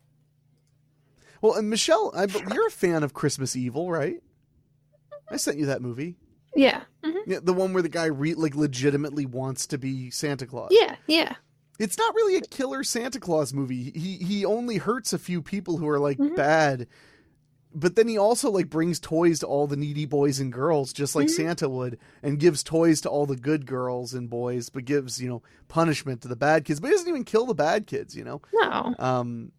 Well, 1.42 1.52
and 1.54 1.68
Michelle, 1.68 2.12
I, 2.16 2.24
you're 2.54 2.68
a 2.68 2.70
fan 2.70 3.02
of 3.02 3.12
Christmas 3.12 3.54
Evil, 3.56 3.90
right? 3.90 4.22
I 5.30 5.36
sent 5.36 5.58
you 5.58 5.66
that 5.66 5.82
movie, 5.82 6.16
Yeah. 6.56 6.82
hmm 7.04 7.10
yeah, 7.26 7.40
the 7.42 7.52
one 7.52 7.72
where 7.74 7.82
the 7.82 7.88
guy 7.90 8.06
re- 8.06 8.34
like 8.34 8.54
legitimately 8.54 9.26
wants 9.26 9.66
to 9.68 9.76
be 9.78 10.10
Santa 10.10 10.46
Claus. 10.46 10.70
Yeah. 10.72 10.96
Yeah. 11.06 11.34
it's 11.78 11.98
not 11.98 12.14
really 12.14 12.36
a 12.36 12.40
killer 12.40 12.84
Santa 12.84 13.20
Claus 13.20 13.52
movie. 13.52 13.90
He 13.94 14.16
he 14.16 14.44
only 14.46 14.76
hurts 14.78 15.12
a 15.12 15.18
few 15.18 15.42
people 15.42 15.76
who 15.76 15.88
are 15.88 15.98
like 15.98 16.16
Mhm. 16.18 16.36
bad, 16.36 16.86
but 17.74 17.96
then 17.96 18.06
he 18.08 18.16
also 18.16 18.50
like 18.50 18.70
brings 18.70 19.00
toys 19.00 19.40
to 19.40 19.46
all 19.46 19.66
the 19.66 19.76
needy 19.76 20.06
boys 20.06 20.38
and 20.40 20.52
girls, 20.52 20.92
just 20.92 21.14
like 21.16 21.26
Mhm. 21.26 21.30
Santa 21.36 21.68
would, 21.68 21.98
and 22.22 22.38
gives 22.38 22.62
toys 22.62 23.00
to 23.02 23.08
all 23.10 23.26
the 23.26 23.36
good 23.36 23.66
girls 23.66 24.14
and 24.14 24.30
boys, 24.30 24.68
but 24.70 24.84
gives 24.84 25.20
you 25.20 25.28
know 25.28 25.42
punishment 25.68 26.20
to 26.22 26.28
the 26.28 26.36
bad 26.36 26.64
kids. 26.64 26.80
But 26.80 26.88
he 26.88 26.92
doesn't 26.94 27.08
even 27.08 27.24
kill 27.24 27.46
the 27.46 27.54
bad 27.54 27.86
kids, 27.86 28.16
you 28.16 28.24
know. 28.24 28.40
No. 28.52 28.94
Um, 28.98 29.52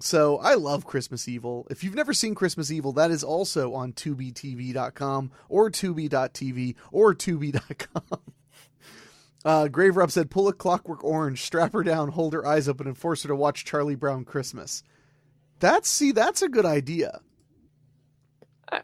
so 0.00 0.38
I 0.38 0.54
love 0.54 0.86
Christmas 0.86 1.26
Evil. 1.28 1.66
If 1.70 1.82
you've 1.82 1.94
never 1.94 2.12
seen 2.14 2.34
Christmas 2.34 2.70
Evil, 2.70 2.92
that 2.92 3.10
is 3.10 3.22
also 3.24 3.74
on 3.74 3.92
tubitv.com 3.92 5.30
or 5.48 5.70
tubi.tv 5.70 6.74
or 6.92 7.14
tubi.com. 7.14 8.20
Uh, 9.44 9.68
Grave 9.68 9.96
Rob 9.96 10.10
said, 10.10 10.30
pull 10.30 10.48
a 10.48 10.52
clockwork 10.52 11.02
orange, 11.04 11.42
strap 11.42 11.72
her 11.72 11.84
down, 11.84 12.08
hold 12.08 12.32
her 12.32 12.44
eyes 12.44 12.68
open, 12.68 12.88
and 12.88 12.98
force 12.98 13.22
her 13.22 13.28
to 13.28 13.36
watch 13.36 13.64
Charlie 13.64 13.94
Brown 13.94 14.24
Christmas. 14.24 14.82
That's, 15.60 15.88
see, 15.88 16.10
that's 16.10 16.42
a 16.42 16.48
good 16.48 16.66
idea. 16.66 17.20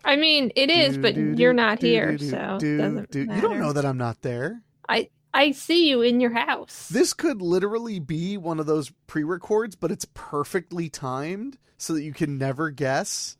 I- 0.05 0.17
mean, 0.17 0.51
it 0.57 0.71
is, 0.71 0.97
but 0.99 1.15
Do, 1.15 1.35
do, 1.35 1.43
you're 1.43 1.53
not 1.53 1.81
do, 1.81 1.87
here, 1.87 2.17
do, 2.17 2.31
so 2.31 2.57
do, 2.61 2.79
doesn't 2.79 3.11
do. 3.11 3.27
matter. 3.27 3.37
You 3.37 3.43
don't 3.49 3.59
know 3.59 3.73
that 3.73 3.85
I'm 3.85 3.99
not 3.99 4.23
there. 4.23 4.63
I 4.89 5.11
I 5.33 5.51
see 5.51 5.89
you 5.89 6.01
in 6.03 6.21
your 6.21 6.33
house. 6.33 6.89
This 6.89 7.13
could 7.13 7.43
literally 7.43 7.99
be 7.99 8.37
one 8.37 8.61
of 8.61 8.67
those 8.67 8.91
pre 9.07 9.25
records, 9.25 9.75
but 9.77 9.91
it's 9.91 10.07
perfectly 10.15 10.89
timed 10.89 11.59
so 11.77 11.93
that 11.95 12.03
you 12.03 12.13
can 12.13 12.39
never 12.39 12.71
guess. 12.71 13.37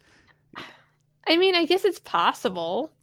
I 1.27 1.37
mean, 1.39 1.55
I 1.55 1.65
guess 1.67 1.85
it's 1.85 2.01
possible. 2.01 2.93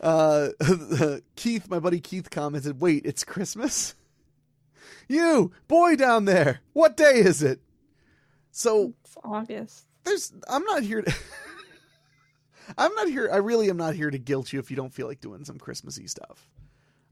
Uh, 0.00 0.48
Keith, 1.36 1.70
my 1.70 1.78
buddy 1.78 2.00
Keith 2.00 2.28
commented, 2.28 2.80
"Wait, 2.80 3.06
it's 3.06 3.24
Christmas." 3.24 3.94
You, 5.08 5.52
boy 5.68 5.96
down 5.96 6.24
there, 6.24 6.60
what 6.72 6.96
day 6.96 7.16
is 7.16 7.42
it? 7.42 7.60
So 8.50 8.94
It's 9.04 9.16
August. 9.22 9.84
There's 10.04 10.32
I'm 10.48 10.64
not 10.64 10.82
here 10.82 11.02
to 11.02 11.14
I'm 12.78 12.94
not 12.94 13.08
here 13.08 13.28
I 13.32 13.36
really 13.36 13.68
am 13.70 13.76
not 13.76 13.94
here 13.94 14.10
to 14.10 14.18
guilt 14.18 14.52
you 14.52 14.58
if 14.60 14.70
you 14.70 14.76
don't 14.76 14.92
feel 14.92 15.06
like 15.06 15.20
doing 15.20 15.44
some 15.44 15.58
Christmassy 15.58 16.06
stuff. 16.06 16.48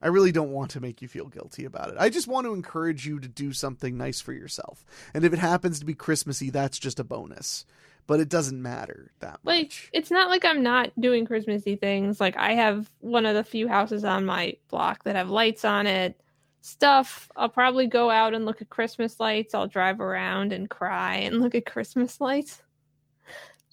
I 0.02 0.08
really 0.08 0.32
don't 0.32 0.52
want 0.52 0.70
to 0.72 0.80
make 0.80 1.02
you 1.02 1.08
feel 1.08 1.26
guilty 1.26 1.66
about 1.66 1.90
it. 1.90 1.96
I 1.98 2.08
just 2.08 2.26
want 2.26 2.46
to 2.46 2.54
encourage 2.54 3.06
you 3.06 3.20
to 3.20 3.28
do 3.28 3.52
something 3.52 3.98
nice 3.98 4.18
for 4.18 4.32
yourself. 4.32 4.82
And 5.12 5.26
if 5.26 5.34
it 5.34 5.38
happens 5.38 5.78
to 5.78 5.84
be 5.84 5.92
Christmassy, 5.92 6.48
that's 6.48 6.78
just 6.78 6.98
a 6.98 7.04
bonus. 7.04 7.66
But 8.06 8.18
it 8.18 8.30
doesn't 8.30 8.60
matter 8.62 9.10
that 9.20 9.40
Like 9.44 9.66
much. 9.66 9.90
it's 9.92 10.10
not 10.10 10.30
like 10.30 10.44
I'm 10.46 10.62
not 10.62 10.90
doing 10.98 11.26
Christmassy 11.26 11.76
things. 11.76 12.18
Like 12.18 12.34
I 12.38 12.54
have 12.54 12.90
one 13.00 13.26
of 13.26 13.34
the 13.34 13.44
few 13.44 13.68
houses 13.68 14.02
on 14.04 14.24
my 14.24 14.56
block 14.70 15.04
that 15.04 15.16
have 15.16 15.28
lights 15.28 15.66
on 15.66 15.86
it. 15.86 16.18
Stuff. 16.62 17.30
I'll 17.36 17.48
probably 17.50 17.86
go 17.86 18.10
out 18.10 18.32
and 18.34 18.46
look 18.46 18.62
at 18.62 18.70
Christmas 18.70 19.20
lights. 19.20 19.54
I'll 19.54 19.66
drive 19.68 20.00
around 20.00 20.52
and 20.54 20.68
cry 20.70 21.16
and 21.16 21.40
look 21.42 21.54
at 21.54 21.66
Christmas 21.66 22.20
lights. 22.22 22.62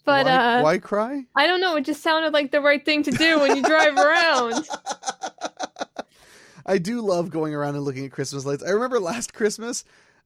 But 0.08 0.26
why, 0.26 0.36
uh 0.36 0.64
why 0.64 0.78
cry? 0.80 1.26
I 1.36 1.46
don't 1.46 1.62
know, 1.62 1.76
it 1.76 1.86
just 1.86 2.02
sounded 2.02 2.34
like 2.34 2.52
the 2.52 2.62
right 2.62 2.84
thing 2.84 3.04
to 3.04 3.12
do 3.12 3.40
when 3.40 3.56
you 3.56 3.64
drive 3.64 3.96
around. 3.96 4.68
I 6.66 6.80
do 6.80 7.02
love 7.02 7.30
going 7.30 7.54
around 7.54 7.76
and 7.76 7.84
looking 7.84 8.06
at 8.06 8.12
Christmas 8.12 8.46
lights. 8.46 8.64
I 8.64 8.70
remember 8.70 9.00
last 9.00 9.34
Christmas, 9.34 9.84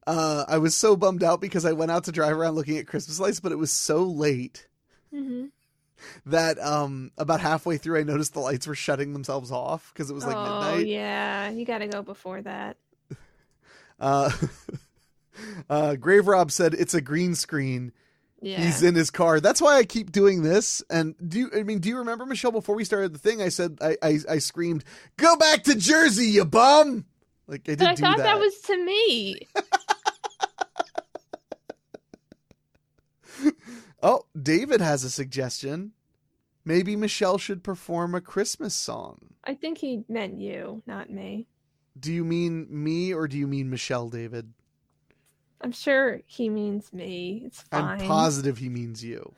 uh, 0.08 0.46
I 0.48 0.58
was 0.60 0.76
so 0.76 0.96
bummed 0.96 1.24
out 1.24 1.42
because 1.42 1.66
I 1.66 1.74
went 1.74 1.92
out 1.92 2.06
to 2.06 2.12
drive 2.12 2.38
around 2.38 2.56
looking 2.56 2.78
at 2.78 2.88
Christmas 2.88 3.20
lights, 3.20 3.40
but 3.40 3.52
it 3.52 3.58
was 3.58 3.72
so 3.72 4.04
late 4.04 4.68
hmm 5.14 5.46
that 6.26 6.58
um, 6.60 7.12
about 7.18 7.42
halfway 7.42 7.78
through 7.78 8.00
I 8.00 8.04
noticed 8.04 8.34
the 8.34 8.40
lights 8.40 8.66
were 8.66 8.74
shutting 8.74 9.14
themselves 9.14 9.52
off 9.52 9.92
because 9.94 10.10
it 10.10 10.14
was 10.14 10.26
like 10.26 10.36
oh 10.36 10.44
midnight. 10.44 10.88
yeah, 10.88 11.50
you 11.52 11.66
got 11.66 11.80
to 11.80 11.88
go 11.88 12.02
before 12.02 12.42
that. 12.44 12.78
Uh, 14.00 14.32
uh, 15.70 15.96
Grave 15.96 16.28
Rob 16.28 16.52
said 16.52 16.74
it's 16.74 16.96
a 16.96 17.02
green 17.02 17.36
screen. 17.36 17.92
Yeah. 18.42 18.60
He's 18.60 18.82
in 18.82 18.96
his 18.96 19.12
car. 19.12 19.40
That's 19.40 19.62
why 19.62 19.78
I 19.78 19.84
keep 19.84 20.12
doing 20.12 20.42
this. 20.42 20.84
And 20.90 21.16
do 21.26 21.40
you, 21.40 21.52
I 21.56 21.62
mean, 21.64 21.80
do 21.80 21.90
you 21.90 22.00
remember 22.00 22.26
Michelle? 22.26 22.52
Before 22.52 22.76
we 22.76 22.84
started 22.84 23.14
the 23.14 23.20
thing, 23.20 23.42
I 23.42 23.50
said 23.50 23.78
I 23.82 23.98
I, 24.02 24.20
I 24.28 24.38
screamed, 24.40 24.84
"Go 25.18 25.36
back 25.38 25.64
to 25.64 25.76
Jersey, 25.76 26.26
you 26.26 26.46
bum!" 26.46 27.06
Like 27.48 27.62
I 27.70 27.74
did 27.76 27.80
but 27.80 27.88
I 27.88 27.96
thought 27.96 28.18
that. 28.18 28.24
that 28.24 28.40
was 28.40 28.60
to 28.62 28.84
me. 28.84 29.48
Oh, 34.04 34.26
David 34.40 34.82
has 34.82 35.04
a 35.04 35.10
suggestion. 35.10 35.92
Maybe 36.66 36.96
Michelle 36.96 37.38
should 37.38 37.64
perform 37.64 38.16
a 38.16 38.22
Christmas 38.22 38.74
song. 38.74 39.20
I 39.44 39.54
think 39.54 39.78
he 39.78 40.04
meant 40.10 40.40
you, 40.40 40.82
not 40.86 41.10
me. 41.10 41.48
Do 42.00 42.12
you 42.12 42.24
mean 42.24 42.68
me 42.70 43.14
or 43.14 43.28
do 43.28 43.38
you 43.38 43.48
mean 43.48 43.70
Michelle, 43.70 44.10
David? 44.10 44.54
I'm 45.64 45.72
sure 45.72 46.22
he 46.26 46.50
means 46.50 46.92
me. 46.92 47.44
It's 47.46 47.62
fine. 47.62 48.02
I'm 48.02 48.08
positive 48.08 48.58
he 48.58 48.70
means 48.70 49.04
you. 49.04 49.34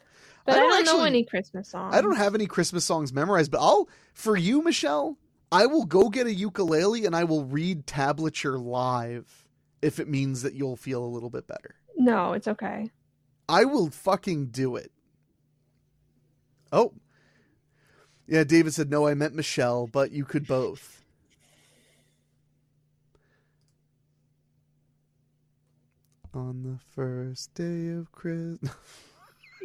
but 0.46 0.56
I 0.56 0.60
don't 0.60 0.86
don't, 0.86 0.98
know 0.98 1.04
any 1.06 1.24
Christmas 1.24 1.70
songs. 1.70 1.96
I 1.96 2.02
don't 2.02 2.16
have 2.16 2.36
any 2.36 2.46
Christmas 2.46 2.86
songs 2.86 3.14
memorized, 3.14 3.52
but 3.52 3.62
I'll 3.62 3.90
for 4.14 4.36
you, 4.36 4.64
Michelle. 4.64 5.18
I 5.52 5.68
will 5.68 5.86
go 5.86 6.10
get 6.10 6.26
a 6.26 6.34
ukulele 6.34 7.06
and 7.06 7.16
I 7.16 7.26
will 7.26 7.46
read 7.46 7.86
tablature 7.86 8.60
live 8.60 9.46
if 9.84 10.00
it 10.00 10.08
means 10.08 10.42
that 10.42 10.56
you'll 10.56 10.78
feel 10.78 11.04
a 11.04 11.06
little 11.06 11.30
bit 11.30 11.46
better. 11.46 11.76
No, 11.96 12.34
it's 12.34 12.48
okay. 12.48 12.90
I 13.48 13.66
will 13.66 13.90
fucking 13.92 14.48
do 14.48 14.76
it. 14.76 14.92
Oh. 16.72 16.94
Yeah, 18.26 18.44
David 18.44 18.74
said 18.74 18.90
no, 18.90 19.06
I 19.06 19.14
meant 19.14 19.36
Michelle, 19.36 19.86
but 19.86 20.12
you 20.12 20.26
could 20.26 20.48
both. 20.48 21.03
On 26.34 26.64
the 26.64 26.80
first 26.96 27.54
day 27.54 27.90
of 27.90 28.12
Christmas. 28.12 28.72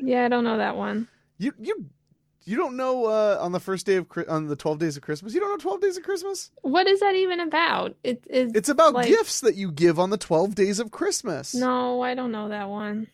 Yeah, 0.00 0.24
I 0.24 0.28
don't 0.28 0.44
know 0.44 0.58
that 0.58 0.76
one. 0.76 1.08
You 1.38 1.52
you 1.58 1.86
you 2.44 2.56
don't 2.56 2.76
know 2.76 3.06
uh, 3.06 3.36
on 3.40 3.50
the 3.50 3.58
first 3.58 3.84
day 3.84 3.96
of 3.96 4.06
on 4.28 4.46
the 4.46 4.54
12 4.54 4.78
days 4.78 4.96
of 4.96 5.02
Christmas. 5.02 5.34
You 5.34 5.40
don't 5.40 5.50
know 5.50 5.56
12 5.56 5.80
days 5.80 5.96
of 5.96 6.04
Christmas? 6.04 6.52
What 6.62 6.86
is 6.86 7.00
that 7.00 7.16
even 7.16 7.40
about? 7.40 7.96
It 8.04 8.24
is. 8.30 8.52
It's 8.54 8.68
about 8.68 8.94
like- 8.94 9.08
gifts 9.08 9.40
that 9.40 9.56
you 9.56 9.72
give 9.72 9.98
on 9.98 10.10
the 10.10 10.16
12 10.16 10.54
days 10.54 10.78
of 10.78 10.92
Christmas. 10.92 11.52
No, 11.52 12.00
I 12.00 12.14
don't 12.14 12.30
know 12.30 12.48
that 12.48 12.68
one. 12.68 13.08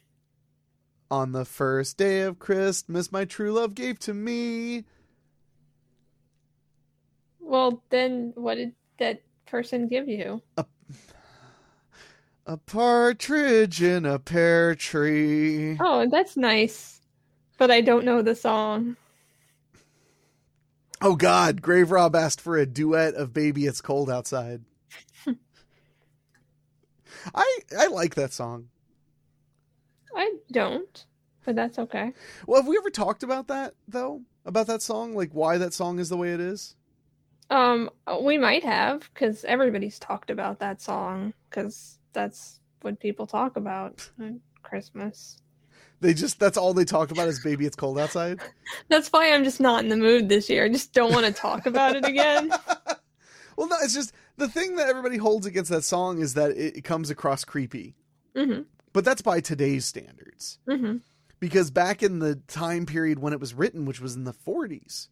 On 1.11 1.33
the 1.33 1.47
first 1.47 1.97
day 1.97 2.21
of 2.21 2.39
Christmas, 2.39 3.11
my 3.11 3.25
true 3.25 3.53
love 3.53 3.75
gave 3.75 3.99
to 4.01 4.13
me. 4.13 4.85
Well, 7.41 7.83
then 7.89 8.33
what 8.35 8.57
did 8.57 8.75
that 8.99 9.23
person 9.47 9.89
give 9.89 10.07
you? 10.07 10.43
A 10.59 10.67
partridge 12.67 13.83
in 13.83 14.05
a 14.05 14.19
pear 14.19 14.75
tree. 14.75 15.77
Oh, 15.81 16.07
that's 16.09 16.37
nice. 16.37 17.01
But 17.59 17.71
I 17.71 17.81
don't 17.81 18.05
know 18.05 18.23
the 18.23 18.35
song. 18.35 18.97
Oh 21.01 21.17
God, 21.17 21.63
Grave 21.63 21.91
Rob 21.91 22.17
asked 22.17 22.41
for 22.41 22.57
a 22.57 22.67
duet 22.67 23.15
of 23.15 23.33
"Baby 23.33 23.67
It's 23.67 23.81
Cold 23.81 24.11
Outside." 24.11 24.63
I 27.35 27.59
I 27.79 27.87
like 27.89 28.15
that 28.15 28.33
song. 28.33 28.69
I 30.17 30.35
don't, 30.53 31.07
but 31.45 31.57
that's 31.57 31.79
okay. 31.79 32.13
Well, 32.47 32.61
have 32.61 32.69
we 32.69 32.77
ever 32.77 32.91
talked 32.91 33.23
about 33.23 33.49
that 33.49 33.75
though? 33.89 34.23
About 34.47 34.67
that 34.67 34.83
song, 34.83 35.15
like 35.15 35.31
why 35.33 35.59
that 35.59 35.73
song 35.73 35.99
is 35.99 36.09
the 36.09 36.17
way 36.17 36.33
it 36.33 36.41
is? 36.41 36.77
Um, 37.51 37.91
we 38.23 38.39
might 38.39 38.65
have 38.65 39.11
because 39.13 39.45
everybody's 39.45 39.99
talked 39.99 40.31
about 40.31 40.61
that 40.61 40.81
song 40.81 41.35
because 41.51 41.99
that's 42.15 42.61
what 42.81 42.99
people 43.01 43.27
talk 43.27 43.57
about 43.57 44.09
at 44.21 44.35
Christmas. 44.63 45.37
They 46.01 46.15
just 46.15 46.39
that's 46.39 46.57
all 46.57 46.75
they 46.75 46.85
talk 46.85 47.11
about 47.11 47.29
is 47.29 47.43
"Baby 47.43 47.67
It's 47.67 47.77
Cold 47.77 47.99
Outside." 47.99 48.41
That's 48.89 49.09
why 49.09 49.33
I'm 49.33 49.45
just 49.45 49.61
not 49.61 49.83
in 49.85 49.91
the 49.91 49.97
mood 49.97 50.29
this 50.29 50.51
year. 50.51 50.65
I 50.65 50.69
just 50.69 50.93
don't 50.93 51.13
want 51.13 51.27
to 51.27 51.33
talk 51.33 51.67
about 51.67 51.97
it 51.97 52.05
again. 52.05 52.49
well, 53.57 53.69
no, 53.69 53.77
it's 53.83 53.95
just 53.95 54.13
the 54.37 54.49
thing 54.49 54.77
that 54.77 54.89
everybody 54.89 55.17
holds 55.17 55.47
against 55.47 55.71
that 55.71 55.85
song 55.85 56.21
is 56.21 56.35
that 56.35 56.51
it, 56.51 56.85
comes 56.85 57.11
across 57.11 57.45
creepy, 57.45 57.95
hmm 58.37 58.63
but 58.93 59.05
that's 59.05 59.23
by 59.23 59.41
today's 59.41 59.85
standards. 59.85 60.59
hmm 60.67 60.97
because 61.41 61.71
back 61.71 62.03
in 62.03 62.21
the 62.21 62.37
time 62.49 62.87
period 62.87 63.19
when 63.19 63.33
it 63.35 63.41
was 63.41 63.53
written, 63.53 63.85
which 63.85 64.01
was 64.01 64.15
in 64.15 64.25
the 64.25 64.33
40s, 64.33 65.09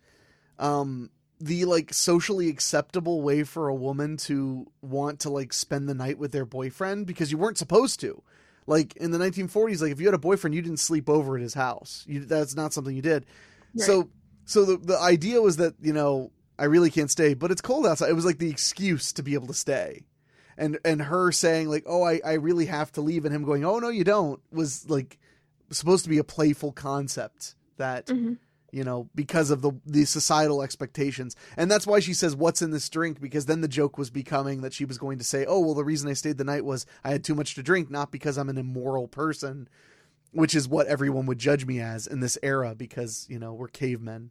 um, 0.58 1.10
the 1.44 1.64
like 1.64 1.92
socially 1.92 2.48
acceptable 2.48 3.20
way 3.20 3.42
for 3.42 3.66
a 3.68 3.74
woman 3.74 4.16
to 4.16 4.70
want 4.80 5.18
to 5.20 5.30
like 5.30 5.52
spend 5.52 5.88
the 5.88 5.94
night 5.94 6.16
with 6.18 6.30
their 6.30 6.44
boyfriend 6.46 7.06
because 7.06 7.32
you 7.32 7.38
weren't 7.38 7.58
supposed 7.58 7.98
to. 8.00 8.22
Like 8.66 8.94
in 8.96 9.10
the 9.10 9.18
1940s, 9.18 9.82
like 9.82 9.90
if 9.90 9.98
you 10.00 10.06
had 10.06 10.14
a 10.14 10.18
boyfriend, 10.18 10.54
you 10.54 10.62
didn't 10.62 10.78
sleep 10.78 11.08
over 11.10 11.34
at 11.36 11.42
his 11.42 11.54
house. 11.54 12.04
You, 12.06 12.24
that's 12.24 12.54
not 12.54 12.72
something 12.72 12.94
you 12.94 13.02
did. 13.02 13.26
So, 13.76 14.08
so 14.44 14.64
the 14.64 14.76
the 14.76 14.98
idea 14.98 15.42
was 15.42 15.56
that 15.56 15.74
you 15.80 15.92
know 15.92 16.30
I 16.58 16.66
really 16.66 16.90
can't 16.90 17.10
stay, 17.10 17.34
but 17.34 17.50
it's 17.50 17.60
cold 17.60 17.86
outside. 17.86 18.10
It 18.10 18.14
was 18.14 18.24
like 18.24 18.38
the 18.38 18.50
excuse 18.50 19.12
to 19.14 19.22
be 19.24 19.34
able 19.34 19.48
to 19.48 19.54
stay, 19.54 20.04
and 20.56 20.78
and 20.84 21.02
her 21.02 21.32
saying 21.32 21.68
like, 21.70 21.82
oh, 21.86 22.04
I 22.04 22.20
I 22.24 22.34
really 22.34 22.66
have 22.66 22.92
to 22.92 23.00
leave, 23.00 23.24
and 23.24 23.34
him 23.34 23.42
going, 23.44 23.64
oh 23.64 23.80
no, 23.80 23.88
you 23.88 24.04
don't, 24.04 24.40
was 24.52 24.88
like 24.88 25.18
supposed 25.70 26.04
to 26.04 26.10
be 26.10 26.18
a 26.18 26.24
playful 26.24 26.70
concept 26.70 27.56
that 27.78 28.06
Mhm. 28.06 28.36
You 28.72 28.82
know 28.82 29.08
because 29.14 29.50
of 29.50 29.62
the 29.62 29.72
the 29.86 30.04
societal 30.04 30.62
expectations. 30.62 31.36
And 31.56 31.70
that's 31.70 31.86
why 31.86 32.00
she 32.00 32.14
says 32.14 32.34
what's 32.34 32.62
in 32.62 32.72
this 32.72 32.88
drink? 32.88 33.20
Because 33.20 33.46
then 33.46 33.60
the 33.60 33.68
joke 33.68 33.96
was 33.96 34.10
becoming 34.10 34.62
that 34.62 34.72
she 34.72 34.84
was 34.84 34.98
going 34.98 35.18
to 35.18 35.24
say 35.24 35.44
oh 35.46 35.60
well 35.60 35.74
the 35.74 35.84
reason 35.84 36.08
i 36.08 36.14
stayed 36.14 36.38
the 36.38 36.44
night 36.44 36.64
was 36.64 36.86
i 37.04 37.10
had 37.10 37.22
too 37.22 37.34
much 37.34 37.54
to 37.54 37.62
drink 37.62 37.90
not 37.90 38.10
because 38.10 38.36
i'm 38.36 38.48
an 38.48 38.58
immoral 38.58 39.06
person 39.06 39.68
which 40.32 40.54
is 40.54 40.66
what 40.66 40.86
everyone 40.86 41.26
would 41.26 41.38
judge 41.38 41.66
me 41.66 41.80
as 41.80 42.06
in 42.06 42.20
this 42.20 42.38
era 42.42 42.74
because 42.74 43.26
you 43.28 43.38
know 43.38 43.52
we're 43.52 43.68
cavemen. 43.68 44.30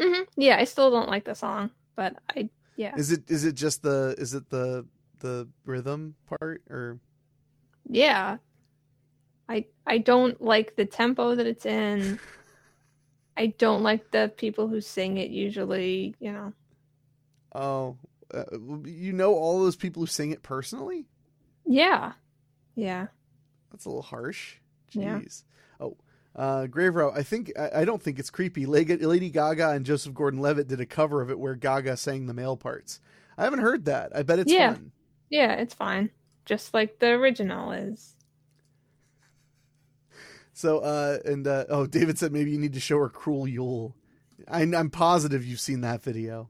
Hmm 0.00 0.22
Yeah, 0.36 0.56
I 0.58 0.64
still 0.64 0.90
don't 0.90 1.08
like 1.08 1.24
the 1.24 1.34
song, 1.34 1.70
but 1.94 2.16
I 2.34 2.48
yeah. 2.76 2.96
Is 2.96 3.12
it 3.12 3.30
is 3.30 3.44
it 3.44 3.54
just 3.54 3.82
the 3.82 4.14
is 4.18 4.34
it 4.34 4.50
the 4.50 4.86
the 5.20 5.48
rhythm 5.64 6.16
part 6.26 6.62
or? 6.68 6.98
Yeah. 7.88 8.38
I 9.48 9.66
I 9.86 9.98
don't 9.98 10.40
like 10.40 10.76
the 10.76 10.86
tempo 10.86 11.34
that 11.34 11.46
it's 11.46 11.66
in. 11.66 12.18
I 13.36 13.48
don't 13.58 13.82
like 13.82 14.10
the 14.10 14.32
people 14.36 14.68
who 14.68 14.80
sing 14.80 15.16
it 15.18 15.30
usually. 15.30 16.14
You 16.20 16.32
know. 16.32 16.52
oh 17.54 17.96
uh, 18.32 18.44
you 18.84 19.12
know 19.12 19.34
all 19.34 19.62
those 19.62 19.76
people 19.76 20.02
who 20.02 20.06
sing 20.06 20.30
it 20.30 20.42
personally 20.42 21.06
Yeah. 21.66 22.12
Yeah. 22.74 23.06
That's 23.70 23.84
a 23.84 23.88
little 23.88 24.02
harsh. 24.02 24.56
Yeah. 24.92 25.18
Jeez. 25.20 25.42
Oh, 25.80 25.96
uh, 26.36 26.66
Grave 26.66 26.94
Rob. 26.94 27.14
I 27.16 27.22
think 27.22 27.52
I, 27.58 27.80
I 27.80 27.84
don't 27.84 28.02
think 28.02 28.18
it's 28.18 28.30
creepy. 28.30 28.66
Lady, 28.66 29.30
Gaga 29.30 29.70
and 29.70 29.84
Joseph 29.86 30.14
Gordon-Levitt 30.14 30.68
did 30.68 30.80
a 30.80 30.86
cover 30.86 31.20
of 31.22 31.30
it 31.30 31.38
where 31.38 31.54
Gaga 31.54 31.96
sang 31.96 32.26
the 32.26 32.34
male 32.34 32.56
parts. 32.56 33.00
I 33.38 33.44
haven't 33.44 33.60
heard 33.60 33.84
that. 33.86 34.14
I 34.16 34.22
bet 34.22 34.38
it's 34.40 34.52
Yeah. 34.52 34.72
fun. 34.74 34.92
Yeah, 35.30 35.52
it's 35.54 35.74
fine. 35.74 36.10
Just 36.44 36.74
like 36.74 36.98
the 36.98 37.08
original 37.08 37.72
is. 37.72 38.13
So, 40.54 40.78
uh, 40.78 41.18
and 41.24 41.46
uh, 41.46 41.64
oh, 41.68 41.86
David 41.86 42.18
said 42.18 42.32
maybe 42.32 42.50
you 42.52 42.58
need 42.58 42.72
to 42.74 42.80
show 42.80 42.98
her 42.98 43.08
Cruel 43.08 43.46
Yule. 43.46 43.94
I, 44.48 44.62
I'm 44.62 44.88
positive 44.90 45.44
you've 45.44 45.60
seen 45.60 45.80
that 45.82 46.02
video. 46.02 46.48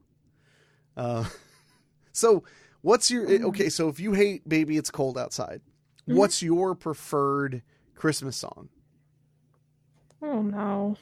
Uh, 0.97 1.25
so 2.13 2.45
What's 2.83 3.11
your 3.11 3.27
Mm. 3.27 3.45
okay? 3.47 3.71
So 3.71 3.89
if 3.89 3.99
you 3.99 4.13
hate 4.13 4.47
"Baby 4.47 4.77
It's 4.77 4.91
Cold 4.91 5.17
Outside," 5.17 5.63
Mhm. 6.07 6.17
what's 6.17 6.43
your 6.43 6.75
preferred 6.75 7.63
Christmas 7.95 8.37
song? 8.37 8.69
Oh 10.21 10.43
no. 10.43 10.97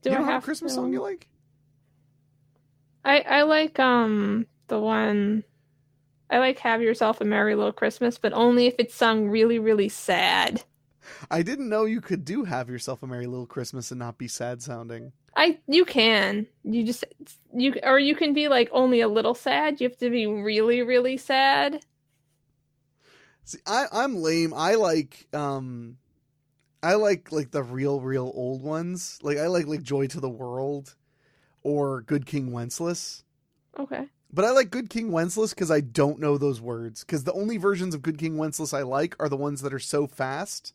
Do 0.00 0.10
you 0.10 0.16
I 0.16 0.20
have 0.20 0.26
have 0.26 0.42
a 0.42 0.46
Christmas 0.46 0.72
to? 0.72 0.76
song 0.76 0.92
you 0.94 1.02
like? 1.02 1.28
I 3.04 3.20
I 3.20 3.42
like 3.42 3.78
um 3.78 4.46
the 4.68 4.78
one 4.80 5.44
I 6.30 6.38
like 6.38 6.58
Have 6.60 6.80
Yourself 6.82 7.20
a 7.20 7.24
Merry 7.26 7.54
Little 7.54 7.72
Christmas, 7.72 8.18
but 8.18 8.32
only 8.32 8.66
if 8.66 8.74
it's 8.78 8.94
sung 8.94 9.28
really, 9.28 9.58
really 9.58 9.88
sad. 9.90 10.62
I 11.30 11.42
didn't 11.42 11.68
know 11.68 11.84
you 11.84 12.00
could 12.00 12.24
do 12.24 12.44
"Have 12.44 12.68
Yourself 12.68 13.02
a 13.02 13.06
Merry 13.06 13.26
Little 13.26 13.46
Christmas" 13.46 13.90
and 13.90 13.98
not 13.98 14.18
be 14.18 14.28
sad 14.28 14.62
sounding. 14.62 15.12
I 15.36 15.58
you 15.66 15.84
can. 15.84 16.46
You 16.64 16.84
just 16.84 17.04
you 17.54 17.74
or 17.82 17.98
you 17.98 18.14
can 18.14 18.34
be 18.34 18.48
like 18.48 18.68
only 18.72 19.00
a 19.00 19.08
little 19.08 19.34
sad. 19.34 19.80
You 19.80 19.88
have 19.88 19.98
to 19.98 20.10
be 20.10 20.26
really, 20.26 20.82
really 20.82 21.16
sad. 21.16 21.84
See, 23.44 23.58
I, 23.66 23.86
I'm 23.92 24.16
lame. 24.16 24.52
I 24.52 24.74
like 24.74 25.26
um, 25.32 25.96
I 26.82 26.94
like 26.94 27.32
like 27.32 27.50
the 27.50 27.62
real, 27.62 28.00
real 28.00 28.30
old 28.34 28.62
ones. 28.62 29.18
Like 29.22 29.38
I 29.38 29.46
like 29.46 29.66
like 29.66 29.82
"Joy 29.82 30.06
to 30.08 30.20
the 30.20 30.28
World" 30.28 30.96
or 31.62 32.02
"Good 32.02 32.26
King 32.26 32.52
Wenceslas." 32.52 33.24
Okay. 33.78 34.06
But 34.30 34.44
I 34.44 34.50
like 34.50 34.70
Good 34.70 34.90
King 34.90 35.10
Wenceslas 35.10 35.54
because 35.54 35.70
I 35.70 35.80
don't 35.80 36.20
know 36.20 36.36
those 36.36 36.60
words. 36.60 37.02
Because 37.02 37.24
the 37.24 37.32
only 37.32 37.56
versions 37.56 37.94
of 37.94 38.02
Good 38.02 38.18
King 38.18 38.36
Wenceslas 38.36 38.74
I 38.74 38.82
like 38.82 39.16
are 39.18 39.28
the 39.28 39.36
ones 39.36 39.62
that 39.62 39.72
are 39.72 39.78
so 39.78 40.06
fast, 40.06 40.74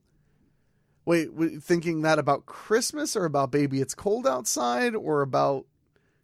Wait, 1.05 1.29
thinking 1.61 2.01
that 2.03 2.19
about 2.19 2.45
Christmas 2.45 3.15
or 3.15 3.25
about 3.25 3.51
Baby 3.51 3.81
It's 3.81 3.95
Cold 3.95 4.27
Outside 4.27 4.95
or 4.95 5.21
about. 5.21 5.65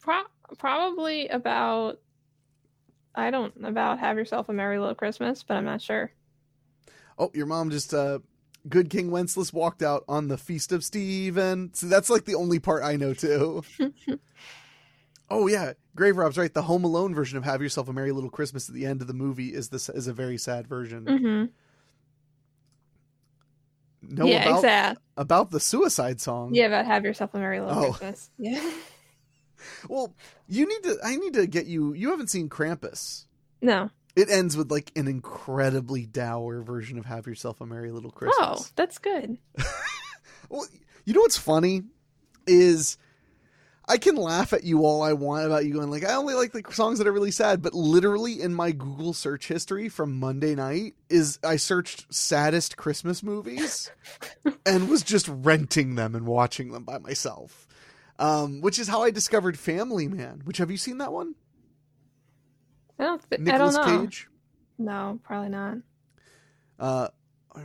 Pro- 0.00 0.22
probably 0.56 1.28
about 1.28 1.98
I 3.14 3.30
don't 3.30 3.52
about 3.64 3.98
Have 3.98 4.16
Yourself 4.16 4.48
a 4.48 4.52
Merry 4.52 4.78
Little 4.78 4.94
Christmas, 4.94 5.42
but 5.42 5.56
I'm 5.56 5.64
not 5.64 5.82
sure. 5.82 6.12
Oh, 7.18 7.32
your 7.34 7.46
mom 7.46 7.70
just, 7.70 7.92
uh, 7.92 8.20
Good 8.68 8.90
King 8.90 9.10
Wenceslas 9.10 9.52
walked 9.52 9.82
out 9.82 10.04
on 10.08 10.28
the 10.28 10.38
Feast 10.38 10.70
of 10.70 10.84
Stephen. 10.84 11.70
So 11.74 11.88
that's 11.88 12.10
like 12.10 12.26
the 12.26 12.36
only 12.36 12.60
part 12.60 12.84
I 12.84 12.96
know 12.96 13.14
too. 13.14 13.64
oh 15.30 15.48
yeah, 15.48 15.72
Grave 15.96 16.16
Rob's 16.16 16.38
right. 16.38 16.52
The 16.52 16.62
Home 16.62 16.84
Alone 16.84 17.14
version 17.14 17.38
of 17.38 17.44
"Have 17.44 17.62
Yourself 17.62 17.88
a 17.88 17.92
Merry 17.92 18.12
Little 18.12 18.30
Christmas" 18.30 18.68
at 18.68 18.74
the 18.74 18.86
end 18.86 19.00
of 19.00 19.06
the 19.06 19.14
movie 19.14 19.54
is 19.54 19.68
this 19.68 19.88
is 19.88 20.06
a 20.06 20.12
very 20.12 20.38
sad 20.38 20.66
version. 20.66 21.06
hmm 21.06 21.44
No, 24.08 24.24
yeah, 24.26 24.42
about 24.42 24.56
exact. 24.56 25.00
about 25.16 25.50
the 25.50 25.60
suicide 25.60 26.20
song. 26.20 26.54
Yeah, 26.54 26.66
about 26.66 26.86
Have 26.86 27.04
Yourself 27.04 27.34
a 27.34 27.38
Merry 27.38 27.60
Little 27.60 27.84
Oh. 27.84 27.92
Christmas. 27.92 28.30
Yeah. 28.38 28.70
Well, 29.88 30.14
you 30.46 30.68
need 30.68 30.82
to. 30.84 30.98
I 31.04 31.16
need 31.16 31.34
to 31.34 31.46
get 31.46 31.66
you. 31.66 31.92
You 31.92 32.10
haven't 32.10 32.28
seen 32.30 32.48
Krampus. 32.48 33.24
no. 33.60 33.90
It 34.16 34.30
ends 34.30 34.56
with 34.56 34.70
like 34.70 34.90
an 34.96 35.06
incredibly 35.06 36.06
dour 36.06 36.62
version 36.62 36.96
of 36.98 37.04
"Have 37.06 37.26
Yourself 37.26 37.60
a 37.60 37.66
Merry 37.66 37.90
Little 37.90 38.10
oh, 38.14 38.18
Christmas." 38.18 38.36
Oh, 38.40 38.66
that's 38.76 38.98
good. 38.98 39.38
Well, 40.48 40.66
you 41.04 41.12
know 41.12 41.20
what's 41.20 41.36
funny 41.36 41.82
is 42.46 42.96
I 43.88 43.96
can 43.96 44.16
laugh 44.16 44.52
at 44.52 44.64
you 44.64 44.84
all 44.84 45.02
I 45.02 45.14
want 45.14 45.46
about 45.46 45.64
you 45.64 45.72
going 45.72 45.90
like 45.90 46.04
I 46.04 46.14
only 46.14 46.34
like 46.34 46.52
the 46.52 46.62
songs 46.72 46.98
that 46.98 47.06
are 47.06 47.12
really 47.12 47.30
sad, 47.30 47.62
but 47.62 47.72
literally 47.72 48.42
in 48.42 48.54
my 48.54 48.70
Google 48.70 49.14
search 49.14 49.48
history 49.48 49.88
from 49.88 50.20
Monday 50.20 50.54
night 50.54 50.94
is 51.08 51.38
I 51.42 51.56
searched 51.56 52.12
saddest 52.12 52.76
Christmas 52.76 53.22
movies 53.22 53.90
and 54.66 54.90
was 54.90 55.02
just 55.02 55.26
renting 55.28 55.94
them 55.94 56.14
and 56.14 56.26
watching 56.26 56.72
them 56.72 56.84
by 56.84 56.98
myself. 56.98 57.66
Um, 58.18 58.60
which 58.60 58.78
is 58.78 58.88
how 58.88 59.02
I 59.04 59.10
discovered 59.10 59.58
Family 59.58 60.06
Man. 60.06 60.42
Which 60.44 60.58
have 60.58 60.70
you 60.70 60.76
seen 60.76 60.98
that 60.98 61.12
one? 61.12 61.34
I 62.98 63.04
don't. 63.04 63.30
Th- 63.30 63.48
I 63.48 63.58
don't 63.58 63.72
know. 63.72 64.00
Cage. 64.00 64.28
No, 64.76 65.20
probably 65.22 65.50
not. 65.50 65.78
Uh, 66.78 67.08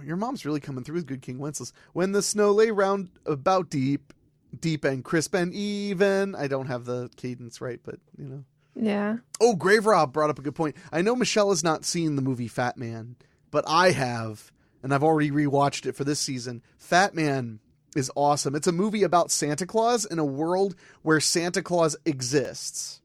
your 0.05 0.15
mom's 0.15 0.45
really 0.45 0.59
coming 0.59 0.83
through 0.83 0.95
with 0.95 1.07
Good 1.07 1.21
King 1.21 1.39
Wenceslas. 1.39 1.73
When 1.93 2.11
the 2.11 2.21
snow 2.21 2.51
lay 2.51 2.71
round 2.71 3.09
about 3.25 3.69
deep, 3.69 4.13
deep 4.59 4.83
and 4.83 5.03
crisp 5.03 5.33
and 5.33 5.53
even. 5.53 6.35
I 6.35 6.47
don't 6.47 6.67
have 6.67 6.85
the 6.85 7.09
cadence 7.15 7.61
right, 7.61 7.79
but 7.83 7.95
you 8.17 8.25
know. 8.25 8.43
Yeah. 8.75 9.17
Oh, 9.39 9.55
Grave 9.55 9.85
Rob 9.85 10.11
brought 10.13 10.29
up 10.31 10.39
a 10.39 10.41
good 10.41 10.55
point. 10.55 10.75
I 10.91 11.01
know 11.01 11.15
Michelle 11.15 11.49
has 11.49 11.63
not 11.63 11.85
seen 11.85 12.15
the 12.15 12.21
movie 12.23 12.47
Fat 12.47 12.75
Man, 12.77 13.15
but 13.51 13.63
I 13.67 13.91
have, 13.91 14.51
and 14.81 14.93
I've 14.93 15.03
already 15.03 15.29
rewatched 15.31 15.85
it 15.85 15.95
for 15.95 16.03
this 16.03 16.19
season. 16.19 16.63
Fat 16.77 17.13
Man 17.13 17.59
is 17.95 18.09
awesome. 18.15 18.55
It's 18.55 18.65
a 18.67 18.71
movie 18.71 19.03
about 19.03 19.29
Santa 19.29 19.67
Claus 19.67 20.05
in 20.05 20.17
a 20.17 20.25
world 20.25 20.75
where 21.03 21.19
Santa 21.19 21.61
Claus 21.61 21.95
exists. 22.05 22.99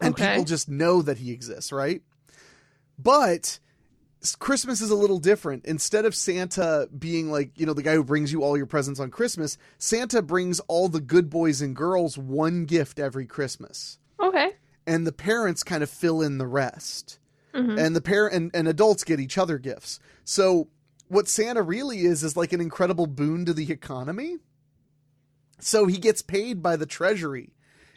And 0.00 0.14
Okay. 0.14 0.30
people 0.32 0.44
just 0.44 0.68
know 0.68 1.02
that 1.02 1.18
he 1.18 1.30
exists, 1.30 1.70
right? 1.70 2.02
But 2.98 3.60
Christmas 4.38 4.80
is 4.80 4.90
a 4.90 4.94
little 4.96 5.18
different. 5.18 5.64
Instead 5.66 6.04
of 6.04 6.14
Santa 6.14 6.88
being 6.98 7.30
like, 7.30 7.50
you 7.58 7.66
know, 7.66 7.74
the 7.74 7.82
guy 7.82 7.94
who 7.94 8.04
brings 8.04 8.32
you 8.32 8.42
all 8.42 8.56
your 8.56 8.66
presents 8.66 8.98
on 9.00 9.10
Christmas, 9.10 9.58
Santa 9.78 10.22
brings 10.22 10.60
all 10.60 10.88
the 10.88 11.00
good 11.00 11.28
boys 11.30 11.60
and 11.60 11.76
girls 11.76 12.16
one 12.16 12.64
gift 12.64 12.98
every 12.98 13.26
Christmas 13.26 13.98
Okay. 14.20 14.52
and 14.86 15.06
the 15.06 15.12
parents 15.12 15.62
kind 15.62 15.82
of 15.82 15.90
fill 15.90 16.22
in 16.22 16.38
the 16.38 16.46
rest. 16.46 17.18
Mhm. 17.54 17.78
And 17.78 17.94
the 17.94 18.00
parent 18.00 18.34
and, 18.34 18.50
and 18.54 18.66
adults 18.66 19.04
get 19.04 19.20
each 19.20 19.36
other 19.38 19.58
gifts. 19.58 20.00
So 20.24 20.68
what 21.08 21.28
Santa 21.28 21.62
really 21.62 22.00
is 22.00 22.24
is 22.24 22.36
like 22.36 22.52
an 22.52 22.60
incredible 22.60 23.06
boon 23.06 23.44
to 23.44 23.52
the 23.52 23.70
economy. 23.70 24.38
So 25.60 25.86
he 25.86 25.98
gets 25.98 26.22
paid 26.22 26.62
by 26.62 26.76
the 26.76 26.86
treasury. 26.86 27.50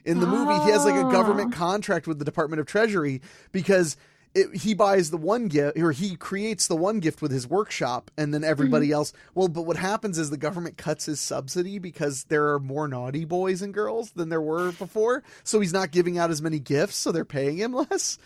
In 0.06 0.20
the 0.20 0.28
movie, 0.28 0.54
he 0.66 0.72
has 0.72 0.86
like 0.86 0.96
a 0.96 1.12
government 1.12 1.54
Oh. 1.54 1.58
contract 1.58 2.08
with 2.08 2.18
the 2.20 2.24
Department 2.26 2.60
of 2.62 2.66
Treasury 2.66 3.22
because 3.52 3.98
it, 4.38 4.56
he 4.56 4.74
buys 4.74 5.10
the 5.10 5.18
one 5.18 5.48
gift 5.48 5.78
or 5.78 5.92
he 5.92 6.16
creates 6.16 6.68
the 6.68 6.76
one 6.76 7.00
gift 7.00 7.22
with 7.22 7.32
his 7.32 7.48
workshop 7.48 8.12
and 8.18 8.34
then 8.34 8.44
everybody 8.44 8.92
else 8.92 9.14
well 9.34 9.48
but 9.48 9.64
what 9.64 9.78
happens 9.78 10.18
is 10.18 10.30
the 10.30 10.38
government 10.38 10.78
cuts 10.78 11.06
his 11.06 11.20
subsidy 11.20 11.80
because 11.80 12.26
there 12.26 12.54
are 12.54 12.60
more 12.60 12.88
naughty 12.88 13.26
boys 13.26 13.62
and 13.62 13.74
girls 13.74 14.12
than 14.12 14.30
there 14.30 14.42
were 14.42 14.72
before 14.74 15.24
so 15.44 15.60
he's 15.60 15.74
not 15.74 15.92
giving 15.92 16.18
out 16.18 16.30
as 16.30 16.42
many 16.42 16.60
gifts 16.60 16.98
so 16.98 17.12
they're 17.12 17.26
paying 17.26 17.58
him 17.58 17.74
less. 17.90 18.18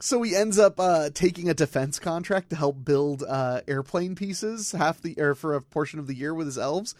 So 0.00 0.22
he 0.22 0.34
ends 0.34 0.58
up 0.58 0.78
uh, 0.80 1.10
taking 1.14 1.48
a 1.48 1.54
defense 1.54 1.98
contract 1.98 2.50
to 2.50 2.56
help 2.56 2.84
build 2.84 3.22
uh, 3.26 3.60
airplane 3.68 4.14
pieces 4.14 4.72
half 4.72 5.00
the 5.00 5.18
air 5.18 5.34
for 5.34 5.54
a 5.54 5.62
portion 5.62 5.98
of 5.98 6.06
the 6.06 6.14
year 6.14 6.34
with 6.34 6.46
his 6.46 6.58
elves 6.58 6.94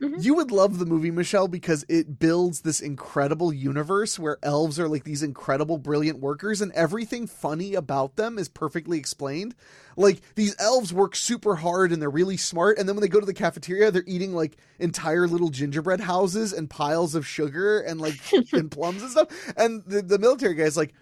Mhm. 0.00 0.22
you 0.22 0.34
would 0.34 0.52
love 0.52 0.78
the 0.78 0.86
movie 0.86 1.10
michelle 1.10 1.48
because 1.48 1.84
it 1.88 2.20
builds 2.20 2.60
this 2.60 2.78
incredible 2.78 3.52
universe 3.52 4.16
where 4.16 4.38
elves 4.44 4.78
are 4.78 4.88
like 4.88 5.02
these 5.02 5.24
incredible 5.24 5.76
brilliant 5.76 6.20
workers 6.20 6.60
and 6.60 6.70
everything 6.72 7.26
funny 7.26 7.74
about 7.74 8.14
them 8.14 8.38
is 8.38 8.48
perfectly 8.48 8.96
explained 8.96 9.56
like 9.96 10.20
these 10.36 10.54
elves 10.60 10.92
work 10.92 11.16
super 11.16 11.56
hard 11.56 11.90
and 11.90 12.00
they're 12.00 12.10
really 12.10 12.36
smart 12.36 12.78
and 12.78 12.88
then 12.88 12.94
when 12.94 13.02
they 13.02 13.08
go 13.08 13.18
to 13.18 13.26
the 13.26 13.34
cafeteria 13.34 13.90
they're 13.90 14.04
eating 14.06 14.32
like 14.32 14.56
entire 14.78 15.26
little 15.26 15.48
gingerbread 15.48 16.00
houses 16.00 16.52
and 16.52 16.70
piles 16.70 17.16
of 17.16 17.26
sugar 17.26 17.80
and 17.80 18.00
like 18.00 18.20
and 18.52 18.70
plums 18.70 19.02
and 19.02 19.10
stuff 19.10 19.28
and 19.56 19.82
the, 19.86 20.00
the 20.00 20.18
military 20.18 20.54
guy's 20.54 20.76
like 20.76 20.94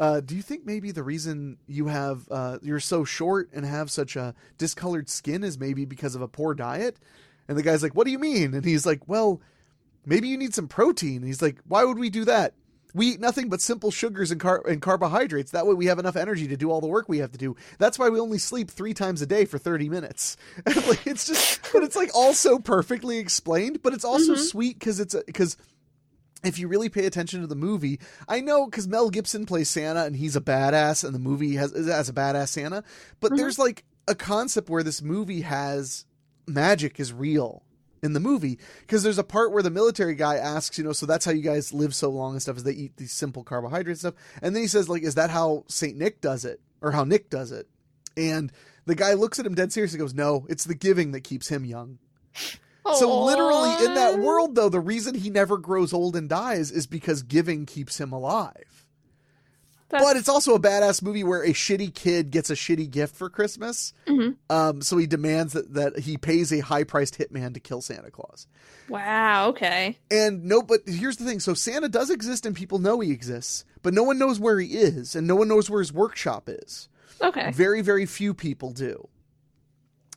uh, 0.00 0.20
do 0.20 0.34
you 0.34 0.42
think 0.42 0.66
maybe 0.66 0.90
the 0.90 1.04
reason 1.04 1.56
you 1.68 1.86
have 1.86 2.26
uh, 2.30 2.58
you're 2.62 2.80
so 2.80 3.04
short 3.04 3.48
and 3.52 3.64
have 3.64 3.90
such 3.90 4.16
a 4.16 4.34
discolored 4.58 5.08
skin 5.08 5.44
is 5.44 5.56
maybe 5.58 5.84
because 5.84 6.16
of 6.16 6.22
a 6.22 6.26
poor 6.26 6.52
diet? 6.52 6.98
And 7.48 7.56
the 7.58 7.62
guy's 7.62 7.82
like, 7.82 7.94
"What 7.94 8.04
do 8.06 8.10
you 8.10 8.18
mean?" 8.18 8.54
And 8.54 8.64
he's 8.64 8.86
like, 8.86 9.06
"Well, 9.08 9.40
maybe 10.06 10.28
you 10.28 10.36
need 10.38 10.54
some 10.54 10.68
protein." 10.68 11.16
And 11.18 11.26
he's 11.26 11.42
like, 11.42 11.58
"Why 11.66 11.84
would 11.84 11.98
we 11.98 12.10
do 12.10 12.24
that? 12.24 12.54
We 12.94 13.08
eat 13.08 13.20
nothing 13.20 13.48
but 13.48 13.60
simple 13.60 13.90
sugars 13.90 14.30
and, 14.30 14.40
car- 14.40 14.62
and 14.68 14.80
carbohydrates. 14.80 15.50
That 15.50 15.66
way, 15.66 15.74
we 15.74 15.86
have 15.86 15.98
enough 15.98 16.14
energy 16.14 16.46
to 16.46 16.56
do 16.56 16.70
all 16.70 16.80
the 16.80 16.86
work 16.86 17.08
we 17.08 17.18
have 17.18 17.32
to 17.32 17.38
do. 17.38 17.56
That's 17.78 17.98
why 17.98 18.08
we 18.08 18.20
only 18.20 18.38
sleep 18.38 18.70
three 18.70 18.94
times 18.94 19.20
a 19.20 19.26
day 19.26 19.44
for 19.46 19.58
thirty 19.58 19.88
minutes. 19.88 20.36
Like 20.86 21.06
it's 21.06 21.26
just, 21.26 21.60
but 21.72 21.82
it's 21.82 21.96
like 21.96 22.10
also 22.14 22.58
perfectly 22.58 23.18
explained. 23.18 23.82
But 23.82 23.94
it's 23.94 24.04
also 24.04 24.34
Mhm. 24.34 24.38
sweet 24.48 24.78
because 24.78 25.00
it's 25.00 25.16
because 25.26 25.56
if 26.44 26.58
you 26.58 26.68
really 26.68 26.88
pay 26.88 27.06
attention 27.06 27.40
to 27.40 27.46
the 27.46 27.56
movie, 27.56 27.98
I 28.28 28.40
know 28.40 28.66
because 28.66 28.86
Mel 28.86 29.10
Gibson 29.10 29.44
plays 29.46 29.68
Santa 29.70 30.04
and 30.04 30.14
he's 30.14 30.36
a 30.36 30.40
badass, 30.40 31.02
and 31.02 31.14
the 31.14 31.18
movie 31.18 31.56
has 31.56 31.72
has 31.72 32.08
a 32.08 32.12
badass 32.12 32.48
Santa. 32.50 32.84
But 33.20 33.32
Mhm. 33.32 33.36
there's 33.38 33.58
like 33.58 33.84
a 34.06 34.14
concept 34.14 34.68
where 34.70 34.82
this 34.84 35.02
movie 35.02 35.40
has 35.40 36.04
magic 36.46 37.00
is 37.00 37.12
real 37.12 37.62
in 38.02 38.12
the 38.12 38.20
movie 38.20 38.58
because 38.82 39.02
there's 39.02 39.18
a 39.18 39.24
part 39.24 39.50
where 39.50 39.62
the 39.62 39.70
military 39.70 40.14
guy 40.14 40.36
asks, 40.36 40.76
you 40.76 40.84
know, 40.84 40.92
so 40.92 41.06
that's 41.06 41.24
how 41.24 41.32
you 41.32 41.42
guys 41.42 41.72
live 41.72 41.94
so 41.94 42.10
long 42.10 42.32
and 42.32 42.42
stuff 42.42 42.58
is 42.58 42.62
they 42.62 42.72
eat 42.72 42.96
these 42.96 43.12
simple 43.12 43.42
carbohydrate 43.42 43.98
stuff. 43.98 44.14
And 44.42 44.54
then 44.54 44.62
he 44.62 44.68
says, 44.68 44.88
like, 44.88 45.02
is 45.02 45.14
that 45.14 45.30
how 45.30 45.64
Saint 45.68 45.96
Nick 45.96 46.20
does 46.20 46.44
it 46.44 46.60
or 46.82 46.92
how 46.92 47.04
Nick 47.04 47.30
does 47.30 47.50
it? 47.50 47.66
And 48.16 48.52
the 48.84 48.94
guy 48.94 49.14
looks 49.14 49.38
at 49.38 49.46
him 49.46 49.54
dead 49.54 49.72
serious 49.72 49.92
and 49.92 50.00
goes, 50.00 50.14
no, 50.14 50.46
it's 50.48 50.64
the 50.64 50.74
giving 50.74 51.12
that 51.12 51.22
keeps 51.22 51.48
him 51.48 51.64
young. 51.64 51.98
So 52.94 53.24
literally 53.24 53.86
in 53.86 53.94
that 53.94 54.18
world 54.18 54.54
though, 54.54 54.68
the 54.68 54.80
reason 54.80 55.14
he 55.14 55.30
never 55.30 55.56
grows 55.56 55.94
old 55.94 56.14
and 56.14 56.28
dies 56.28 56.70
is 56.70 56.86
because 56.86 57.22
giving 57.22 57.64
keeps 57.64 57.98
him 57.98 58.12
alive. 58.12 58.73
That's- 59.90 60.08
But 60.10 60.16
it's 60.16 60.28
also 60.28 60.54
a 60.54 60.60
badass 60.60 61.02
movie 61.02 61.22
where 61.24 61.42
a 61.44 61.52
shitty 61.52 61.94
kid 61.94 62.30
gets 62.30 62.50
a 62.50 62.54
shitty 62.54 62.90
gift 62.90 63.14
for 63.14 63.28
Christmas. 63.30 63.92
Mhm. 64.06 64.36
Um, 64.50 64.80
so 64.82 64.96
he 64.96 65.06
demands 65.06 65.52
that, 65.52 65.74
that 65.74 66.00
he 66.00 66.16
pays 66.16 66.52
a 66.52 66.60
high 66.60 66.84
priced 66.84 67.18
hitman 67.18 67.54
to 67.54 67.60
kill 67.60 67.80
Santa 67.82 68.10
Claus. 68.10 68.46
wow. 68.88 69.48
Okay. 69.48 69.98
And 70.10 70.44
no, 70.44 70.62
but 70.62 70.80
here's 70.86 71.16
the 71.18 71.24
thing. 71.24 71.38
So 71.40 71.54
Santa 71.54 71.88
does 71.88 72.10
exist 72.10 72.44
and 72.46 72.56
people 72.56 72.78
know 72.78 73.00
he 73.00 73.10
exists, 73.12 73.64
but 73.82 73.94
no 73.94 74.02
one 74.02 74.18
knows 74.18 74.40
where 74.40 74.58
he 74.58 74.68
is 74.74 75.14
and 75.14 75.26
no 75.26 75.36
one 75.36 75.48
knows 75.48 75.68
where 75.70 75.80
his 75.80 75.92
workshop 75.92 76.48
is. 76.48 76.88
Okay. 77.22 77.50
Very, 77.52 77.80
very 77.82 78.06
few 78.06 78.34
people 78.34 78.70
do. 78.72 79.08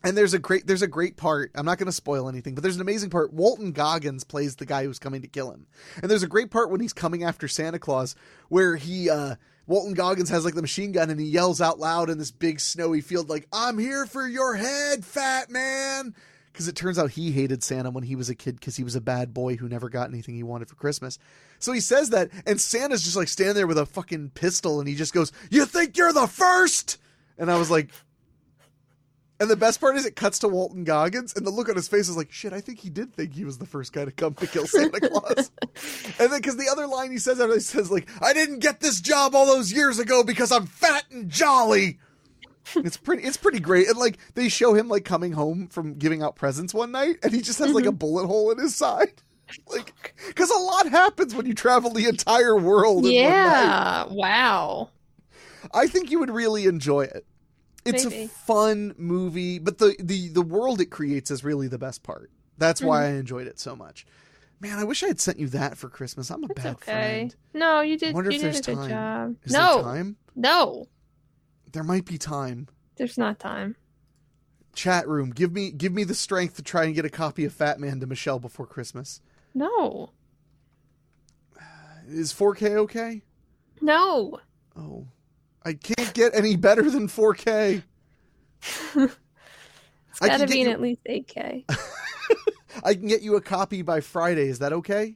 And 0.04 0.16
there's 0.16 0.34
a 0.34 0.40
great 0.40 0.68
there's 0.68 0.82
a 0.84 0.88
great 0.88 1.18
part. 1.18 1.52
I'm 1.56 1.66
not 1.66 1.78
going 1.80 1.88
to 1.88 1.92
spoil 1.92 2.30
anything, 2.30 2.54
but 2.56 2.62
there's 2.62 2.76
an 2.76 2.82
amazing 2.82 3.10
part. 3.10 3.34
Walton 3.34 3.72
Goggins 3.72 4.24
plays 4.24 4.56
the 4.56 4.66
guy 4.66 4.84
who's 4.86 5.00
coming 5.00 5.22
to 5.24 5.28
kill 5.28 5.52
him. 5.52 5.66
And 6.02 6.10
there's 6.10 6.24
a 6.24 6.28
great 6.28 6.52
part 6.52 6.70
when 6.70 6.80
he's 6.82 6.94
coming 6.94 7.24
after 7.24 7.48
Santa 7.48 7.80
Claus 7.80 8.16
where 8.50 8.76
he 8.76 9.10
uh 9.10 9.36
Walton 9.68 9.94
Goggins 9.94 10.30
has 10.30 10.46
like 10.46 10.56
the 10.56 10.62
machine 10.62 10.94
gun 10.94 11.10
and 11.10 11.20
he 11.20 11.28
yells 11.28 11.62
out 11.62 11.80
loud 11.80 12.10
in 12.10 12.18
this 12.18 12.32
big 12.32 12.60
snowy 12.60 13.02
field 13.02 13.30
like, 13.30 13.48
"I'm 13.52 13.78
here 13.78 14.06
for 14.06 14.28
your 14.28 14.56
head, 14.56 15.06
fat 15.06 15.52
man." 15.52 16.16
Because 16.52 16.68
it 16.68 16.76
turns 16.76 16.98
out 16.98 17.12
he 17.12 17.32
hated 17.32 17.64
Santa 17.64 17.92
when 17.92 18.04
he 18.04 18.16
was 18.16 18.30
a 18.30 18.36
kid 18.36 18.56
because 18.60 18.78
he 18.78 18.84
was 18.84 18.96
a 18.96 19.02
bad 19.02 19.34
boy 19.34 19.58
who 19.58 19.70
never 19.70 19.90
got 19.90 20.10
anything 20.10 20.34
he 20.34 20.42
wanted 20.42 20.70
for 20.70 20.76
Christmas. 20.76 21.20
So 21.60 21.72
he 21.72 21.80
says 21.80 22.10
that, 22.10 22.32
and 22.48 22.60
Santa's 22.60 23.04
just 23.04 23.16
like 23.16 23.28
standing 23.28 23.56
there 23.56 23.68
with 23.68 23.78
a 23.78 23.86
fucking 23.86 24.32
pistol, 24.32 24.80
and 24.80 24.90
he 24.90 24.96
just 24.96 25.14
goes, 25.14 25.32
"You 25.52 25.66
think 25.66 25.98
you're 25.98 26.14
the 26.14 26.28
first? 26.28 26.98
And 27.38 27.52
I 27.52 27.58
was 27.58 27.70
like, 27.70 27.92
and 29.40 29.50
the 29.50 29.56
best 29.56 29.80
part 29.80 29.96
is 29.96 30.06
it 30.06 30.16
cuts 30.16 30.40
to 30.40 30.48
Walton 30.48 30.84
Goggins, 30.84 31.34
and 31.36 31.46
the 31.46 31.52
look 31.52 31.70
on 31.70 31.76
his 31.76 31.88
face 31.88 32.10
is 32.10 32.18
like, 32.18 32.32
shit, 32.32 32.54
I 32.54 32.62
think 32.62 32.80
he 32.80 32.90
did 32.90 33.14
think 33.14 33.34
he 33.34 33.46
was 33.46 33.58
the 33.58 33.66
first 33.66 33.94
guy 33.94 34.06
to 34.06 34.12
come 34.12 34.34
to 34.36 34.48
kill 34.48 34.66
Santa 34.66 35.00
Claus. 35.00 35.52
and 36.20 36.32
then, 36.32 36.40
because 36.40 36.58
the 36.58 36.68
other 36.72 36.88
line 36.88 37.12
he 37.12 37.20
says 37.20 37.38
he 37.38 37.60
says, 37.60 37.92
like, 37.92 38.10
I 38.22 38.34
didn't 38.34 38.60
get 38.60 38.80
this 38.80 39.00
job 39.00 39.36
all 39.36 39.46
those 39.46 39.72
years 39.72 40.00
ago 40.00 40.24
because 40.24 40.52
I'm 40.52 40.66
fat 40.66 41.06
and 41.12 41.30
jolly. 41.30 42.00
It's 42.76 42.98
pretty. 42.98 43.24
It's 43.24 43.38
pretty 43.38 43.60
great, 43.60 43.88
and 43.88 43.98
like 43.98 44.18
they 44.34 44.50
show 44.50 44.74
him 44.74 44.90
like 44.90 45.06
coming 45.06 45.32
home 45.32 45.68
from 45.68 45.94
giving 45.94 46.22
out 46.22 46.36
presents 46.36 46.74
one 46.74 46.92
night, 46.92 47.18
and 47.24 47.32
he 47.32 47.42
just 47.42 47.60
has 47.60 47.72
like 47.72 47.86
a 47.86 47.90
mm-hmm. 47.90 47.98
bullet 47.98 48.28
hole 48.28 48.52
in 48.52 48.58
his 48.58 48.76
side, 48.76 49.22
like 49.68 50.16
because 50.28 50.50
a 50.50 50.58
lot 50.58 50.90
happens 50.90 51.34
when 51.34 51.46
you 51.46 51.54
travel 51.54 51.92
the 51.92 52.08
entire 52.08 52.58
world. 52.58 53.06
In 53.06 53.24
One 53.24 53.32
night. 53.32 53.64
Yeah. 53.64 54.06
Wow. 54.10 54.90
I 55.74 55.88
think 55.88 56.12
you 56.12 56.20
would 56.20 56.30
really 56.30 56.66
enjoy 56.66 57.02
it. 57.02 57.26
It's 57.88 58.06
a 58.06 58.28
fun 58.28 58.94
movie, 58.98 59.60
but 59.60 59.78
the, 59.78 59.96
the 60.00 60.30
the 60.30 60.42
world 60.42 60.82
it 60.82 60.88
creates 60.88 61.32
is 61.32 61.44
really 61.44 61.68
the 61.68 61.78
best 61.78 62.04
part. 62.04 62.30
That's 62.58 62.82
why 62.82 63.04
Mm-hmm. 63.04 63.16
I 63.16 63.20
enjoyed 63.20 63.48
it 63.48 63.60
so 63.60 63.76
much. 63.76 64.06
Man, 64.60 64.80
I 64.80 64.84
wish 64.84 65.04
I 65.04 65.08
had 65.08 65.20
sent 65.20 65.38
you 65.40 65.48
that 65.50 65.78
for 65.78 65.88
Christmas. 65.90 66.32
I'm 66.32 66.44
a 66.44 66.48
It's 66.48 66.56
bad 66.56 66.76
okay. 66.78 66.92
friend. 66.92 67.36
No, 67.54 67.82
you 67.82 67.98
did. 67.98 68.16
Wonder 68.16 68.32
You 68.32 68.38
if 68.38 68.42
did 68.42 68.48
a 68.50 68.52
there's 68.54 68.66
good 68.66 68.76
time. 68.76 68.90
job. 68.90 69.36
Is 69.44 69.54
no. 69.54 69.76
there 69.76 69.84
time? 69.84 70.16
No. 70.36 70.88
There 71.72 71.84
might 71.84 72.06
be 72.06 72.18
time. 72.18 72.68
There's 72.96 73.18
not 73.18 73.38
time. 73.40 73.76
Chat 74.74 75.08
room, 75.08 75.30
give 75.32 75.52
me 75.54 75.72
give 75.72 75.94
me 75.94 76.04
the 76.04 76.16
strength 76.16 76.56
to 76.56 76.62
try 76.64 76.86
and 76.86 76.96
get 76.96 77.06
a 77.06 77.10
copy 77.10 77.46
of 77.46 77.54
Fat 77.54 77.80
Man 77.80 78.00
to 78.00 78.08
Michelle 78.08 78.40
before 78.40 78.66
Christmas. 78.68 79.22
No. 79.54 80.12
Is 82.08 82.32
4K 82.34 82.76
okay? 82.78 83.22
No. 83.82 84.40
Oh, 84.76 85.08
I 85.68 85.74
can't 85.74 86.14
get 86.14 86.34
any 86.34 86.56
better 86.56 86.90
than 86.90 87.08
4K. 87.10 87.84
It's 90.20 90.22
I 90.22 90.28
gotta 90.30 90.40
can 90.40 90.48
get 90.48 90.54
be 90.56 90.62
in 90.62 90.68
you- 90.68 90.74
at 90.74 90.82
least 90.82 91.04
8K. 91.06 91.66
I 92.84 92.94
can 92.96 93.08
get 93.08 93.22
you 93.22 93.36
a 93.36 93.42
copy 93.42 93.82
by 93.84 94.00
Friday. 94.02 94.48
Is 94.48 94.60
that 94.60 94.74
okay? 94.74 95.16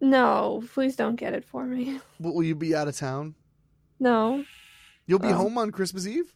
No, 0.00 0.62
please 0.72 0.96
don't 0.96 1.16
get 1.16 1.34
it 1.34 1.44
for 1.44 1.64
me. 1.66 2.00
Will 2.20 2.34
will 2.34 2.42
you 2.42 2.54
be 2.54 2.74
out 2.74 2.88
of 2.88 2.96
town? 2.96 3.34
No. 4.00 4.44
You'll 5.06 5.18
be 5.18 5.28
Oh. 5.28 5.34
home 5.34 5.58
on 5.58 5.70
Christmas 5.70 6.06
Eve? 6.06 6.34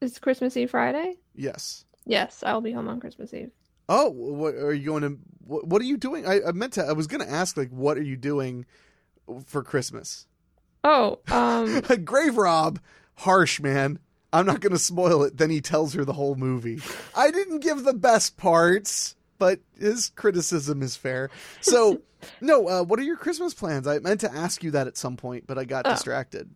It's 0.00 0.18
Christmas 0.20 0.56
Eve 0.56 0.70
Friday? 0.70 1.16
Yes. 1.34 1.84
Yes, 2.04 2.42
I'll 2.46 2.60
be 2.60 2.70
home 2.72 2.86
on 2.88 3.00
Christmas 3.00 3.34
Eve. 3.34 3.50
Oh, 3.88 4.10
what 4.10 4.54
are 4.54 4.72
you 4.74 4.86
going 4.86 5.02
to? 5.02 5.18
What, 5.44 5.66
what 5.66 5.80
are 5.82 5.86
you 5.86 5.96
doing? 5.96 6.24
I, 6.26 6.40
I 6.48 6.52
meant 6.52 6.74
to. 6.74 6.84
I 6.84 6.92
was 6.92 7.06
going 7.08 7.24
to 7.24 7.30
ask, 7.30 7.56
like, 7.56 7.70
what 7.70 7.96
are 7.98 8.02
you 8.02 8.16
doing 8.16 8.64
for 9.46 9.62
Christmas? 9.64 10.26
Oh, 10.84 11.18
um, 11.30 11.80
Grave 12.04 12.36
Rob, 12.36 12.78
harsh 13.16 13.60
man. 13.60 13.98
I'm 14.32 14.44
not 14.46 14.60
going 14.60 14.72
to 14.72 14.78
spoil 14.78 15.22
it. 15.22 15.36
Then 15.38 15.50
he 15.50 15.60
tells 15.60 15.94
her 15.94 16.04
the 16.04 16.12
whole 16.12 16.34
movie. 16.34 16.80
I 17.16 17.30
didn't 17.30 17.60
give 17.60 17.84
the 17.84 17.94
best 17.94 18.36
parts, 18.36 19.16
but 19.38 19.60
his 19.78 20.10
criticism 20.16 20.82
is 20.82 20.94
fair. 20.96 21.30
So, 21.60 22.02
no. 22.40 22.68
Uh, 22.68 22.82
what 22.82 22.98
are 22.98 23.02
your 23.04 23.16
Christmas 23.16 23.54
plans? 23.54 23.86
I 23.86 23.98
meant 24.00 24.20
to 24.20 24.32
ask 24.32 24.62
you 24.62 24.72
that 24.72 24.86
at 24.86 24.96
some 24.96 25.16
point, 25.16 25.46
but 25.46 25.58
I 25.58 25.64
got 25.64 25.86
Oh. 25.86 25.90
distracted. 25.90 26.50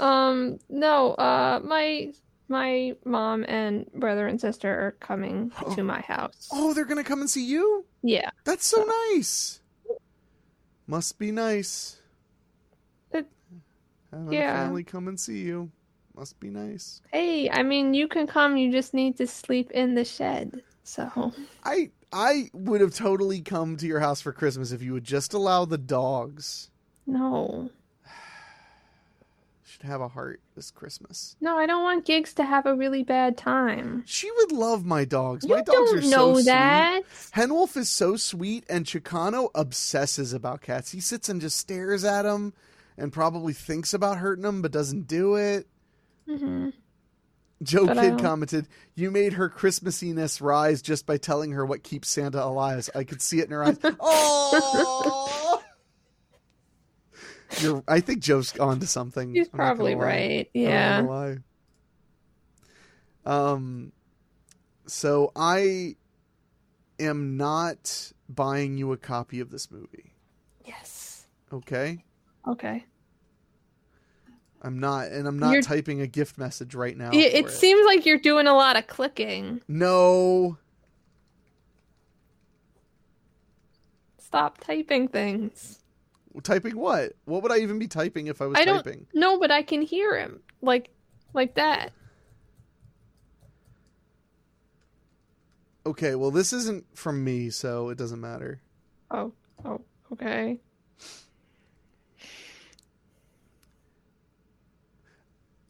um, 0.00 0.58
no, 0.68 1.12
uh, 1.14 1.60
my 1.64 2.12
my 2.48 2.94
mom 3.04 3.44
and 3.48 3.90
brother 3.92 4.26
and 4.26 4.40
sister 4.40 4.68
are 4.70 4.92
coming 5.00 5.50
to 5.74 5.82
my 5.82 6.00
house. 6.00 6.48
Oh, 6.52 6.74
they're 6.74 6.84
going 6.84 7.02
to 7.02 7.08
come 7.08 7.20
and 7.20 7.30
see 7.30 7.44
you. 7.44 7.84
Yeah. 8.02 8.30
That's 8.44 8.66
so 8.66 8.84
nice. 9.12 9.60
Must 10.86 11.18
be 11.18 11.30
nice. 11.32 12.00
Having 14.12 14.32
yeah. 14.32 14.52
a 14.52 14.64
family 14.64 14.84
come 14.84 15.08
and 15.08 15.18
see 15.18 15.38
you. 15.40 15.70
Must 16.14 16.38
be 16.40 16.48
nice. 16.48 17.02
Hey, 17.12 17.50
I 17.50 17.62
mean, 17.62 17.92
you 17.92 18.08
can 18.08 18.26
come. 18.26 18.56
You 18.56 18.72
just 18.72 18.94
need 18.94 19.18
to 19.18 19.26
sleep 19.26 19.70
in 19.72 19.94
the 19.94 20.04
shed. 20.04 20.62
So, 20.82 21.32
I 21.64 21.90
I 22.12 22.48
would 22.54 22.80
have 22.80 22.94
totally 22.94 23.40
come 23.42 23.76
to 23.76 23.86
your 23.86 24.00
house 24.00 24.20
for 24.20 24.32
Christmas 24.32 24.72
if 24.72 24.80
you 24.82 24.92
would 24.92 25.04
just 25.04 25.34
allow 25.34 25.64
the 25.64 25.76
dogs. 25.78 26.70
no. 27.06 27.70
Should 29.64 29.82
have 29.82 30.00
a 30.00 30.08
heart 30.08 30.40
this 30.54 30.70
Christmas. 30.70 31.36
No, 31.40 31.58
I 31.58 31.66
don't 31.66 31.82
want 31.82 32.06
Gigs 32.06 32.32
to 32.34 32.44
have 32.44 32.64
a 32.66 32.74
really 32.74 33.02
bad 33.02 33.36
time. 33.36 34.04
She 34.06 34.30
would 34.30 34.52
love 34.52 34.86
my 34.86 35.04
dogs. 35.04 35.44
You 35.44 35.50
my 35.56 35.62
dogs 35.62 35.90
don't 35.90 35.98
are 35.98 36.00
know 36.02 36.38
so 36.38 36.42
that. 36.44 37.00
sweet. 37.10 37.42
Henwolf 37.42 37.76
is 37.76 37.90
so 37.90 38.16
sweet, 38.16 38.64
and 38.70 38.86
Chicano 38.86 39.50
obsesses 39.54 40.32
about 40.32 40.62
cats. 40.62 40.92
He 40.92 41.00
sits 41.00 41.28
and 41.28 41.40
just 41.40 41.56
stares 41.58 42.04
at 42.04 42.22
them, 42.22 42.54
and 42.98 43.12
probably 43.12 43.52
thinks 43.52 43.94
about 43.94 44.18
hurting 44.18 44.42
them, 44.44 44.62
but 44.62 44.72
doesn't 44.72 45.06
do 45.06 45.36
it. 45.36 45.66
hmm 46.28 46.70
Joe 47.62 47.86
But 47.86 47.96
Kidd 47.98 48.18
commented, 48.18 48.68
"You 48.94 49.10
made 49.10 49.32
her 49.34 49.48
Christmassiness 49.48 50.42
rise 50.42 50.82
just 50.82 51.06
by 51.06 51.16
telling 51.16 51.52
her 51.52 51.64
what 51.64 51.82
keeps 51.82 52.08
Santa 52.08 52.44
alive. 52.44 52.90
I 52.94 53.02
could 53.04 53.22
see 53.22 53.38
it 53.40 53.46
in 53.46 53.52
her 53.52 53.64
eyes." 53.64 53.78
Oh, 54.00 55.62
You're, 57.62 57.82
I 57.88 58.00
think 58.00 58.20
Joe's 58.20 58.58
on 58.58 58.80
to 58.80 58.86
something. 58.86 59.32
He's 59.34 59.48
I'm 59.48 59.56
probably 59.58 59.94
right. 59.94 60.50
Yeah. 60.52 61.00
Um, 63.24 63.92
so 64.86 65.32
I 65.34 65.96
am 67.00 67.36
not 67.36 68.12
buying 68.28 68.76
you 68.78 68.92
a 68.92 68.96
copy 68.96 69.40
of 69.40 69.50
this 69.50 69.70
movie. 69.70 70.12
Yes. 70.64 71.26
Okay, 71.52 72.04
Okay. 72.46 72.84
I'm 74.62 74.78
not, 74.80 75.08
and 75.08 75.28
I'm 75.28 75.38
not 75.38 75.50
You're- 75.50 75.62
typing 75.62 76.00
a 76.00 76.06
gift 76.06 76.38
message 76.38 76.74
right 76.74 76.96
now. 76.96 77.10
For 77.10 77.18
it 77.18 77.50
seems 77.50 77.84
like 77.86 78.06
you're 78.06 78.18
doing 78.18 78.46
a 78.46 78.54
lot 78.54 78.76
of 78.76 78.86
clicking. 78.86 79.60
no. 79.68 80.58
Stop 84.18 84.58
typing 84.58 85.08
things. 85.08 85.78
Typing 86.42 86.76
what? 86.76 87.12
What 87.24 87.42
would 87.42 87.52
I 87.52 87.58
even 87.58 87.78
be 87.78 87.86
typing 87.86 88.26
if 88.26 88.42
I 88.42 88.46
was 88.46 88.58
I 88.58 88.64
don't 88.64 88.82
typing? 88.84 89.06
No, 89.14 89.38
but 89.38 89.50
I 89.50 89.62
can 89.62 89.80
hear 89.80 90.18
him. 90.18 90.40
Like 90.60 90.90
like 91.32 91.54
that. 91.54 91.92
Okay, 95.86 96.16
well 96.16 96.30
this 96.30 96.52
isn't 96.52 96.84
from 96.94 97.22
me, 97.24 97.48
so 97.50 97.88
it 97.88 97.96
doesn't 97.96 98.20
matter. 98.20 98.60
Oh, 99.10 99.32
oh, 99.64 99.80
okay. 100.12 100.58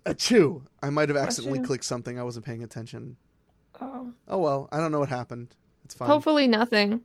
Achoo! 0.07 0.63
I 0.83 0.91
might 0.91 1.09
have 1.09 1.17
accidentally 1.19 1.59
Achoo. 1.61 1.67
clicked 1.67 1.85
something. 1.85 2.19
I 2.19 2.23
wasn't 2.23 2.47
paying 2.47 2.63
attention. 2.63 3.17
Oh. 3.81 4.13
Oh 4.29 4.39
well, 4.39 4.69
I 4.73 4.79
don't 4.79 4.93
know 4.93 5.01
what 5.01 5.09
happened. 5.09 5.55
It's 5.85 5.95
fine. 5.95 6.09
Hopefully 6.09 6.47
nothing. 6.47 7.03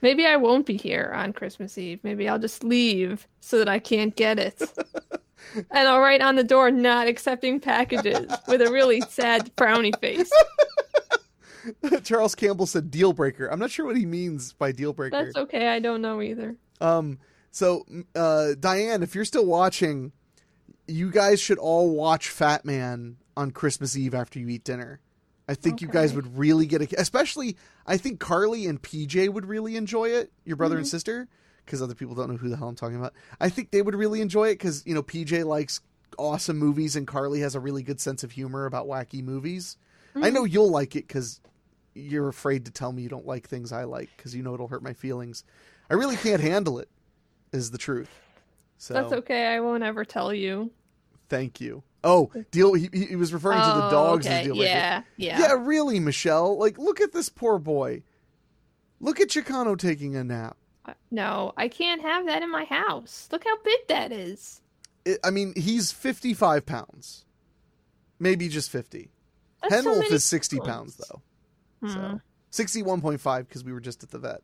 Maybe 0.00 0.26
I 0.26 0.36
won't 0.36 0.66
be 0.66 0.76
here 0.76 1.12
on 1.14 1.32
Christmas 1.32 1.76
Eve. 1.76 2.00
Maybe 2.02 2.28
I'll 2.28 2.38
just 2.38 2.62
leave 2.62 3.26
so 3.40 3.58
that 3.58 3.68
I 3.68 3.78
can't 3.78 4.14
get 4.14 4.38
it. 4.38 4.62
and 5.54 5.88
I'll 5.88 6.00
write 6.00 6.20
on 6.20 6.36
the 6.36 6.44
door 6.44 6.70
not 6.70 7.08
accepting 7.08 7.58
packages 7.58 8.30
with 8.46 8.62
a 8.62 8.70
really 8.70 9.00
sad 9.02 9.54
frowny 9.56 9.98
face. 10.00 10.30
Charles 12.04 12.34
Campbell 12.34 12.66
said 12.66 12.90
deal 12.90 13.12
breaker. 13.12 13.46
I'm 13.48 13.58
not 13.58 13.70
sure 13.70 13.86
what 13.86 13.96
he 13.96 14.06
means 14.06 14.52
by 14.52 14.72
deal 14.72 14.92
breaker. 14.92 15.24
That's 15.24 15.36
okay. 15.36 15.68
I 15.68 15.80
don't 15.80 16.00
know 16.00 16.22
either. 16.22 16.56
Um, 16.80 17.18
so, 17.50 17.84
uh, 18.14 18.54
Diane, 18.58 19.02
if 19.02 19.14
you're 19.14 19.24
still 19.24 19.46
watching, 19.46 20.12
you 20.88 21.10
guys 21.10 21.40
should 21.40 21.58
all 21.58 21.90
watch 21.94 22.28
Fat 22.30 22.64
Man 22.64 23.16
on 23.36 23.50
Christmas 23.52 23.96
Eve 23.96 24.14
after 24.14 24.38
you 24.40 24.48
eat 24.48 24.64
dinner. 24.64 25.00
I 25.46 25.54
think 25.54 25.80
you 25.80 25.88
guys 25.88 26.12
would 26.12 26.36
really 26.36 26.66
get 26.66 26.82
a, 26.82 27.00
especially. 27.00 27.56
I 27.86 27.96
think 27.96 28.20
Carly 28.20 28.66
and 28.66 28.82
PJ 28.82 29.28
would 29.32 29.46
really 29.46 29.76
enjoy 29.76 30.08
it. 30.10 30.30
Your 30.44 30.56
brother 30.56 30.76
and 30.76 30.84
Mhm. 30.84 30.90
sister, 30.90 31.28
because 31.64 31.80
other 31.80 31.94
people 31.94 32.14
don't 32.14 32.28
know 32.30 32.36
who 32.36 32.48
the 32.50 32.56
hell 32.56 32.68
I'm 32.68 32.74
talking 32.74 32.96
about. 32.96 33.14
I 33.40 33.48
think 33.48 33.70
they 33.70 33.80
would 33.80 33.94
really 33.94 34.20
enjoy 34.20 34.48
it 34.48 34.54
because 34.54 34.82
you 34.86 34.94
know 34.94 35.02
PJ 35.02 35.44
likes 35.44 35.80
awesome 36.18 36.58
movies 36.58 36.96
and 36.96 37.06
Carly 37.06 37.40
has 37.40 37.54
a 37.54 37.60
really 37.60 37.82
good 37.82 38.00
sense 38.00 38.24
of 38.24 38.32
humor 38.32 38.66
about 38.66 38.86
wacky 38.86 39.22
movies. 39.22 39.76
I 40.16 40.30
know 40.30 40.44
you'll 40.44 40.70
like 40.70 40.96
it 40.96 41.06
because 41.06 41.40
you're 41.94 42.28
afraid 42.28 42.64
to 42.64 42.70
tell 42.72 42.90
me 42.92 43.02
you 43.02 43.08
don't 43.08 43.26
like 43.26 43.46
things 43.48 43.70
I 43.72 43.84
like 43.84 44.10
because 44.16 44.34
you 44.34 44.42
know 44.42 44.52
it'll 44.52 44.68
hurt 44.68 44.82
my 44.82 44.92
feelings. 44.94 45.44
I 45.88 45.94
really 45.94 46.16
can't 46.16 46.40
handle 46.42 46.78
it. 46.78 46.88
Is 47.52 47.70
the 47.70 47.78
truth. 47.78 48.10
So 48.76 48.94
That's 48.94 49.12
okay. 49.12 49.46
I 49.54 49.60
won't 49.60 49.82
ever 49.82 50.04
tell 50.04 50.34
you. 50.34 50.70
Thank 51.28 51.60
you. 51.60 51.82
Oh, 52.04 52.30
deal. 52.50 52.74
He, 52.74 52.88
he 52.92 53.16
was 53.16 53.32
referring 53.32 53.58
to 53.60 53.66
the 53.66 53.86
Oh, 53.86 53.90
dogs 53.90 54.26
okay. 54.26 54.44
deal. 54.44 54.56
Yeah, 54.56 55.02
yeah. 55.16 55.40
Yeah, 55.40 55.52
really, 55.58 55.98
Michelle. 55.98 56.56
Like, 56.58 56.78
look 56.78 57.00
at 57.00 57.12
this 57.12 57.28
poor 57.28 57.58
boy. 57.58 58.02
Look 59.00 59.20
at 59.20 59.28
Chicano 59.28 59.76
taking 59.76 60.14
a 60.16 60.22
nap. 60.24 60.56
Uh, 60.84 60.94
No, 61.10 61.52
I 61.56 61.68
can't 61.68 62.00
have 62.02 62.26
that 62.26 62.42
in 62.42 62.50
my 62.50 62.64
house. 62.64 63.28
Look 63.32 63.44
how 63.44 63.56
big 63.62 63.80
that 63.88 64.12
is. 64.12 64.60
It, 65.04 65.18
I 65.24 65.30
mean, 65.30 65.52
he's 65.56 65.90
55 65.92 66.66
pounds. 66.66 67.24
Maybe 68.20 68.48
just 68.48 68.70
50. 68.70 69.10
That's 69.62 69.82
so 69.82 69.90
Henwolf 69.90 69.98
many 70.02 70.14
is 70.14 70.24
60 70.24 70.58
pounds, 70.60 70.96
pounds. 70.96 70.96
though. 70.96 71.22
Hmm. 71.88 72.18
So 72.50 72.62
61.5 72.64 73.38
because 73.46 73.64
we 73.64 73.72
were 73.72 73.80
just 73.80 74.02
at 74.02 74.10
the 74.10 74.18
vet. 74.18 74.40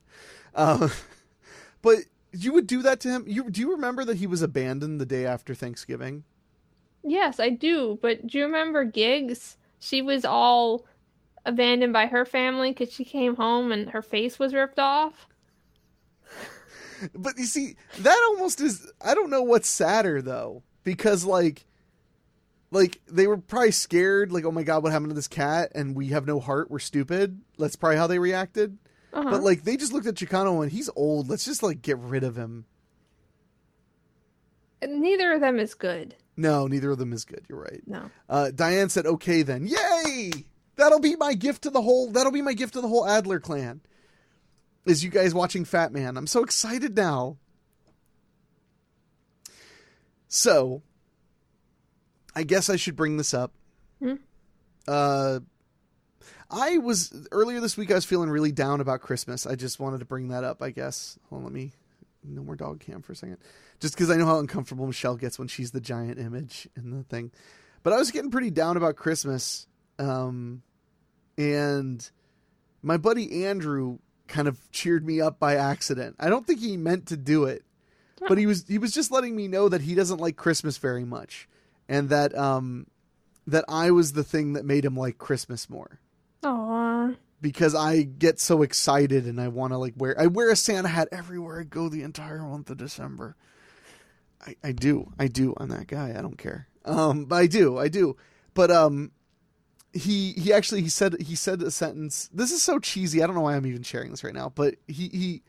Uh, 0.54 0.88
but 1.82 1.98
you 2.32 2.52
would 2.52 2.66
do 2.66 2.82
that 2.82 3.00
to 3.00 3.08
him? 3.08 3.24
You 3.26 3.48
Do 3.50 3.60
you 3.60 3.70
remember 3.72 4.04
that 4.04 4.16
he 4.16 4.26
was 4.26 4.42
abandoned 4.42 5.00
the 5.00 5.06
day 5.06 5.24
after 5.26 5.54
Thanksgiving? 5.54 6.24
Yes, 7.04 7.38
I 7.38 7.50
do. 7.50 7.98
But 8.00 8.26
do 8.26 8.38
you 8.38 8.44
remember 8.44 8.84
Gigs? 8.84 9.56
She 9.78 10.00
was 10.00 10.24
all 10.24 10.86
abandoned 11.44 11.92
by 11.92 12.06
her 12.06 12.24
family 12.24 12.70
because 12.70 12.92
she 12.92 13.04
came 13.04 13.36
home 13.36 13.70
and 13.70 13.90
her 13.90 14.02
face 14.02 14.38
was 14.38 14.54
ripped 14.54 14.78
off. 14.78 15.28
But 17.12 17.36
you 17.36 17.44
see, 17.44 17.76
that 17.98 18.26
almost 18.30 18.60
is. 18.62 18.90
I 19.04 19.14
don't 19.14 19.28
know 19.28 19.42
what's 19.42 19.68
sadder 19.68 20.22
though, 20.22 20.62
because 20.84 21.24
like, 21.24 21.66
like 22.70 23.02
they 23.06 23.26
were 23.26 23.36
probably 23.36 23.72
scared. 23.72 24.32
Like, 24.32 24.44
oh 24.44 24.52
my 24.52 24.62
god, 24.62 24.82
what 24.82 24.92
happened 24.92 25.10
to 25.10 25.14
this 25.14 25.28
cat? 25.28 25.72
And 25.74 25.94
we 25.94 26.06
have 26.08 26.24
no 26.24 26.40
heart. 26.40 26.70
We're 26.70 26.78
stupid. 26.78 27.42
That's 27.58 27.76
probably 27.76 27.98
how 27.98 28.06
they 28.06 28.20
reacted. 28.20 28.78
Uh-huh. 29.12 29.28
But 29.28 29.42
like, 29.42 29.64
they 29.64 29.76
just 29.76 29.92
looked 29.92 30.06
at 30.06 30.14
Chicano 30.14 30.62
and 30.62 30.72
he's 30.72 30.88
old. 30.96 31.28
Let's 31.28 31.44
just 31.44 31.62
like 31.62 31.82
get 31.82 31.98
rid 31.98 32.24
of 32.24 32.36
him. 32.36 32.64
Neither 34.88 35.32
of 35.32 35.40
them 35.40 35.58
is 35.58 35.74
good. 35.74 36.14
No, 36.36 36.66
neither 36.66 36.90
of 36.90 36.98
them 36.98 37.12
is 37.12 37.24
good. 37.24 37.44
You're 37.48 37.60
right. 37.60 37.82
No. 37.86 38.10
Uh, 38.28 38.50
Diane 38.50 38.88
said, 38.88 39.06
"Okay, 39.06 39.42
then, 39.42 39.66
yay! 39.66 40.32
That'll 40.76 41.00
be 41.00 41.16
my 41.16 41.34
gift 41.34 41.62
to 41.62 41.70
the 41.70 41.82
whole. 41.82 42.10
That'll 42.10 42.32
be 42.32 42.42
my 42.42 42.54
gift 42.54 42.74
to 42.74 42.80
the 42.80 42.88
whole 42.88 43.06
Adler 43.06 43.40
clan." 43.40 43.80
Is 44.84 45.02
you 45.02 45.10
guys 45.10 45.32
watching 45.32 45.64
Fat 45.64 45.92
Man? 45.92 46.16
I'm 46.16 46.26
so 46.26 46.42
excited 46.42 46.96
now. 46.96 47.38
So, 50.28 50.82
I 52.34 52.42
guess 52.42 52.68
I 52.68 52.76
should 52.76 52.96
bring 52.96 53.16
this 53.16 53.32
up. 53.32 53.52
Hmm. 54.00 54.14
Uh, 54.86 55.40
I 56.50 56.78
was 56.78 57.26
earlier 57.32 57.60
this 57.60 57.76
week. 57.76 57.90
I 57.90 57.94
was 57.94 58.04
feeling 58.04 58.28
really 58.28 58.52
down 58.52 58.80
about 58.80 59.00
Christmas. 59.00 59.46
I 59.46 59.54
just 59.54 59.80
wanted 59.80 60.00
to 60.00 60.04
bring 60.04 60.28
that 60.28 60.44
up. 60.44 60.62
I 60.62 60.70
guess. 60.70 61.18
Hold 61.30 61.40
on, 61.40 61.44
let 61.44 61.52
me. 61.52 61.72
No 62.24 62.42
more 62.42 62.56
dog 62.56 62.80
cam 62.80 63.02
for 63.02 63.12
a 63.12 63.16
second. 63.16 63.38
Just 63.80 63.94
because 63.94 64.10
I 64.10 64.16
know 64.16 64.26
how 64.26 64.38
uncomfortable 64.38 64.86
Michelle 64.86 65.16
gets 65.16 65.38
when 65.38 65.48
she's 65.48 65.70
the 65.72 65.80
giant 65.80 66.18
image 66.18 66.68
in 66.76 66.90
the 66.90 67.02
thing. 67.04 67.30
But 67.82 67.92
I 67.92 67.98
was 67.98 68.10
getting 68.10 68.30
pretty 68.30 68.50
down 68.50 68.76
about 68.76 68.96
Christmas. 68.96 69.66
Um, 69.98 70.62
and 71.36 72.10
my 72.82 72.96
buddy 72.96 73.44
Andrew 73.44 73.98
kind 74.26 74.48
of 74.48 74.70
cheered 74.72 75.06
me 75.06 75.20
up 75.20 75.38
by 75.38 75.56
accident. 75.56 76.16
I 76.18 76.28
don't 76.28 76.46
think 76.46 76.60
he 76.60 76.76
meant 76.76 77.06
to 77.06 77.16
do 77.16 77.44
it, 77.44 77.64
but 78.28 78.38
he 78.38 78.46
was 78.46 78.66
he 78.66 78.78
was 78.78 78.92
just 78.92 79.10
letting 79.10 79.36
me 79.36 79.48
know 79.48 79.68
that 79.68 79.82
he 79.82 79.94
doesn't 79.94 80.20
like 80.20 80.36
Christmas 80.36 80.78
very 80.78 81.04
much, 81.04 81.48
and 81.88 82.08
that 82.08 82.36
um 82.36 82.86
that 83.46 83.64
I 83.68 83.90
was 83.90 84.12
the 84.12 84.24
thing 84.24 84.54
that 84.54 84.64
made 84.64 84.84
him 84.84 84.96
like 84.96 85.18
Christmas 85.18 85.68
more. 85.68 86.00
Because 87.44 87.74
I 87.74 88.04
get 88.04 88.40
so 88.40 88.62
excited 88.62 89.26
and 89.26 89.38
I 89.38 89.48
want 89.48 89.74
to 89.74 89.76
like 89.76 89.92
wear 89.98 90.18
I 90.18 90.28
wear 90.28 90.50
a 90.50 90.56
Santa 90.56 90.88
hat 90.88 91.08
everywhere 91.12 91.60
I 91.60 91.64
go 91.64 91.90
the 91.90 92.02
entire 92.02 92.42
month 92.42 92.70
of 92.70 92.78
December. 92.78 93.36
I, 94.44 94.56
I 94.64 94.72
do. 94.72 95.12
I 95.18 95.28
do. 95.28 95.52
I'm 95.58 95.68
that 95.68 95.86
guy. 95.86 96.14
I 96.16 96.22
don't 96.22 96.38
care. 96.38 96.68
Um 96.86 97.26
but 97.26 97.36
I 97.36 97.46
do. 97.46 97.76
I 97.78 97.88
do. 97.88 98.16
But 98.54 98.70
um 98.70 99.12
he 99.92 100.32
he 100.32 100.54
actually 100.54 100.80
he 100.80 100.88
said 100.88 101.20
he 101.20 101.34
said 101.34 101.60
a 101.62 101.70
sentence. 101.70 102.30
This 102.32 102.50
is 102.50 102.62
so 102.62 102.78
cheesy. 102.78 103.22
I 103.22 103.26
don't 103.26 103.36
know 103.36 103.42
why 103.42 103.56
I'm 103.56 103.66
even 103.66 103.82
sharing 103.82 104.10
this 104.10 104.24
right 104.24 104.32
now, 104.32 104.50
but 104.54 104.76
he 104.88 105.08
he 105.08 105.42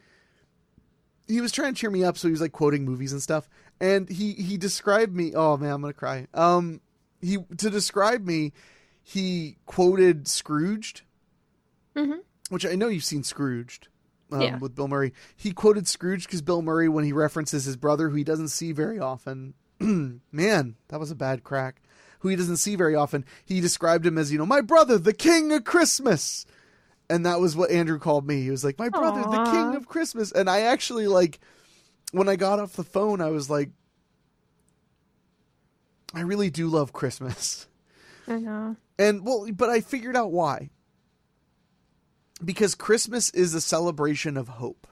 he 1.29 1.39
was 1.39 1.53
trying 1.53 1.73
to 1.73 1.79
cheer 1.79 1.89
me 1.89 2.03
up 2.03 2.17
so 2.17 2.27
he 2.27 2.33
was 2.33 2.41
like 2.41 2.51
quoting 2.51 2.83
movies 2.83 3.13
and 3.13 3.21
stuff 3.21 3.49
and 3.79 4.09
he 4.09 4.33
he 4.33 4.57
described 4.57 5.15
me 5.15 5.33
oh 5.33 5.57
man 5.57 5.71
i'm 5.71 5.81
gonna 5.81 5.91
cry 5.91 6.27
um 6.35 6.81
he 7.19 7.37
to 7.57 7.71
describe 7.71 8.23
me 8.23 8.53
he 9.01 9.57
quoted 9.65 10.27
scrooged 10.27 11.01
Mhm. 11.95 12.19
which 12.49 12.65
i 12.65 12.75
know 12.75 12.87
you've 12.87 13.03
seen 13.03 13.23
scrooged 13.23 13.87
um, 14.31 14.41
Yeah. 14.41 14.57
with 14.57 14.75
bill 14.75 14.87
murray 14.87 15.13
he 15.35 15.51
quoted 15.51 15.87
scrooge 15.87 16.25
because 16.25 16.41
bill 16.41 16.61
murray 16.61 16.89
when 16.89 17.05
he 17.05 17.11
references 17.13 17.65
his 17.65 17.77
brother 17.77 18.09
who 18.09 18.15
he 18.15 18.23
doesn't 18.23 18.49
see 18.49 18.71
very 18.71 18.99
often 18.99 19.53
man 19.79 20.75
that 20.89 20.99
was 20.99 21.11
a 21.11 21.15
bad 21.15 21.43
crack 21.43 21.81
who 22.19 22.29
he 22.29 22.35
doesn't 22.35 22.57
see 22.57 22.75
very 22.75 22.95
often 22.95 23.23
he 23.45 23.61
described 23.61 24.05
him 24.05 24.17
as 24.17 24.31
you 24.31 24.37
know 24.37 24.45
my 24.45 24.61
brother 24.61 24.97
the 24.97 25.13
king 25.13 25.51
of 25.51 25.63
christmas 25.63 26.45
and 27.07 27.23
that 27.23 27.39
was 27.39 27.55
what 27.55 27.69
Andrew 27.69 27.99
called 27.99 28.25
me. 28.25 28.41
He 28.41 28.49
was 28.49 28.63
like, 28.65 28.79
"My 28.79 28.89
brother, 28.89 29.21
the 29.21 29.43
king 29.51 29.75
of 29.75 29.87
Christmas." 29.87 30.31
And 30.31 30.49
I 30.49 30.61
actually 30.61 31.05
like 31.05 31.39
when 32.13 32.27
I 32.27 32.35
got 32.35 32.57
off 32.59 32.73
the 32.73 32.83
phone, 32.83 33.21
I 33.21 33.29
was 33.29 33.47
like, 33.47 33.69
"I 36.15 36.21
really 36.21 36.49
do 36.49 36.67
love 36.67 36.93
Christmas." 36.93 37.67
I 38.27 38.39
know. 38.39 38.75
And 38.97 39.23
well, 39.23 39.47
but 39.53 39.69
I 39.69 39.81
figured 39.81 40.15
out 40.15 40.31
why. 40.31 40.71
Because 42.45 42.75
Christmas 42.75 43.31
is 43.31 43.53
a 43.55 43.61
celebration 43.61 44.37
of 44.37 44.47
hope. 44.47 44.87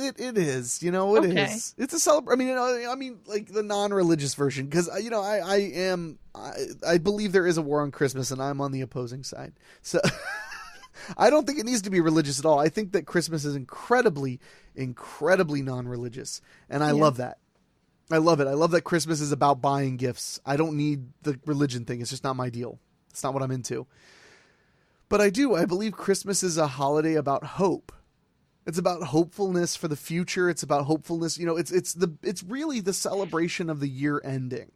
It 0.00 0.20
it 0.20 0.38
is, 0.38 0.80
you 0.80 0.92
know, 0.92 1.16
it 1.16 1.24
is. 1.24 1.74
Okay. 1.74 1.82
It's 1.84 1.92
a 1.94 1.98
celebration. 1.98 2.40
I 2.56 2.76
mean, 2.76 2.86
I 2.88 2.94
mean, 2.94 3.18
like 3.26 3.48
the 3.52 3.64
non-religious 3.64 4.34
version, 4.34 4.66
because 4.66 4.88
uh, 4.88 4.96
you 4.98 5.10
know, 5.10 5.22
I 5.22 5.38
I 5.38 5.56
am 5.74 6.20
I, 6.36 6.52
I 6.86 6.98
believe 6.98 7.32
there 7.32 7.48
is 7.48 7.58
a 7.58 7.62
war 7.62 7.80
on 7.82 7.90
Christmas, 7.90 8.30
and 8.30 8.40
I'm 8.40 8.60
on 8.60 8.70
the 8.70 8.80
opposing 8.82 9.24
side. 9.24 9.54
So 9.82 10.00
I 11.18 11.30
don't 11.30 11.46
think 11.48 11.58
it 11.58 11.66
needs 11.66 11.82
to 11.82 11.90
be 11.90 12.00
religious 12.00 12.38
at 12.38 12.44
all. 12.44 12.60
I 12.60 12.68
think 12.68 12.92
that 12.92 13.06
Christmas 13.06 13.44
is 13.44 13.56
incredibly, 13.56 14.38
incredibly 14.76 15.62
non-religious, 15.62 16.42
and 16.70 16.84
I 16.84 16.88
Yeah. 16.92 17.02
love 17.02 17.16
that. 17.16 17.38
I 18.08 18.18
love 18.18 18.38
it. 18.40 18.46
I 18.46 18.54
love 18.54 18.70
that 18.70 18.82
Christmas 18.82 19.20
is 19.20 19.32
about 19.32 19.60
buying 19.60 19.96
gifts. 19.96 20.38
I 20.46 20.56
don't 20.56 20.76
need 20.76 21.08
the 21.22 21.40
religion 21.44 21.84
thing. 21.84 22.00
It's 22.00 22.10
just 22.10 22.24
not 22.24 22.36
my 22.36 22.50
deal. 22.50 22.78
It's 23.10 23.22
not 23.22 23.34
what 23.34 23.42
I'm 23.42 23.50
into. 23.50 23.86
But 25.08 25.20
I 25.20 25.30
do. 25.30 25.54
I 25.54 25.64
believe 25.64 25.92
Christmas 25.92 26.42
is 26.42 26.58
a 26.58 26.66
holiday 26.66 27.14
about 27.14 27.44
hope. 27.44 27.92
It's 28.66 28.78
about 28.78 29.02
hopefulness 29.04 29.74
for 29.76 29.88
the 29.88 29.96
future. 29.96 30.50
It's 30.50 30.62
about 30.62 30.84
hopefulness. 30.84 31.38
You 31.38 31.46
know, 31.46 31.56
it's 31.56 31.70
it's 31.70 31.94
the 31.94 32.14
it's 32.22 32.42
really 32.42 32.80
the 32.80 32.92
celebration 32.92 33.70
of 33.70 33.80
the 33.80 33.88
year 33.88 34.20
ending, 34.22 34.72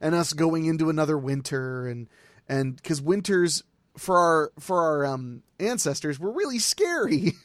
and 0.00 0.14
us 0.14 0.32
going 0.32 0.66
into 0.66 0.90
another 0.90 1.16
winter, 1.16 1.86
and 1.86 2.08
and 2.48 2.74
because 2.74 3.00
winters 3.00 3.62
for 3.96 4.18
our 4.18 4.52
for 4.58 4.82
our 4.82 5.06
um 5.06 5.44
ancestors 5.60 6.18
were 6.18 6.32
really 6.32 6.58
scary. 6.58 7.34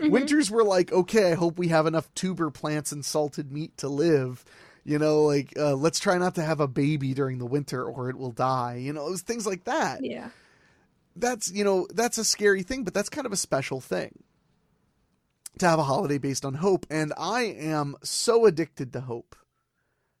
Winters 0.00 0.50
were 0.50 0.62
like, 0.62 0.92
okay, 0.92 1.32
I 1.32 1.34
hope 1.34 1.58
we 1.58 1.68
have 1.68 1.86
enough 1.86 2.12
tuber 2.14 2.50
plants 2.50 2.92
and 2.92 3.04
salted 3.04 3.50
meat 3.50 3.76
to 3.78 3.88
live. 3.88 4.44
You 4.84 4.98
know, 4.98 5.22
like 5.24 5.52
uh, 5.58 5.74
let's 5.74 5.98
try 6.00 6.16
not 6.18 6.34
to 6.36 6.42
have 6.42 6.60
a 6.60 6.68
baby 6.68 7.14
during 7.14 7.38
the 7.38 7.46
winter 7.46 7.84
or 7.84 8.08
it 8.08 8.16
will 8.16 8.32
die. 8.32 8.76
You 8.76 8.92
know, 8.92 9.06
it 9.06 9.10
was 9.10 9.22
things 9.22 9.46
like 9.46 9.64
that 9.64 10.02
Yeah. 10.04 10.30
that's 11.16 11.50
you 11.50 11.64
know 11.64 11.86
that's 11.92 12.18
a 12.18 12.24
scary 12.24 12.62
thing 12.62 12.84
but 12.84 12.94
that's 12.94 13.08
kind 13.08 13.26
of 13.26 13.32
a 13.32 13.36
special 13.36 13.80
thing 13.80 14.22
to 15.58 15.68
have 15.68 15.78
a 15.78 15.82
holiday 15.84 16.18
based 16.18 16.44
on 16.44 16.54
hope 16.54 16.86
and 16.88 17.12
i 17.18 17.42
am 17.42 17.96
so 18.02 18.46
addicted 18.46 18.92
to 18.92 19.00
hope 19.00 19.34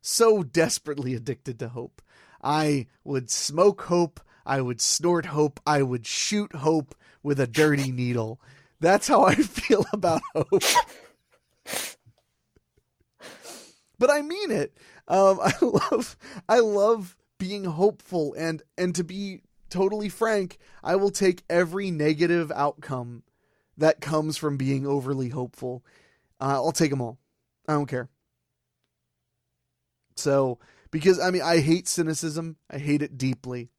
so 0.02 0.42
desperately 0.42 1.14
addicted 1.14 1.58
to 1.58 1.68
hope 1.68 2.02
i 2.42 2.86
would 3.04 3.30
smoke 3.30 3.82
hope 3.82 4.20
i 4.44 4.60
would 4.60 4.80
snort 4.80 5.26
hope 5.26 5.60
i 5.64 5.80
would 5.80 6.06
shoot 6.06 6.54
hope 6.56 6.94
with 7.22 7.38
a 7.38 7.46
dirty 7.46 7.92
needle 8.02 8.40
that's 8.80 9.06
how 9.08 9.22
i 9.24 9.34
feel 9.60 9.86
about 9.92 10.20
hope 10.34 10.62
but 14.00 14.10
i 14.10 14.20
mean 14.20 14.50
it 14.50 14.76
um 15.06 15.38
i 15.44 15.52
love 15.62 16.16
i 16.48 16.58
love 16.58 17.16
being 17.38 17.64
hopeful 17.64 18.34
and 18.36 18.64
and 18.76 18.96
to 18.96 19.04
be 19.04 19.42
totally 19.70 20.08
frank, 20.08 20.58
I 20.82 20.96
will 20.96 21.10
take 21.10 21.42
every 21.48 21.90
negative 21.90 22.52
outcome 22.54 23.22
that 23.78 24.00
comes 24.00 24.36
from 24.36 24.56
being 24.56 24.86
overly 24.86 25.30
hopeful. 25.30 25.84
Uh, 26.40 26.54
I'll 26.54 26.72
take 26.72 26.90
them 26.90 27.00
all. 27.00 27.18
I 27.66 27.72
don't 27.72 27.86
care. 27.86 28.10
So, 30.16 30.58
because 30.90 31.18
I 31.18 31.30
mean, 31.30 31.42
I 31.42 31.60
hate 31.60 31.88
cynicism. 31.88 32.56
I 32.68 32.78
hate 32.78 33.00
it 33.00 33.16
deeply. 33.16 33.70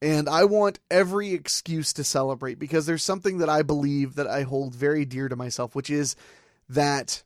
And 0.00 0.28
I 0.28 0.44
want 0.44 0.80
every 0.90 1.32
excuse 1.32 1.92
to 1.92 2.02
celebrate 2.02 2.58
because 2.58 2.86
there's 2.86 3.04
something 3.04 3.38
that 3.38 3.48
I 3.48 3.62
believe 3.62 4.16
that 4.16 4.26
I 4.26 4.42
hold 4.42 4.74
very 4.74 5.04
dear 5.04 5.28
to 5.28 5.36
myself, 5.36 5.76
which 5.76 5.90
is 5.90 6.16
that 6.68 7.22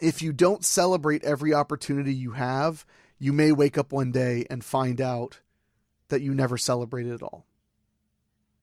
if 0.00 0.22
you 0.22 0.32
don't 0.32 0.64
celebrate 0.64 1.24
every 1.24 1.52
opportunity 1.54 2.14
you 2.14 2.32
have, 2.32 2.84
you 3.18 3.32
may 3.32 3.52
wake 3.52 3.78
up 3.78 3.92
one 3.92 4.12
day 4.12 4.46
and 4.50 4.64
find 4.64 5.00
out 5.00 5.40
that 6.08 6.22
you 6.22 6.34
never 6.34 6.56
celebrated 6.56 7.12
at 7.12 7.22
all. 7.22 7.46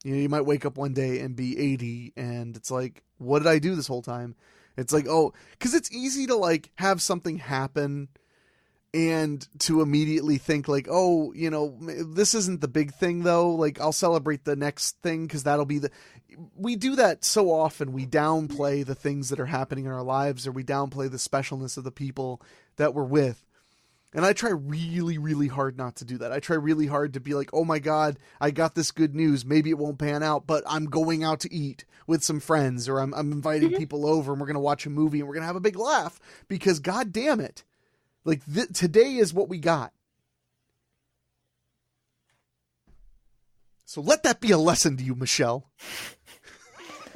You 0.03 0.13
know, 0.13 0.21
you 0.21 0.29
might 0.29 0.45
wake 0.45 0.65
up 0.65 0.77
one 0.77 0.93
day 0.93 1.19
and 1.19 1.35
be 1.35 1.57
80 1.57 2.13
and 2.15 2.55
it's 2.55 2.71
like, 2.71 3.03
what 3.17 3.39
did 3.39 3.47
I 3.47 3.59
do 3.59 3.75
this 3.75 3.87
whole 3.87 4.01
time? 4.01 4.35
It's 4.75 4.93
like, 4.93 5.07
oh, 5.07 5.33
cuz 5.59 5.73
it's 5.73 5.91
easy 5.91 6.27
to 6.27 6.35
like 6.35 6.71
have 6.75 7.01
something 7.01 7.37
happen 7.37 8.09
and 8.93 9.47
to 9.59 9.81
immediately 9.81 10.37
think 10.37 10.67
like, 10.67 10.87
oh, 10.89 11.33
you 11.33 11.49
know, 11.49 11.77
this 11.79 12.33
isn't 12.33 12.61
the 12.61 12.67
big 12.67 12.93
thing 12.93 13.23
though. 13.23 13.51
Like 13.51 13.79
I'll 13.79 13.91
celebrate 13.91 14.45
the 14.45 14.55
next 14.55 15.01
thing 15.01 15.27
cuz 15.27 15.43
that'll 15.43 15.65
be 15.65 15.79
the 15.79 15.91
we 16.55 16.75
do 16.75 16.95
that 16.95 17.23
so 17.25 17.51
often. 17.51 17.93
We 17.93 18.05
downplay 18.05 18.85
the 18.85 18.95
things 18.95 19.29
that 19.29 19.39
are 19.39 19.47
happening 19.47 19.85
in 19.85 19.91
our 19.91 20.03
lives 20.03 20.47
or 20.47 20.51
we 20.51 20.63
downplay 20.63 21.09
the 21.09 21.17
specialness 21.17 21.77
of 21.77 21.83
the 21.83 21.91
people 21.91 22.41
that 22.77 22.93
we're 22.93 23.03
with. 23.03 23.43
And 24.13 24.25
I 24.25 24.33
try 24.33 24.51
really, 24.51 25.17
really 25.17 25.47
hard 25.47 25.77
not 25.77 25.97
to 25.97 26.05
do 26.05 26.17
that. 26.19 26.31
I 26.31 26.39
try 26.39 26.55
really 26.55 26.87
hard 26.87 27.13
to 27.13 27.19
be 27.19 27.33
like, 27.33 27.49
oh 27.53 27.65
my 27.65 27.77
God, 27.77 28.17
I 28.39 28.51
got 28.51 28.73
this 28.73 28.91
good 28.91 29.13
news. 29.13 29.45
Maybe 29.45 29.69
it 29.69 29.77
won't 29.77 29.99
pan 29.99 30.23
out, 30.23 30.47
but 30.47 30.63
I'm 30.65 30.85
going 30.85 31.23
out 31.23 31.41
to 31.41 31.53
eat 31.53 31.85
with 32.07 32.23
some 32.23 32.39
friends 32.39 32.87
or 32.87 32.99
I'm, 32.99 33.13
I'm 33.13 33.31
inviting 33.31 33.69
mm-hmm. 33.69 33.77
people 33.77 34.07
over 34.07 34.31
and 34.31 34.39
we're 34.39 34.47
going 34.47 34.55
to 34.55 34.61
watch 34.61 34.85
a 34.85 34.89
movie 34.89 35.19
and 35.19 35.27
we're 35.27 35.35
going 35.35 35.43
to 35.43 35.47
have 35.47 35.57
a 35.57 35.61
big 35.61 35.77
laugh 35.77 36.19
because 36.47 36.79
God 36.79 37.11
damn 37.11 37.39
it. 37.39 37.63
Like 38.25 38.41
th- 38.51 38.73
today 38.73 39.15
is 39.15 39.33
what 39.33 39.49
we 39.49 39.57
got. 39.57 39.93
So 43.85 44.01
let 44.01 44.23
that 44.23 44.41
be 44.41 44.51
a 44.51 44.57
lesson 44.57 44.97
to 44.97 45.03
you, 45.03 45.15
Michelle. 45.15 45.71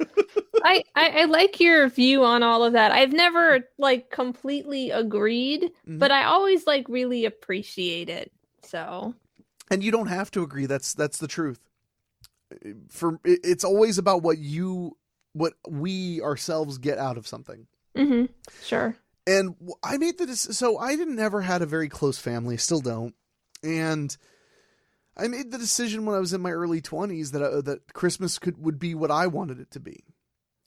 I, 0.64 0.84
I, 0.94 1.08
I 1.20 1.24
like 1.26 1.60
your 1.60 1.88
view 1.88 2.24
on 2.24 2.42
all 2.42 2.64
of 2.64 2.72
that. 2.72 2.92
I've 2.92 3.12
never 3.12 3.68
like 3.78 4.10
completely 4.10 4.90
agreed, 4.90 5.62
mm-hmm. 5.62 5.98
but 5.98 6.10
I 6.10 6.24
always 6.24 6.66
like 6.66 6.88
really 6.88 7.24
appreciate 7.24 8.08
it. 8.08 8.32
So, 8.64 9.14
and 9.70 9.82
you 9.82 9.90
don't 9.90 10.06
have 10.06 10.30
to 10.32 10.42
agree. 10.42 10.66
That's 10.66 10.94
that's 10.94 11.18
the 11.18 11.28
truth. 11.28 11.60
For 12.88 13.18
it's 13.24 13.64
always 13.64 13.98
about 13.98 14.22
what 14.22 14.38
you 14.38 14.96
what 15.32 15.54
we 15.68 16.20
ourselves 16.22 16.78
get 16.78 16.98
out 16.98 17.16
of 17.16 17.26
something. 17.26 17.66
Mm-hmm. 17.96 18.32
Sure. 18.62 18.96
And 19.26 19.54
I 19.84 19.98
made 19.98 20.18
the 20.18 20.34
so 20.34 20.78
I 20.78 20.96
didn't 20.96 21.18
ever 21.18 21.42
had 21.42 21.62
a 21.62 21.66
very 21.66 21.88
close 21.88 22.18
family, 22.18 22.56
still 22.56 22.80
don't, 22.80 23.14
and 23.62 24.16
I 25.16 25.28
made 25.28 25.52
the 25.52 25.58
decision 25.58 26.04
when 26.04 26.16
I 26.16 26.18
was 26.18 26.32
in 26.32 26.40
my 26.40 26.50
early 26.50 26.80
twenties 26.80 27.30
that 27.30 27.42
uh, 27.42 27.60
that 27.62 27.92
Christmas 27.92 28.38
could 28.38 28.58
would 28.58 28.78
be 28.78 28.94
what 28.94 29.10
I 29.10 29.28
wanted 29.28 29.60
it 29.60 29.70
to 29.72 29.80
be 29.80 30.04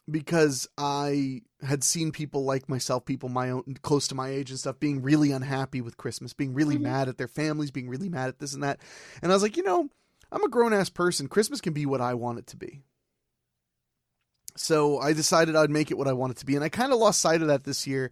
because 0.10 0.68
I 0.78 1.42
had 1.62 1.84
seen 1.84 2.12
people 2.12 2.46
like 2.46 2.70
myself, 2.70 3.06
people 3.06 3.30
my 3.30 3.50
own 3.50 3.78
close 3.82 4.08
to 4.10 4.16
my 4.16 4.30
age 4.30 4.52
and 4.52 4.60
stuff, 4.60 4.80
being 4.80 5.02
really 5.02 5.32
unhappy 5.32 5.82
with 5.82 5.98
Christmas, 5.98 6.34
being 6.34 6.54
really 6.54 6.76
mm-hmm. 6.76 6.84
mad 6.84 7.10
at 7.10 7.18
their 7.18 7.28
families, 7.28 7.72
being 7.72 7.90
really 7.90 8.10
mad 8.10 8.30
at 8.30 8.40
this 8.40 8.54
and 8.54 8.64
that. 8.64 8.80
And 9.22 9.32
I 9.32 9.36
was 9.36 9.44
like, 9.44 9.58
you 9.58 9.64
know, 9.64 9.90
I'm 10.32 10.44
a 10.44 10.50
grown 10.50 10.74
ass 10.74 10.90
person. 10.90 11.28
Christmas 11.28 11.62
can 11.62 11.74
be 11.74 11.86
what 11.86 12.02
I 12.02 12.14
want 12.14 12.40
it 12.40 12.48
to 12.48 12.58
be. 12.58 12.82
So 14.58 15.00
I 15.00 15.14
decided 15.14 15.56
I'd 15.56 15.70
make 15.70 15.92
it 15.92 15.98
what 15.98 16.08
I 16.08 16.14
want 16.14 16.32
it 16.32 16.38
to 16.38 16.46
be. 16.46 16.56
And 16.56 16.64
I 16.64 16.70
kind 16.70 16.94
of 16.94 17.00
lost 17.00 17.20
sight 17.20 17.42
of 17.42 17.48
that 17.48 17.64
this 17.64 17.88
year. 17.88 18.12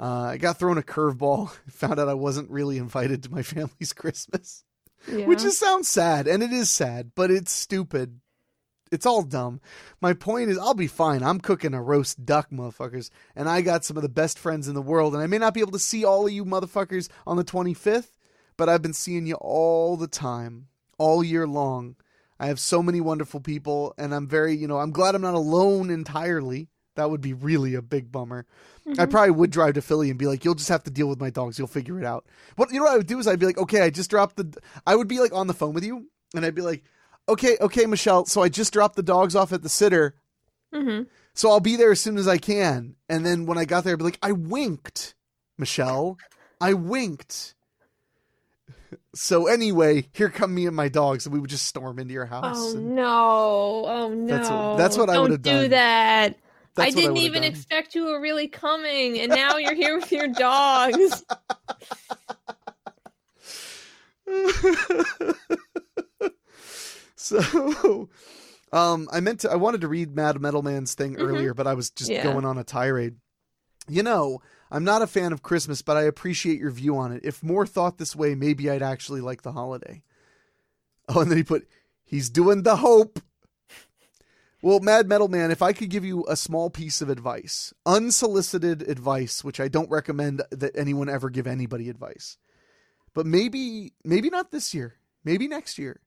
Uh, 0.00 0.30
I 0.30 0.36
got 0.38 0.58
thrown 0.58 0.78
a 0.78 0.82
curveball, 0.82 1.50
found 1.68 2.00
out 2.00 2.08
I 2.08 2.14
wasn't 2.14 2.50
really 2.50 2.78
invited 2.78 3.22
to 3.24 3.30
my 3.30 3.42
family's 3.44 3.92
Christmas. 3.92 4.64
Yeah. 5.10 5.26
Which 5.26 5.42
just 5.42 5.58
sounds 5.58 5.88
sad, 5.88 6.26
and 6.26 6.42
it 6.42 6.52
is 6.52 6.70
sad, 6.70 7.12
but 7.14 7.30
it's 7.30 7.52
stupid 7.52 8.20
it's 8.90 9.06
all 9.06 9.22
dumb. 9.22 9.60
My 10.00 10.12
point 10.12 10.50
is, 10.50 10.58
I'll 10.58 10.74
be 10.74 10.86
fine. 10.86 11.22
I'm 11.22 11.40
cooking 11.40 11.74
a 11.74 11.82
roast 11.82 12.24
duck, 12.24 12.50
motherfuckers, 12.50 13.10
and 13.36 13.48
I 13.48 13.60
got 13.60 13.84
some 13.84 13.96
of 13.96 14.02
the 14.02 14.08
best 14.08 14.38
friends 14.38 14.68
in 14.68 14.74
the 14.74 14.82
world. 14.82 15.14
And 15.14 15.22
I 15.22 15.26
may 15.26 15.38
not 15.38 15.54
be 15.54 15.60
able 15.60 15.72
to 15.72 15.78
see 15.78 16.04
all 16.04 16.26
of 16.26 16.32
you 16.32 16.44
motherfuckers 16.44 17.08
on 17.26 17.36
the 17.36 17.44
25th, 17.44 18.10
but 18.56 18.68
I've 18.68 18.82
been 18.82 18.92
seeing 18.92 19.26
you 19.26 19.34
all 19.34 19.96
the 19.96 20.08
time, 20.08 20.66
all 20.98 21.22
year 21.22 21.46
long. 21.46 21.96
I 22.38 22.46
have 22.46 22.58
so 22.58 22.82
many 22.82 23.00
wonderful 23.00 23.40
people, 23.40 23.94
and 23.98 24.14
I'm 24.14 24.26
very, 24.26 24.56
you 24.56 24.66
know, 24.66 24.78
I'm 24.78 24.92
glad 24.92 25.14
I'm 25.14 25.22
not 25.22 25.34
alone 25.34 25.90
entirely. 25.90 26.68
That 26.96 27.10
would 27.10 27.20
be 27.20 27.32
really 27.32 27.74
a 27.74 27.82
big 27.82 28.10
bummer. 28.10 28.46
Mm-hmm. 28.86 29.00
I 29.00 29.06
probably 29.06 29.30
would 29.30 29.50
drive 29.50 29.74
to 29.74 29.82
Philly 29.82 30.10
and 30.10 30.18
be 30.18 30.26
like, 30.26 30.44
"You'll 30.44 30.54
just 30.54 30.68
have 30.68 30.84
to 30.84 30.90
deal 30.90 31.08
with 31.08 31.20
my 31.20 31.30
dogs. 31.30 31.58
You'll 31.58 31.68
figure 31.68 31.98
it 31.98 32.04
out." 32.04 32.26
What 32.56 32.72
you 32.72 32.78
know 32.78 32.84
what 32.84 32.94
I 32.94 32.96
would 32.96 33.06
do 33.06 33.18
is 33.18 33.26
I'd 33.26 33.38
be 33.38 33.46
like, 33.46 33.58
"Okay, 33.58 33.82
I 33.82 33.90
just 33.90 34.10
dropped 34.10 34.36
the." 34.36 34.60
I 34.86 34.96
would 34.96 35.08
be 35.08 35.20
like 35.20 35.32
on 35.32 35.46
the 35.46 35.54
phone 35.54 35.74
with 35.74 35.84
you, 35.84 36.08
and 36.34 36.44
I'd 36.44 36.54
be 36.54 36.62
like, 36.62 36.84
okay, 37.30 37.56
okay, 37.60 37.86
Michelle. 37.86 38.26
So 38.26 38.42
I 38.42 38.48
just 38.48 38.72
dropped 38.72 38.96
the 38.96 39.02
dogs 39.02 39.34
off 39.34 39.52
at 39.52 39.62
the 39.62 39.68
sitter. 39.68 40.14
Mm-hmm. 40.74 41.04
So 41.34 41.50
I'll 41.50 41.60
be 41.60 41.76
there 41.76 41.92
as 41.92 42.00
soon 42.00 42.18
as 42.18 42.28
I 42.28 42.38
can. 42.38 42.96
And 43.08 43.24
then 43.24 43.46
when 43.46 43.56
I 43.56 43.64
got 43.64 43.84
there, 43.84 43.94
I'd 43.94 43.98
be 43.98 44.04
like, 44.04 44.18
I 44.22 44.32
winked, 44.32 45.14
Michelle. 45.56 46.18
I 46.60 46.74
winked. 46.74 47.54
So 49.14 49.46
anyway, 49.46 50.08
here 50.12 50.30
come 50.30 50.52
me 50.52 50.66
and 50.66 50.74
my 50.74 50.88
dogs, 50.88 51.26
and 51.26 51.32
we 51.32 51.38
would 51.40 51.50
just 51.50 51.66
storm 51.66 52.00
into 52.00 52.12
your 52.12 52.26
house. 52.26 52.74
Oh 52.74 52.78
no! 52.78 53.84
Oh 53.86 54.14
no! 54.14 54.26
That's 54.26 54.50
what, 54.50 54.76
that's 54.76 54.96
what 54.96 55.10
I 55.10 55.18
would 55.18 55.30
have 55.30 55.42
done. 55.42 55.62
Do 55.62 55.68
that. 55.68 56.36
That's 56.80 56.96
I 56.96 57.00
didn't 57.00 57.18
I 57.18 57.20
even 57.20 57.42
done. 57.42 57.50
expect 57.50 57.94
you 57.94 58.06
were 58.06 58.20
really 58.20 58.48
coming, 58.48 59.18
and 59.18 59.30
now 59.30 59.56
you're 59.56 59.74
here 59.74 59.96
with 59.98 60.10
your 60.10 60.28
dogs. 60.28 61.24
So, 67.30 68.08
um, 68.72 69.08
I 69.12 69.20
meant 69.20 69.40
to, 69.40 69.50
I 69.52 69.54
wanted 69.54 69.82
to 69.82 69.88
read 69.88 70.16
Mad 70.16 70.40
Metal 70.40 70.62
Man's 70.62 70.94
thing 70.94 71.14
mm-hmm. 71.14 71.22
earlier, 71.22 71.54
but 71.54 71.66
I 71.66 71.74
was 71.74 71.90
just 71.90 72.10
yeah. 72.10 72.24
going 72.24 72.44
on 72.44 72.58
a 72.58 72.64
tirade. 72.64 73.16
You 73.88 74.02
know, 74.02 74.40
I'm 74.70 74.82
not 74.82 75.02
a 75.02 75.06
fan 75.06 75.32
of 75.32 75.42
Christmas, 75.42 75.80
but 75.80 75.96
I 75.96 76.02
appreciate 76.02 76.58
your 76.58 76.72
view 76.72 76.96
on 76.96 77.12
it. 77.12 77.20
If 77.22 77.42
more 77.42 77.66
thought 77.66 77.98
this 77.98 78.16
way, 78.16 78.34
maybe 78.34 78.68
I'd 78.68 78.82
actually 78.82 79.20
like 79.20 79.42
the 79.42 79.52
holiday. 79.52 80.02
Oh, 81.08 81.20
and 81.20 81.30
then 81.30 81.38
he 81.38 81.44
put, 81.44 81.68
he's 82.04 82.30
doing 82.30 82.64
the 82.64 82.76
hope. 82.76 83.20
Well, 84.62 84.80
Mad 84.80 85.08
Metal 85.08 85.28
Man, 85.28 85.50
if 85.50 85.62
I 85.62 85.72
could 85.72 85.88
give 85.88 86.04
you 86.04 86.26
a 86.28 86.36
small 86.36 86.68
piece 86.68 87.00
of 87.00 87.08
advice, 87.08 87.72
unsolicited 87.86 88.82
advice, 88.82 89.42
which 89.42 89.58
I 89.58 89.68
don't 89.68 89.90
recommend 89.90 90.42
that 90.50 90.76
anyone 90.76 91.08
ever 91.08 91.30
give 91.30 91.46
anybody 91.46 91.88
advice, 91.88 92.36
but 93.14 93.24
maybe, 93.24 93.94
maybe 94.04 94.28
not 94.28 94.50
this 94.50 94.74
year, 94.74 94.96
maybe 95.24 95.48
next 95.48 95.78
year. 95.78 96.00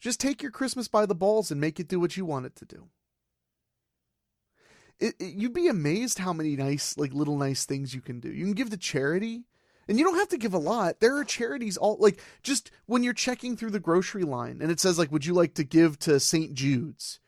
Just 0.00 0.20
take 0.20 0.42
your 0.42 0.52
Christmas 0.52 0.88
by 0.88 1.04
the 1.04 1.14
balls 1.14 1.50
and 1.50 1.60
make 1.60 1.78
it 1.78 1.88
do 1.88 2.00
what 2.00 2.16
you 2.16 2.24
want 2.24 2.46
it 2.46 2.56
to 2.56 2.64
do. 2.64 2.88
It, 4.98 5.14
it, 5.18 5.34
you'd 5.34 5.52
be 5.52 5.68
amazed 5.68 6.20
how 6.20 6.32
many 6.32 6.56
nice, 6.56 6.96
like 6.96 7.12
little 7.12 7.36
nice 7.36 7.66
things 7.66 7.94
you 7.94 8.00
can 8.00 8.20
do. 8.20 8.30
You 8.30 8.44
can 8.44 8.54
give 8.54 8.70
to 8.70 8.78
charity, 8.78 9.44
and 9.86 9.98
you 9.98 10.04
don't 10.04 10.18
have 10.18 10.28
to 10.30 10.38
give 10.38 10.54
a 10.54 10.58
lot. 10.58 11.00
There 11.00 11.16
are 11.18 11.24
charities 11.24 11.76
all 11.76 11.98
like 12.00 12.22
just 12.42 12.70
when 12.86 13.02
you're 13.02 13.12
checking 13.12 13.54
through 13.54 13.70
the 13.70 13.80
grocery 13.80 14.22
line 14.22 14.60
and 14.62 14.70
it 14.70 14.80
says 14.80 14.98
like, 14.98 15.12
"Would 15.12 15.26
you 15.26 15.34
like 15.34 15.54
to 15.54 15.64
give 15.64 15.98
to 16.00 16.18
St. 16.18 16.54
Jude's?" 16.54 17.20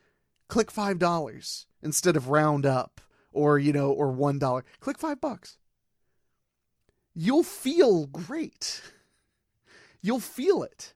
Click 0.48 0.70
five 0.70 0.98
dollars 0.98 1.66
instead 1.82 2.16
of 2.16 2.28
round 2.28 2.66
up 2.66 3.00
or 3.32 3.58
you 3.58 3.72
know 3.72 3.90
or 3.90 4.10
one 4.10 4.38
dollar. 4.38 4.64
Click 4.80 4.98
five 4.98 5.20
bucks. 5.20 5.58
You'll 7.14 7.42
feel 7.42 8.06
great. 8.06 8.82
You'll 10.02 10.20
feel 10.20 10.62
it 10.62 10.94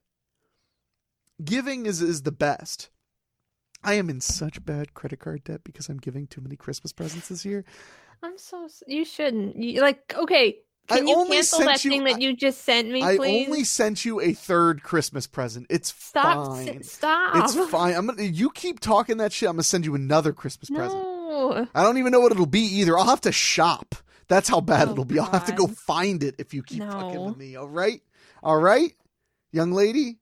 giving 1.45 1.87
is 1.87 2.03
is 2.03 2.23
the 2.23 2.33
best. 2.33 2.91
I 3.83 3.95
am 3.95 4.11
in 4.11 4.21
such 4.21 4.65
bad 4.65 4.95
credit 4.95 5.21
card 5.21 5.45
debt 5.45 5.65
because 5.65 5.89
I'm 5.89 5.99
giving 5.99 6.27
too 6.27 6.41
many 6.41 6.57
Christmas 6.57 6.93
presents 6.93 7.29
this 7.29 7.45
year. 7.45 7.65
I'm 8.23 8.37
so 8.37 8.69
you 8.87 9.05
shouldn't. 9.05 9.57
You, 9.57 9.81
like 9.81 10.15
okay, 10.17 10.59
can 10.89 11.07
I 11.07 11.11
you 11.11 11.27
cancel 11.29 11.61
that 11.61 11.85
you, 11.85 11.91
thing 11.91 12.05
that 12.05 12.21
you 12.21 12.35
just 12.35 12.65
sent 12.65 12.91
me? 12.91 13.01
Please? 13.01 13.47
I 13.47 13.47
only 13.47 13.65
sent 13.65 14.05
you 14.05 14.21
a 14.21 14.33
third 14.33 14.83
Christmas 14.83 15.27
present. 15.27 15.67
It's 15.71 15.95
stop, 15.95 16.49
fine. 16.49 16.83
Stop. 16.83 17.37
It's 17.37 17.71
fine. 17.71 17.95
I'm 17.95 18.07
gonna. 18.07 18.23
You 18.23 18.51
keep 18.51 18.81
talking 18.81 19.19
that 19.19 19.33
shit. 19.33 19.49
I'm 19.49 19.55
gonna 19.55 19.63
send 19.63 19.85
you 19.85 19.95
another 19.95 20.33
Christmas 20.33 20.71
no. 20.71 20.79
present. 20.79 21.69
I 21.75 21.83
don't 21.83 21.99
even 21.99 22.13
know 22.13 22.21
what 22.21 22.33
it'll 22.33 22.47
be 22.47 22.61
either. 22.61 22.99
I'll 22.99 23.05
have 23.05 23.21
to 23.23 23.33
shop. 23.33 23.95
That's 24.29 24.49
how 24.49 24.61
bad 24.61 24.89
oh, 24.89 24.93
it'll 24.93 25.05
be. 25.05 25.17
God. 25.17 25.27
I'll 25.27 25.33
have 25.33 25.47
to 25.47 25.53
go 25.53 25.67
find 25.67 26.23
it 26.23 26.37
if 26.39 26.55
you 26.55 26.63
keep 26.63 26.81
no. 26.81 26.91
fucking 26.91 27.25
with 27.25 27.37
me. 27.37 27.57
All 27.57 27.69
right. 27.69 28.03
All 28.43 28.59
right, 28.59 28.95
young 29.53 29.73
lady. 29.73 30.19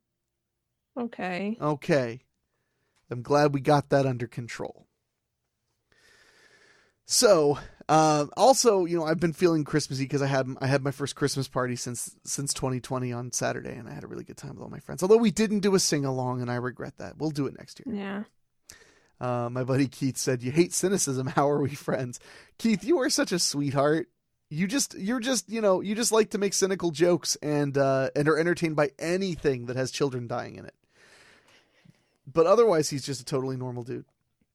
Okay. 0.99 1.57
Okay. 1.61 2.21
I'm 3.11 3.23
glad 3.23 3.55
we 3.55 3.61
got 3.61 3.91
that 3.91 4.07
under 4.07 4.27
control. 4.27 4.87
So, 7.07 7.59
Uh, 7.89 8.27
also, 8.37 8.85
you 8.85 8.99
know, 8.99 9.05
I've 9.05 9.21
been 9.21 9.33
feeling 9.33 9.65
Christmassy 9.65 10.05
because 10.05 10.21
I 10.21 10.27
had 10.27 10.47
I 10.61 10.67
had 10.67 10.83
my 10.83 10.91
first 10.91 11.17
Christmas 11.17 11.49
party 11.49 11.75
since 11.75 12.15
since 12.25 12.53
2020 12.53 13.13
on 13.13 13.33
Saturday, 13.33 13.75
and 13.75 13.89
I 13.89 13.95
had 13.95 14.05
a 14.05 14.07
really 14.07 14.25
good 14.25 14.37
time 14.37 14.55
with 14.55 14.63
all 14.63 14.69
my 14.69 14.81
friends. 14.81 15.03
Although 15.03 15.17
we 15.17 15.31
didn't 15.31 15.61
do 15.61 15.75
a 15.75 15.81
sing 15.81 16.05
along, 16.05 16.43
and 16.43 16.51
I 16.51 16.57
regret 16.57 16.99
that. 16.99 17.17
We'll 17.17 17.31
do 17.31 17.47
it 17.47 17.57
next 17.57 17.81
year. 17.85 17.95
Yeah. 17.97 18.25
Uh, 19.21 19.49
my 19.51 19.65
buddy 19.65 19.89
Keith 19.89 20.19
said, 20.19 20.43
"You 20.43 20.51
hate 20.53 20.75
cynicism. 20.75 21.27
How 21.35 21.49
are 21.49 21.63
we 21.63 21.75
friends?" 21.75 22.21
Keith, 22.59 22.85
you 22.85 22.99
are 22.99 23.09
such 23.09 23.33
a 23.33 23.39
sweetheart. 23.39 24.09
You 24.51 24.67
just 24.67 24.95
you're 24.99 25.21
just 25.21 25.49
you 25.49 25.61
know 25.63 25.81
you 25.81 25.95
just 25.95 26.13
like 26.13 26.31
to 26.31 26.39
make 26.39 26.53
cynical 26.53 26.91
jokes 26.91 27.37
and 27.37 27.77
uh, 27.79 28.11
and 28.15 28.29
are 28.29 28.39
entertained 28.39 28.77
by 28.77 28.91
anything 28.99 29.65
that 29.67 29.77
has 29.77 29.91
children 29.91 30.27
dying 30.27 30.57
in 30.57 30.67
it. 30.67 30.75
But 32.31 32.47
otherwise, 32.47 32.91
he's 32.91 33.05
just 33.07 33.23
a 33.23 33.25
totally 33.25 33.57
normal 33.57 33.83
dude. 33.83 34.05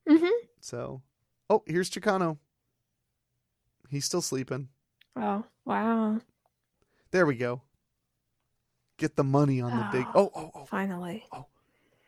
Mhm. 0.08 0.30
So, 0.62 1.02
oh, 1.50 1.64
here's 1.66 1.90
Chicano. 1.90 2.38
He's 3.94 4.06
still 4.06 4.22
sleeping. 4.24 4.70
Oh 5.16 5.46
wow! 5.66 6.20
There 7.12 7.26
we 7.28 7.36
go. 7.36 7.62
Get 8.98 9.16
the 9.16 9.24
money 9.24 9.62
on 9.62 9.70
the 9.72 9.88
big. 9.92 10.06
Ah, 10.08 10.12
oh, 10.16 10.32
oh, 10.36 10.52
oh! 10.56 10.66
Finally. 10.66 11.26
Oh. 11.32 11.46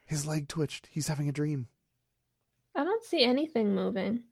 His 0.08 0.26
leg 0.26 0.48
twitched. 0.48 0.88
He's 0.92 1.08
having 1.08 1.30
a 1.30 1.32
dream. 1.32 1.68
I 2.76 2.84
don't 2.84 3.04
see 3.04 3.24
anything 3.24 3.74
moving. 3.76 4.24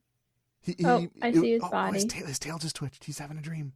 He, 0.60 0.76
Oh, 0.84 0.98
he- 0.98 1.10
I 1.22 1.28
it- 1.28 1.34
see 1.36 1.52
his 1.52 1.62
oh, 1.62 1.68
oh 1.72 1.92
His 1.92 2.04
body. 2.04 2.08
tail, 2.20 2.26
his 2.26 2.38
tail 2.38 2.58
just 2.58 2.76
twitched. 2.76 3.04
He's 3.04 3.18
having 3.18 3.38
a 3.38 3.42
dream. 3.42 3.72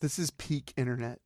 This 0.00 0.18
is 0.18 0.30
peak 0.30 0.72
internet. 0.76 1.20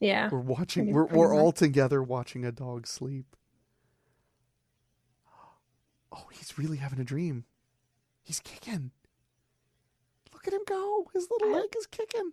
Yeah. 0.00 0.28
We're 0.30 0.38
watching. 0.40 0.92
We're 0.92 1.06
we're 1.06 1.34
all 1.34 1.52
together 1.52 2.02
watching 2.02 2.44
a 2.44 2.52
dog 2.52 2.86
sleep. 2.86 3.34
Oh, 6.12 6.26
he's 6.32 6.58
really 6.58 6.78
having 6.78 6.98
a 7.00 7.04
dream. 7.04 7.44
He's 8.28 8.40
kicking. 8.40 8.90
Look 10.34 10.46
at 10.46 10.52
him 10.52 10.60
go. 10.66 11.06
His 11.14 11.28
little 11.30 11.50
leg 11.50 11.70
is 11.78 11.86
kicking. 11.86 12.32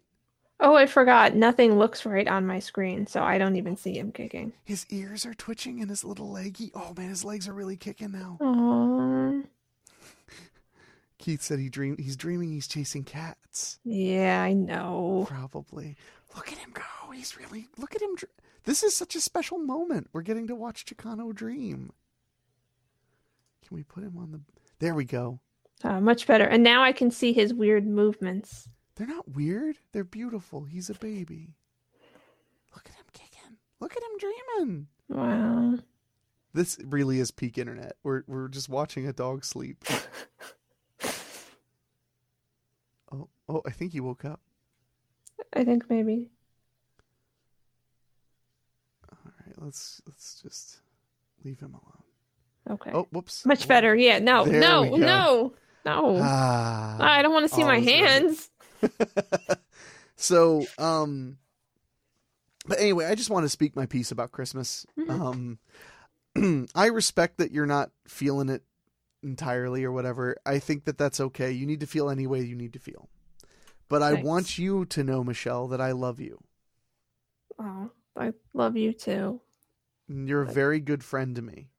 Oh, 0.60 0.76
I 0.76 0.88
forgot. 0.88 1.36
Nothing 1.36 1.80
looks 1.80 2.06
right 2.06 2.28
on 2.28 2.46
my 2.46 2.60
screen, 2.60 3.08
so 3.08 3.24
I 3.24 3.38
don't 3.38 3.56
even 3.56 3.78
see 3.78 3.98
him 3.98 4.12
kicking. 4.12 4.52
His 4.66 4.86
ears 4.90 5.26
are 5.26 5.34
twitching 5.34 5.80
and 5.80 5.90
his 5.90 6.04
little 6.04 6.30
leg. 6.30 6.58
He, 6.58 6.70
oh 6.76 6.94
man, 6.98 7.08
his 7.08 7.24
legs 7.24 7.48
are 7.48 7.54
really 7.54 7.78
kicking 7.78 8.12
now. 8.12 8.38
Oh. 8.42 9.44
Keith 11.18 11.42
said 11.42 11.60
he 11.60 11.70
dream. 11.70 11.96
He's 11.98 12.18
dreaming. 12.18 12.52
He's 12.52 12.68
chasing 12.68 13.06
cats. 13.06 13.80
Yeah, 13.86 14.42
I 14.42 14.52
know. 14.52 15.26
Probably. 15.30 15.96
Look 16.36 16.52
at 16.52 16.58
him 16.58 16.72
go. 16.74 16.84
He's 17.14 17.38
really. 17.38 17.70
Look 17.78 17.96
at 17.96 18.02
him. 18.02 18.18
dr- 18.18 18.34
This 18.66 18.84
is 18.84 18.94
such 18.94 19.16
a 19.16 19.22
special 19.22 19.60
moment. 19.60 20.10
We're 20.12 20.24
getting 20.24 20.48
to 20.48 20.56
watch 20.56 20.84
Chicano 20.86 21.34
dream. 21.34 21.94
Can 23.66 23.78
we 23.78 23.84
put 23.84 24.04
him 24.04 24.18
on 24.18 24.34
the? 24.34 24.42
There 24.80 24.94
we 24.94 25.06
go. 25.06 25.40
Uh, 25.84 26.00
much 26.00 26.26
better. 26.26 26.46
And 26.46 26.64
now 26.64 26.84
I 26.84 26.92
can 26.92 27.12
see 27.12 27.34
his 27.34 27.54
weird 27.54 27.86
movements. 27.86 28.68
They're 28.96 29.08
not 29.08 29.30
weird. 29.36 29.78
They're 29.92 30.04
beautiful. 30.04 30.64
He's 30.64 30.90
a 30.90 30.94
baby. 30.96 31.56
Look 32.74 32.88
at 32.88 32.96
him 32.96 33.06
kicking. 33.14 33.58
Look 33.80 33.96
at 33.96 34.04
him 34.04 34.18
dreaming. 34.18 34.88
Wow. 35.10 35.80
This 36.54 36.80
really 36.86 37.20
is 37.20 37.32
peak 37.32 37.58
internet. 37.58 37.98
We're 38.04 38.24
we're 38.28 38.48
just 38.48 38.70
watching 38.70 39.06
a 39.08 39.14
dog 39.14 39.44
sleep. 39.44 39.84
oh 43.12 43.28
oh! 43.50 43.62
I 43.66 43.72
think 43.72 43.92
he 43.92 44.00
woke 44.00 44.24
up. 44.24 44.40
I 45.52 45.66
think 45.66 45.90
maybe. 45.90 46.30
All 49.12 49.18
right, 49.46 49.56
let's 49.58 50.02
let's 50.08 50.42
just 50.42 50.80
leave 51.44 51.60
him 51.60 51.74
alone. 51.74 52.04
Okay. 52.70 52.92
Oh, 52.94 53.08
whoops. 53.12 53.46
Much 53.46 53.68
better. 53.68 53.94
Yeah. 53.94 54.20
No. 54.20 54.46
There 54.46 54.60
no. 54.60 54.96
No. 54.96 55.54
No. 55.86 56.20
Ah. 56.22 56.98
I 57.00 57.22
don't 57.22 57.34
want 57.34 57.48
to 57.48 57.56
see 57.56 57.64
my 57.64 57.76
all's 57.78 57.86
right. 57.86 57.96
hands. 58.02 58.50
so 60.16 60.66
um 60.78 61.38
but 62.68 62.80
anyway 62.80 63.06
i 63.06 63.16
just 63.16 63.30
want 63.30 63.44
to 63.44 63.50
speak 63.50 63.76
my 63.76 63.86
piece 63.86 64.12
about 64.12 64.32
christmas 64.32 64.86
Mhm. 64.98 65.60
um 66.36 66.68
i 66.76 66.86
respect 66.88 67.38
that 67.38 67.52
you're 67.52 67.66
not 67.66 67.92
feeling 68.08 68.50
it 68.50 68.64
entirely 69.24 69.84
or 69.84 69.92
whatever 69.92 70.38
i 70.46 70.60
think 70.60 70.86
that 70.86 70.98
that's 70.98 71.20
okay 71.20 71.52
you 71.52 71.66
need 71.66 71.80
to 71.80 71.88
feel 71.88 72.10
any 72.10 72.28
way 72.28 72.42
you 72.42 72.56
need 72.56 72.74
to 72.74 72.80
feel 72.80 73.10
but 73.90 74.02
i 74.04 74.14
want 74.14 74.58
you 74.58 74.86
to 74.86 75.04
know 75.04 75.24
michelle 75.24 75.68
that 75.68 75.82
i 75.82 75.92
love 75.92 76.20
you 76.20 76.40
Oh, 77.60 77.90
I 78.18 78.34
love 78.54 78.76
you 78.78 78.92
too. 78.94 79.42
you're 80.08 80.42
a 80.42 80.46
very 80.46 80.80
good 80.80 81.04
friend 81.04 81.36
to 81.36 81.42
me 81.42 81.70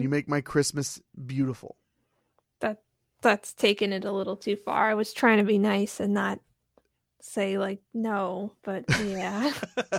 you 0.00 0.08
make 0.08 0.28
my 0.28 0.40
christmas 0.40 1.00
beautiful 1.26 1.76
That 2.60 2.82
that's 3.20 3.52
taking 3.52 3.92
it 3.92 4.04
a 4.04 4.10
little 4.12 4.36
too 4.36 4.56
far. 4.56 4.90
I 4.90 4.94
was 4.94 5.12
trying 5.12 5.38
to 5.38 5.44
be 5.44 5.58
nice 5.58 6.00
and 6.00 6.12
not 6.12 6.40
say 7.20 7.56
like 7.58 7.80
no, 7.94 8.52
but 8.64 8.84
yeah. 9.04 9.52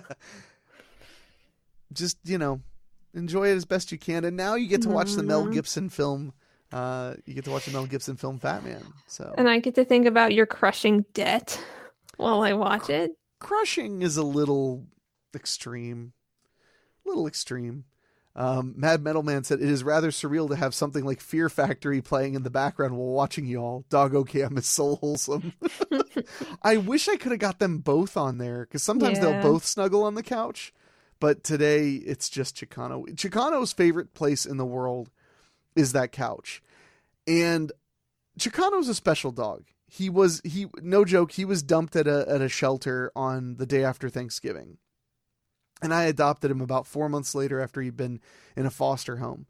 just 1.94 2.18
you 2.24 2.38
know 2.38 2.60
enjoy 3.14 3.50
it 3.50 3.56
as 3.56 3.66
best 3.66 3.92
you 3.92 3.98
can 3.98 4.26
and 4.26 4.36
now 4.36 4.56
you 4.56 4.68
get 4.68 4.82
to 4.82 4.90
watch 4.90 5.14
the 5.16 5.24
mel 5.24 5.46
Mhm. 5.46 5.54
gibson 5.54 5.90
film 5.90 6.34
uh 6.72 7.14
you 7.26 7.34
get 7.36 7.46
to 7.46 7.52
watch 7.52 7.66
the 7.66 7.72
mel 7.72 7.86
gibson 7.86 8.16
film 8.16 8.40
fat 8.40 8.64
man 8.64 8.84
so 9.08 9.34
and 9.38 9.48
I 9.48 9.60
get 9.60 9.76
to 9.76 9.86
think 9.86 10.08
about 10.08 10.34
your 10.34 10.48
crushing 10.48 11.06
debt 11.14 11.64
while 12.18 12.42
I 12.42 12.54
watch 12.54 12.90
it. 12.90 13.12
crushing 13.40 14.02
is 14.02 14.18
a 14.18 14.24
little 14.24 14.88
extreme 15.36 16.14
a 17.06 17.10
little 17.10 17.28
extreme 17.28 17.86
um, 18.36 18.74
Mad 18.76 19.04
Metal 19.04 19.22
Man 19.22 19.44
said 19.44 19.62
it 19.62 19.70
is 19.70 19.84
rather 19.84 20.10
surreal 20.10 20.50
to 20.50 20.56
have 20.56 20.74
something 20.74 21.06
like 21.06 21.22
Fear 21.22 21.50
Factory 21.50 22.02
playing 22.02 22.34
in 22.34 22.44
the 22.44 22.50
background 22.50 22.98
while 22.98 23.14
watching 23.14 23.46
y'all. 23.46 23.86
Doggo 23.90 24.24
Cam 24.24 24.58
is 24.58 24.66
so 24.66 24.96
wholesome. 24.96 25.54
I 26.64 26.78
wish 26.78 27.08
I 27.08 27.16
could 27.16 27.32
have 27.32 27.40
got 27.40 27.60
them 27.60 27.78
both 27.80 28.18
on 28.18 28.40
there 28.40 28.62
because 28.62 28.82
sometimes 28.82 29.20
they'll 29.20 29.42
both 29.42 29.66
snuggle 29.66 30.04
on 30.04 30.16
the 30.16 30.24
couch, 30.24 30.74
but 31.20 31.44
today 31.44 31.92
it's 31.94 32.28
just 32.28 32.56
Chicano. 32.56 33.16
Chicano's 33.16 33.72
favorite 33.72 34.16
place 34.16 34.46
in 34.46 34.58
the 34.58 34.66
world 34.66 35.12
is 35.76 35.92
that 35.92 36.12
couch, 36.12 36.64
and 37.28 37.72
Chicano's 38.40 38.90
a 38.90 38.96
special 38.96 39.32
dog. 39.32 39.66
He 39.86 40.10
was 40.10 40.42
he 40.44 40.66
no 40.82 41.06
joke. 41.06 41.34
He 41.34 41.46
was 41.46 41.62
dumped 41.62 41.96
at 41.96 42.08
a 42.08 42.26
at 42.28 42.42
a 42.42 42.50
shelter 42.50 43.12
on 43.16 43.58
the 43.58 43.68
day 43.68 43.84
after 43.84 44.10
Thanksgiving, 44.10 44.80
and 45.84 45.94
I 45.94 46.06
adopted 46.06 46.50
him 46.50 46.62
about 46.62 46.88
four 46.88 47.10
months 47.10 47.36
later 47.36 47.60
after 47.62 47.82
he'd 47.82 47.98
been 47.98 48.22
in 48.56 48.66
a 48.66 48.72
foster 48.72 49.18
home. 49.18 49.46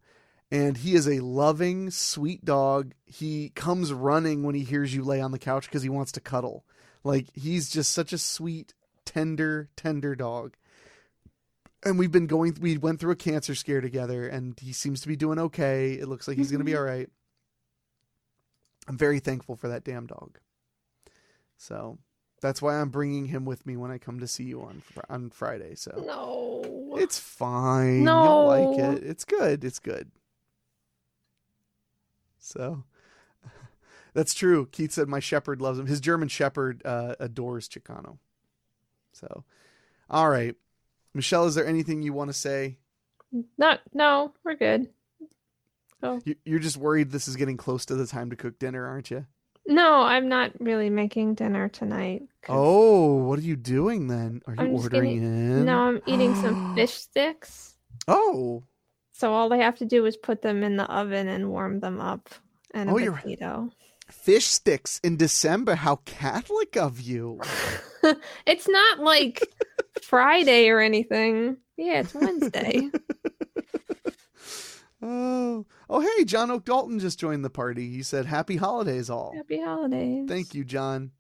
And 0.52 0.78
he 0.78 0.96
is 0.96 1.08
a 1.08 1.20
loving, 1.20 1.90
sweet 1.90 2.44
dog. 2.44 2.94
He 3.06 3.50
comes 3.56 3.94
running 3.94 4.44
when 4.44 4.56
he 4.56 4.64
hears 4.64 4.94
you 4.94 5.04
lay 5.04 5.22
on 5.22 5.32
the 5.32 5.40
couch 5.40 5.66
because 5.66 5.84
he 5.84 5.90
wants 5.90 6.12
to 6.14 6.20
cuddle. 6.20 6.66
Like 7.04 7.28
he's 7.34 7.70
just 7.70 7.92
such 7.92 8.14
a 8.14 8.18
sweet, 8.18 8.74
tender, 9.06 9.70
tender 9.76 10.16
dog. 10.16 10.56
And 11.86 12.00
we've 12.00 12.12
been 12.12 12.28
going. 12.28 12.58
We 12.62 12.78
went 12.78 13.00
through 13.00 13.12
a 13.12 13.18
cancer 13.18 13.56
scare 13.56 13.82
together, 13.82 14.28
and 14.28 14.58
he 14.60 14.72
seems 14.72 15.02
to 15.02 15.08
be 15.08 15.18
doing 15.18 15.38
okay. 15.38 15.94
It 15.94 16.08
looks 16.08 16.28
like 16.28 16.38
he's 16.38 16.50
going 16.50 16.60
to 16.60 16.66
be 16.66 16.72
mm-hmm. 16.72 16.80
all 16.80 16.86
right. 16.86 17.10
I'm 18.88 18.98
very 18.98 19.20
thankful 19.20 19.56
for 19.58 19.68
that 19.68 19.84
damn 19.84 20.08
dog. 20.08 20.40
So 21.58 21.98
that's 22.44 22.62
why 22.62 22.76
I'm 22.80 22.90
bringing 22.90 23.26
him 23.28 23.46
with 23.46 23.66
me 23.66 23.78
when 23.78 23.90
I 23.90 23.98
come 23.98 24.20
to 24.20 24.28
see 24.28 24.44
you 24.44 24.62
on 24.62 24.84
on 25.10 25.30
Friday. 25.30 25.76
So 25.76 26.04
No. 26.06 26.98
it's 27.00 27.18
fine. 27.18 28.04
No. 28.04 28.24
You'll 28.24 28.46
like 28.48 28.98
it. 28.98 29.04
It's 29.04 29.24
good. 29.26 29.64
It's 29.64 29.80
good. 29.80 30.12
So 32.38 32.84
that's 34.14 34.34
true. 34.34 34.68
Keith 34.72 34.92
said 34.92 35.08
my 35.08 35.20
shepherd 35.20 35.62
loves 35.62 35.80
him. 35.80 35.88
His 35.88 36.02
German 36.02 36.28
shepherd 36.28 36.82
uh, 36.86 37.16
adores 37.20 37.70
Chicano. 37.70 38.18
So, 39.14 39.44
all 40.10 40.30
right, 40.30 40.56
Michelle, 41.14 41.46
is 41.46 41.56
there 41.56 41.66
anything 41.68 42.02
you 42.02 42.14
want 42.14 42.30
to 42.30 42.34
say? 42.34 42.78
Not 43.58 43.80
no, 43.94 44.34
we're 44.44 44.56
good. 44.56 44.90
Oh. 46.02 46.22
You're 46.44 46.60
just 46.60 46.76
worried 46.76 47.12
this 47.12 47.30
is 47.30 47.38
getting 47.38 47.56
close 47.56 47.86
to 47.86 47.96
the 47.96 48.06
time 48.06 48.30
to 48.32 48.36
cook 48.36 48.60
dinner, 48.60 48.86
aren't 48.86 49.10
you? 49.10 49.26
No, 49.66 50.02
I'm 50.02 50.28
not 50.28 50.52
really 50.60 50.90
making 50.90 51.36
dinner 51.36 51.70
tonight. 51.70 52.24
'cause- 52.42 52.56
Oh, 52.60 53.14
what 53.16 53.40
are 53.40 53.44
you 53.44 53.56
doing 53.56 54.08
then? 54.08 54.42
Are 54.46 54.54
you 54.56 54.60
I'm 54.62 54.72
just 54.76 54.84
ordering 54.86 55.24
in? 55.24 55.66
No, 55.66 55.80
I'm 55.80 56.02
eating 56.06 56.36
some 56.36 56.74
fish 56.76 56.94
sticks. 56.94 57.76
Oh, 58.08 58.64
So 59.14 59.32
all 59.32 59.54
I 59.54 59.58
have 59.58 59.78
to 59.78 59.86
do 59.86 60.06
is 60.06 60.18
put 60.18 60.42
them 60.42 60.64
in 60.64 60.76
the 60.76 60.84
oven 60.92 61.28
and 61.30 61.50
warm 61.50 61.80
them 61.80 62.02
up. 62.02 62.30
And 62.74 62.90
a 62.90 62.94
Oh, 62.94 62.98
you're- 62.98 63.16
potato. 63.16 63.70
fish 64.10 64.46
sticks 64.48 65.00
in 65.04 65.16
December. 65.18 65.76
How 65.76 65.98
Catholic 66.06 66.76
of 66.76 67.00
you. 67.00 67.40
it's 68.46 68.68
not 68.68 69.00
like 69.00 69.42
Friday 70.02 70.68
or 70.70 70.80
anything. 70.82 71.58
Yeah, 71.78 72.02
it's 72.02 72.14
Wednesday. 72.16 72.90
Oh, 75.06 75.66
oh, 75.90 76.00
hey, 76.00 76.24
John 76.24 76.50
Oak 76.50 76.64
Dalton 76.64 76.98
just 76.98 77.20
joined 77.20 77.44
the 77.44 77.50
party. 77.50 77.90
He 77.90 78.04
said, 78.04 78.26
"Happy 78.26 78.56
holidays, 78.56 79.10
all." 79.10 79.34
Happy 79.36 79.60
holidays. 79.60 80.30
Thank 80.30 80.56
you, 80.56 80.64
John. 80.64 81.12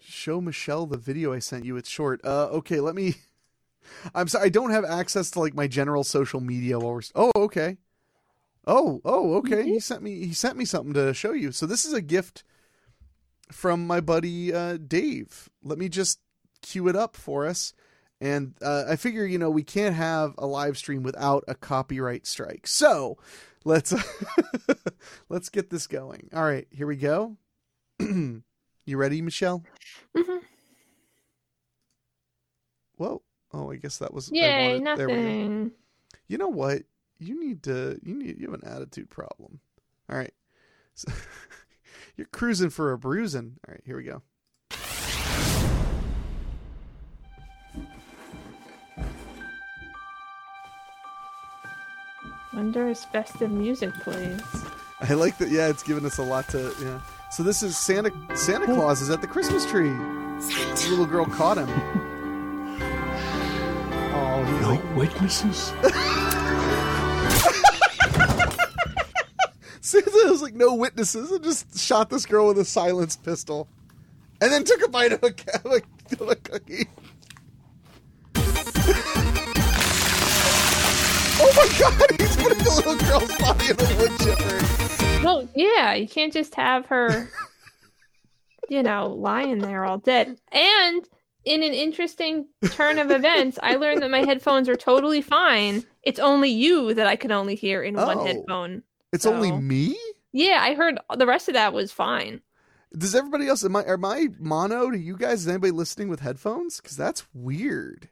Show 0.00 0.40
Michelle 0.40 0.86
the 0.86 0.96
video 0.96 1.32
I 1.32 1.38
sent 1.38 1.64
you. 1.64 1.76
It's 1.76 1.88
short. 1.88 2.20
Uh, 2.24 2.46
okay, 2.46 2.80
let 2.80 2.96
me 2.96 3.14
I'm 4.14 4.28
sorry, 4.28 4.46
I 4.46 4.48
don't 4.48 4.70
have 4.70 4.84
access 4.84 5.30
to 5.32 5.40
like 5.40 5.54
my 5.54 5.66
general 5.66 6.04
social 6.04 6.40
media. 6.40 6.78
While 6.78 6.94
we're, 6.94 7.02
oh, 7.14 7.32
okay. 7.36 7.78
Oh, 8.66 9.00
oh, 9.04 9.34
okay. 9.36 9.62
He 9.62 9.78
sent 9.78 10.02
me 10.02 10.26
he 10.26 10.32
sent 10.32 10.56
me 10.56 10.64
something 10.64 10.94
to 10.94 11.14
show 11.14 11.32
you. 11.32 11.52
So 11.52 11.66
this 11.66 11.84
is 11.84 11.92
a 11.92 12.02
gift 12.02 12.42
from 13.52 13.86
my 13.86 14.00
buddy 14.00 14.52
uh, 14.52 14.78
Dave. 14.78 15.48
Let 15.62 15.78
me 15.78 15.88
just 15.88 16.18
cue 16.62 16.88
it 16.88 16.96
up 16.96 17.16
for 17.16 17.46
us. 17.46 17.72
And 18.20 18.54
uh, 18.62 18.84
I 18.88 18.96
figure, 18.96 19.26
you 19.26 19.38
know, 19.38 19.50
we 19.50 19.62
can't 19.62 19.94
have 19.94 20.34
a 20.38 20.46
live 20.46 20.78
stream 20.78 21.02
without 21.02 21.44
a 21.48 21.54
copyright 21.54 22.26
strike. 22.26 22.66
So 22.66 23.18
let's 23.64 23.92
let's 25.28 25.48
get 25.50 25.68
this 25.70 25.86
going. 25.86 26.30
All 26.34 26.42
right, 26.44 26.66
here 26.70 26.86
we 26.86 26.96
go. 26.96 27.36
you 28.00 28.42
ready, 28.86 29.20
Michelle? 29.20 29.64
Mhm. 30.16 30.40
Whoa. 32.96 33.22
Oh, 33.52 33.70
I 33.70 33.76
guess 33.76 33.98
that 33.98 34.12
was. 34.14 34.30
Yay, 34.32 34.78
wanted- 34.80 34.98
there 34.98 35.08
we 35.08 35.14
go. 35.14 35.20
nothing. 35.20 35.70
You 36.28 36.38
know 36.38 36.48
what? 36.48 36.82
You 37.18 37.38
need 37.38 37.62
to. 37.64 37.98
You 38.02 38.14
need. 38.14 38.38
You 38.40 38.50
have 38.50 38.60
an 38.62 38.68
attitude 38.68 39.10
problem. 39.10 39.60
All 40.10 40.16
right. 40.16 40.32
So, 40.94 41.12
you're 42.16 42.26
cruising 42.28 42.70
for 42.70 42.92
a 42.92 42.98
bruising. 42.98 43.58
All 43.66 43.72
right. 43.74 43.82
Here 43.84 43.96
we 43.96 44.04
go. 44.04 44.22
Wonder 52.56 52.88
if 52.88 52.98
festive 52.98 53.50
music 53.50 53.92
plays. 54.00 54.40
I 55.00 55.12
like 55.12 55.36
that. 55.38 55.50
Yeah, 55.50 55.68
it's 55.68 55.82
given 55.82 56.06
us 56.06 56.16
a 56.18 56.22
lot 56.22 56.48
to. 56.48 56.72
Yeah. 56.80 57.00
So 57.30 57.42
this 57.42 57.62
is 57.62 57.76
Santa. 57.76 58.10
Santa 58.34 58.64
Claus 58.64 59.02
is 59.02 59.10
at 59.10 59.20
the 59.20 59.26
Christmas 59.26 59.66
tree. 59.66 59.90
The 59.90 60.86
little 60.90 61.04
girl 61.06 61.26
caught 61.26 61.58
him. 61.58 61.68
Oh, 64.18 64.42
he's 64.44 64.60
No 64.62 64.70
like, 64.70 64.96
witnesses? 64.96 65.72
Santa 69.80 70.10
was 70.30 70.42
like 70.42 70.54
no 70.54 70.74
witnesses 70.74 71.30
and 71.30 71.44
just 71.44 71.78
shot 71.78 72.10
this 72.10 72.26
girl 72.26 72.48
with 72.48 72.58
a 72.58 72.64
silenced 72.64 73.22
pistol, 73.24 73.68
and 74.40 74.50
then 74.50 74.64
took 74.64 74.84
a 74.84 74.88
bite 74.88 75.12
of 75.12 75.22
a, 75.22 75.30
ca- 75.32 75.60
of 75.64 75.72
a, 75.72 76.22
of 76.24 76.30
a 76.30 76.34
cookie. 76.36 76.88
My 81.56 81.68
god! 81.78 82.20
He's 82.20 82.36
putting 82.36 82.58
the 82.58 82.70
little 82.76 82.96
girl's 83.08 83.38
body 83.38 83.66
in 83.70 83.76
a 83.80 83.98
wood 83.98 84.18
chipper. 84.20 85.24
Well, 85.24 85.48
yeah, 85.54 85.94
you 85.94 86.06
can't 86.06 86.32
just 86.32 86.54
have 86.54 86.86
her, 86.86 87.28
you 88.68 88.82
know, 88.82 89.08
lying 89.08 89.58
there 89.58 89.84
all 89.84 89.98
dead. 89.98 90.38
And 90.52 91.08
in 91.44 91.62
an 91.62 91.72
interesting 91.72 92.46
turn 92.70 92.98
of 92.98 93.10
events, 93.10 93.58
I 93.62 93.76
learned 93.76 94.02
that 94.02 94.10
my 94.10 94.24
headphones 94.24 94.68
are 94.68 94.76
totally 94.76 95.22
fine. 95.22 95.84
It's 96.02 96.20
only 96.20 96.50
you 96.50 96.94
that 96.94 97.06
I 97.06 97.16
can 97.16 97.32
only 97.32 97.54
hear 97.56 97.82
in 97.82 97.94
one 97.96 98.18
Oh. 98.18 98.24
headphone. 98.24 98.82
It's 99.12 99.26
only 99.26 99.50
me. 99.52 99.96
Yeah, 100.32 100.58
I 100.60 100.74
heard 100.74 100.98
the 101.16 101.26
rest 101.26 101.48
of 101.48 101.54
that 101.54 101.72
was 101.72 101.90
fine. 101.92 102.42
Does 102.96 103.14
everybody 103.14 103.48
else? 103.48 103.64
Am 103.64 103.74
I? 103.76 103.84
Am 103.84 104.04
I 104.04 104.28
mono 104.38 104.90
to 104.90 104.98
you 104.98 105.16
guys? 105.16 105.40
Is 105.40 105.48
anybody 105.48 105.70
listening 105.72 106.08
with 106.08 106.20
headphones? 106.20 106.80
Because 106.80 106.96
that's 106.96 107.26
weird. 107.34 108.10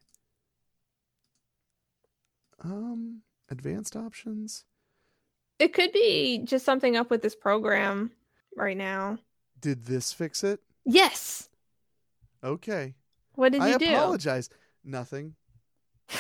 Um, 2.63 3.21
advanced 3.51 3.97
options. 3.97 4.65
It 5.59 5.73
could 5.73 5.93
be 5.93 6.39
just 6.45 6.65
something 6.65 6.97
up 6.97 7.11
with 7.11 7.23
this 7.23 7.37
program 7.37 8.11
right 8.57 8.77
now. 8.77 9.19
Did 9.61 9.87
this 9.87 10.13
fix 10.13 10.43
it? 10.45 10.61
Yes. 10.85 11.49
Okay. 12.43 12.95
What 13.37 13.53
did 13.53 13.63
I 13.63 13.71
you 13.73 13.79
do? 13.79 13.87
I 13.87 13.93
apologize. 13.93 14.51
Nothing. 14.85 15.35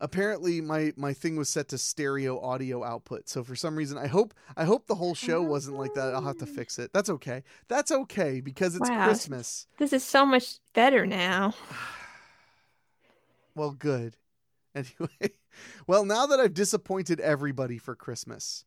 Apparently 0.00 0.60
my 0.60 0.92
my 0.96 1.12
thing 1.12 1.36
was 1.36 1.48
set 1.48 1.68
to 1.68 1.78
stereo 1.78 2.40
audio 2.40 2.82
output. 2.82 3.28
So 3.28 3.44
for 3.44 3.54
some 3.54 3.76
reason 3.76 3.96
I 3.96 4.08
hope 4.08 4.34
I 4.56 4.64
hope 4.64 4.88
the 4.88 4.96
whole 4.96 5.14
show 5.14 5.40
wasn't 5.42 5.78
like 5.78 5.94
that. 5.94 6.12
I'll 6.12 6.22
have 6.24 6.38
to 6.38 6.46
fix 6.46 6.80
it. 6.80 6.92
That's 6.92 7.08
okay. 7.08 7.44
That's 7.68 7.92
okay 7.92 8.40
because 8.40 8.74
it's 8.74 8.90
Wow. 8.90 9.04
Christmas. 9.06 9.68
This 9.78 9.92
is 9.92 10.02
so 10.02 10.26
much 10.26 10.58
better 10.74 11.06
now. 11.06 11.54
Well, 13.54 13.72
good. 13.72 14.16
Anyway, 14.74 15.34
well, 15.86 16.06
now 16.06 16.24
that 16.26 16.40
I've 16.40 16.54
disappointed 16.54 17.20
everybody 17.20 17.76
for 17.76 17.94
Christmas, 17.94 18.64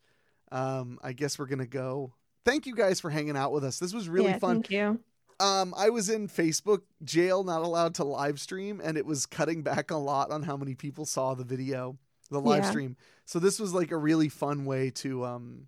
um, 0.51 0.99
I 1.03 1.13
guess 1.13 1.39
we're 1.39 1.47
gonna 1.47 1.65
go. 1.65 2.13
Thank 2.43 2.67
you 2.67 2.75
guys 2.75 2.99
for 2.99 3.09
hanging 3.09 3.35
out 3.35 3.51
with 3.51 3.63
us. 3.63 3.79
This 3.79 3.91
was 3.91 4.07
really 4.07 4.31
yeah, 4.31 4.37
fun. 4.37 4.61
Thank 4.61 4.69
you. 4.69 4.99
Um, 5.39 5.73
I 5.75 5.89
was 5.89 6.09
in 6.09 6.27
Facebook 6.27 6.81
jail, 7.03 7.43
not 7.43 7.63
allowed 7.63 7.95
to 7.95 8.03
live 8.03 8.39
stream, 8.39 8.81
and 8.83 8.97
it 8.97 9.05
was 9.05 9.25
cutting 9.25 9.63
back 9.63 9.89
a 9.89 9.97
lot 9.97 10.31
on 10.31 10.43
how 10.43 10.55
many 10.55 10.75
people 10.75 11.05
saw 11.05 11.33
the 11.33 11.43
video, 11.43 11.97
the 12.29 12.39
live 12.39 12.63
Yeah. 12.63 12.69
stream. 12.69 12.97
So 13.25 13.39
this 13.39 13.59
was 13.59 13.73
like 13.73 13.91
a 13.91 13.97
really 13.97 14.29
fun 14.29 14.65
way 14.65 14.91
to 14.91 15.25
um, 15.25 15.67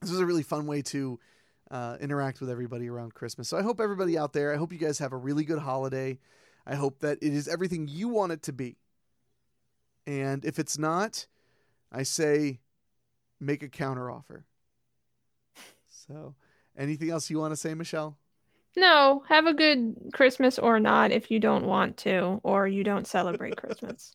this 0.00 0.10
was 0.10 0.20
a 0.20 0.26
really 0.26 0.42
fun 0.42 0.66
way 0.66 0.82
to 0.82 1.18
uh, 1.70 1.96
interact 2.00 2.40
with 2.40 2.50
everybody 2.50 2.88
around 2.88 3.14
Christmas. 3.14 3.48
So 3.48 3.56
I 3.56 3.62
hope 3.62 3.80
everybody 3.80 4.16
out 4.18 4.32
there, 4.32 4.52
I 4.52 4.56
hope 4.56 4.72
you 4.72 4.78
guys 4.78 4.98
have 4.98 5.12
a 5.12 5.16
really 5.16 5.44
good 5.44 5.58
holiday. 5.58 6.18
I 6.66 6.74
hope 6.74 7.00
that 7.00 7.18
it 7.22 7.32
is 7.32 7.48
everything 7.48 7.88
you 7.88 8.08
want 8.08 8.32
it 8.32 8.42
to 8.42 8.52
be. 8.52 8.76
And 10.06 10.44
if 10.44 10.58
it's 10.58 10.78
not, 10.78 11.26
I 11.92 12.02
say 12.04 12.60
make 13.40 13.62
a 13.62 13.68
counteroffer. 13.68 14.44
So, 15.88 16.34
anything 16.76 17.10
else 17.10 17.30
you 17.30 17.38
want 17.38 17.52
to 17.52 17.56
say, 17.56 17.74
Michelle? 17.74 18.16
No, 18.76 19.24
have 19.28 19.46
a 19.46 19.54
good 19.54 20.10
Christmas 20.12 20.58
or 20.58 20.78
not 20.78 21.10
if 21.10 21.30
you 21.30 21.40
don't 21.40 21.64
want 21.64 21.96
to 21.98 22.40
or 22.42 22.68
you 22.68 22.84
don't 22.84 23.06
celebrate 23.06 23.56
Christmas. 23.60 24.14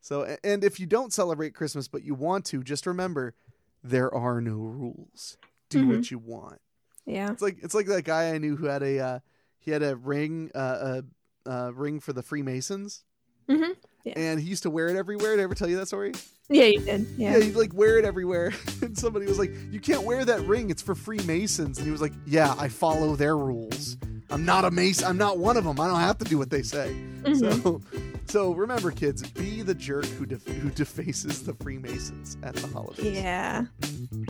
So, 0.00 0.36
and 0.44 0.62
if 0.62 0.78
you 0.78 0.86
don't 0.86 1.12
celebrate 1.12 1.54
Christmas 1.54 1.88
but 1.88 2.04
you 2.04 2.14
want 2.14 2.44
to, 2.46 2.62
just 2.62 2.86
remember 2.86 3.34
there 3.82 4.12
are 4.14 4.40
no 4.40 4.54
rules. 4.56 5.36
Do 5.68 5.84
Mhm. 5.84 5.88
what 5.88 6.10
you 6.10 6.18
want. 6.18 6.60
Yeah. 7.04 7.32
It's 7.32 7.42
like 7.42 7.58
it's 7.62 7.74
like 7.74 7.86
that 7.86 8.04
guy 8.04 8.32
I 8.32 8.38
knew 8.38 8.56
who 8.56 8.66
had 8.66 8.82
a 8.82 8.98
uh, 9.00 9.18
he 9.58 9.70
had 9.72 9.82
a 9.82 9.96
ring 9.96 10.50
uh, 10.54 11.02
a 11.46 11.50
uh, 11.50 11.70
ring 11.72 11.98
for 12.00 12.12
the 12.12 12.22
Freemasons, 12.22 13.04
Mhm. 13.48 13.76
Yeah. 14.04 14.14
and 14.16 14.40
he 14.40 14.48
used 14.48 14.62
to 14.62 14.70
wear 14.70 14.88
it 14.88 14.96
everywhere. 14.96 15.32
Did 15.36 15.40
I 15.40 15.44
ever 15.44 15.54
tell 15.54 15.68
you 15.68 15.76
that 15.76 15.86
story? 15.86 16.12
Yeah, 16.48 16.64
you 16.64 16.80
did. 16.80 17.06
Yeah, 17.18 17.36
Yeah. 17.36 17.44
he'd 17.44 17.56
like 17.56 17.74
wear 17.74 17.98
it 17.98 18.04
everywhere. 18.06 18.52
and 18.82 18.96
somebody 18.96 19.26
was 19.26 19.38
like, 19.38 19.52
"You 19.70 19.80
can't 19.80 20.02
wear 20.04 20.24
that 20.24 20.40
ring. 20.42 20.70
It's 20.70 20.80
for 20.80 20.94
Freemasons." 20.94 21.76
And 21.78 21.84
he 21.86 21.90
was 21.90 22.00
like, 22.00 22.14
"Yeah, 22.26 22.54
I 22.58 22.68
follow 22.68 23.16
their 23.16 23.36
rules. 23.36 23.98
I'm 24.30 24.44
not 24.44 24.64
a 24.64 24.70
mason. 24.70 25.06
I'm 25.06 25.18
not 25.18 25.38
one 25.38 25.56
of 25.58 25.64
them. 25.64 25.78
I 25.80 25.86
don't 25.88 26.00
have 26.00 26.16
to 26.18 26.24
do 26.24 26.38
what 26.38 26.48
they 26.48 26.62
say." 26.62 26.94
Mhm. 27.22 27.62
So, 27.62 27.80
so 28.26 28.52
remember, 28.52 28.90
kids, 28.92 29.28
be 29.32 29.60
the 29.62 29.74
jerk 29.74 30.06
who 30.06 30.24
def- 30.24 30.46
who 30.46 30.70
defaces 30.70 31.42
the 31.42 31.52
Freemasons 31.54 32.38
at 32.42 32.54
the 32.54 32.66
holidays. 32.68 33.14
Yeah. 33.14 33.66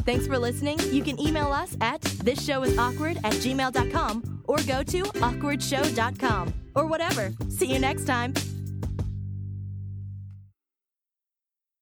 Thanks 0.04 0.26
for 0.26 0.38
listening. 0.38 0.78
You 0.90 1.04
can 1.04 1.20
email 1.20 1.52
us 1.52 1.76
at 1.80 2.00
thisshowis.awkward 2.00 3.18
at 3.18 3.34
gmail.com 3.34 4.42
or 4.48 4.56
go 4.62 4.82
to 4.82 5.02
awkwardshow.com 5.04 6.54
or 6.74 6.86
whatever. 6.86 7.32
See 7.48 7.66
you 7.72 7.78
next 7.78 8.06
time. 8.06 8.34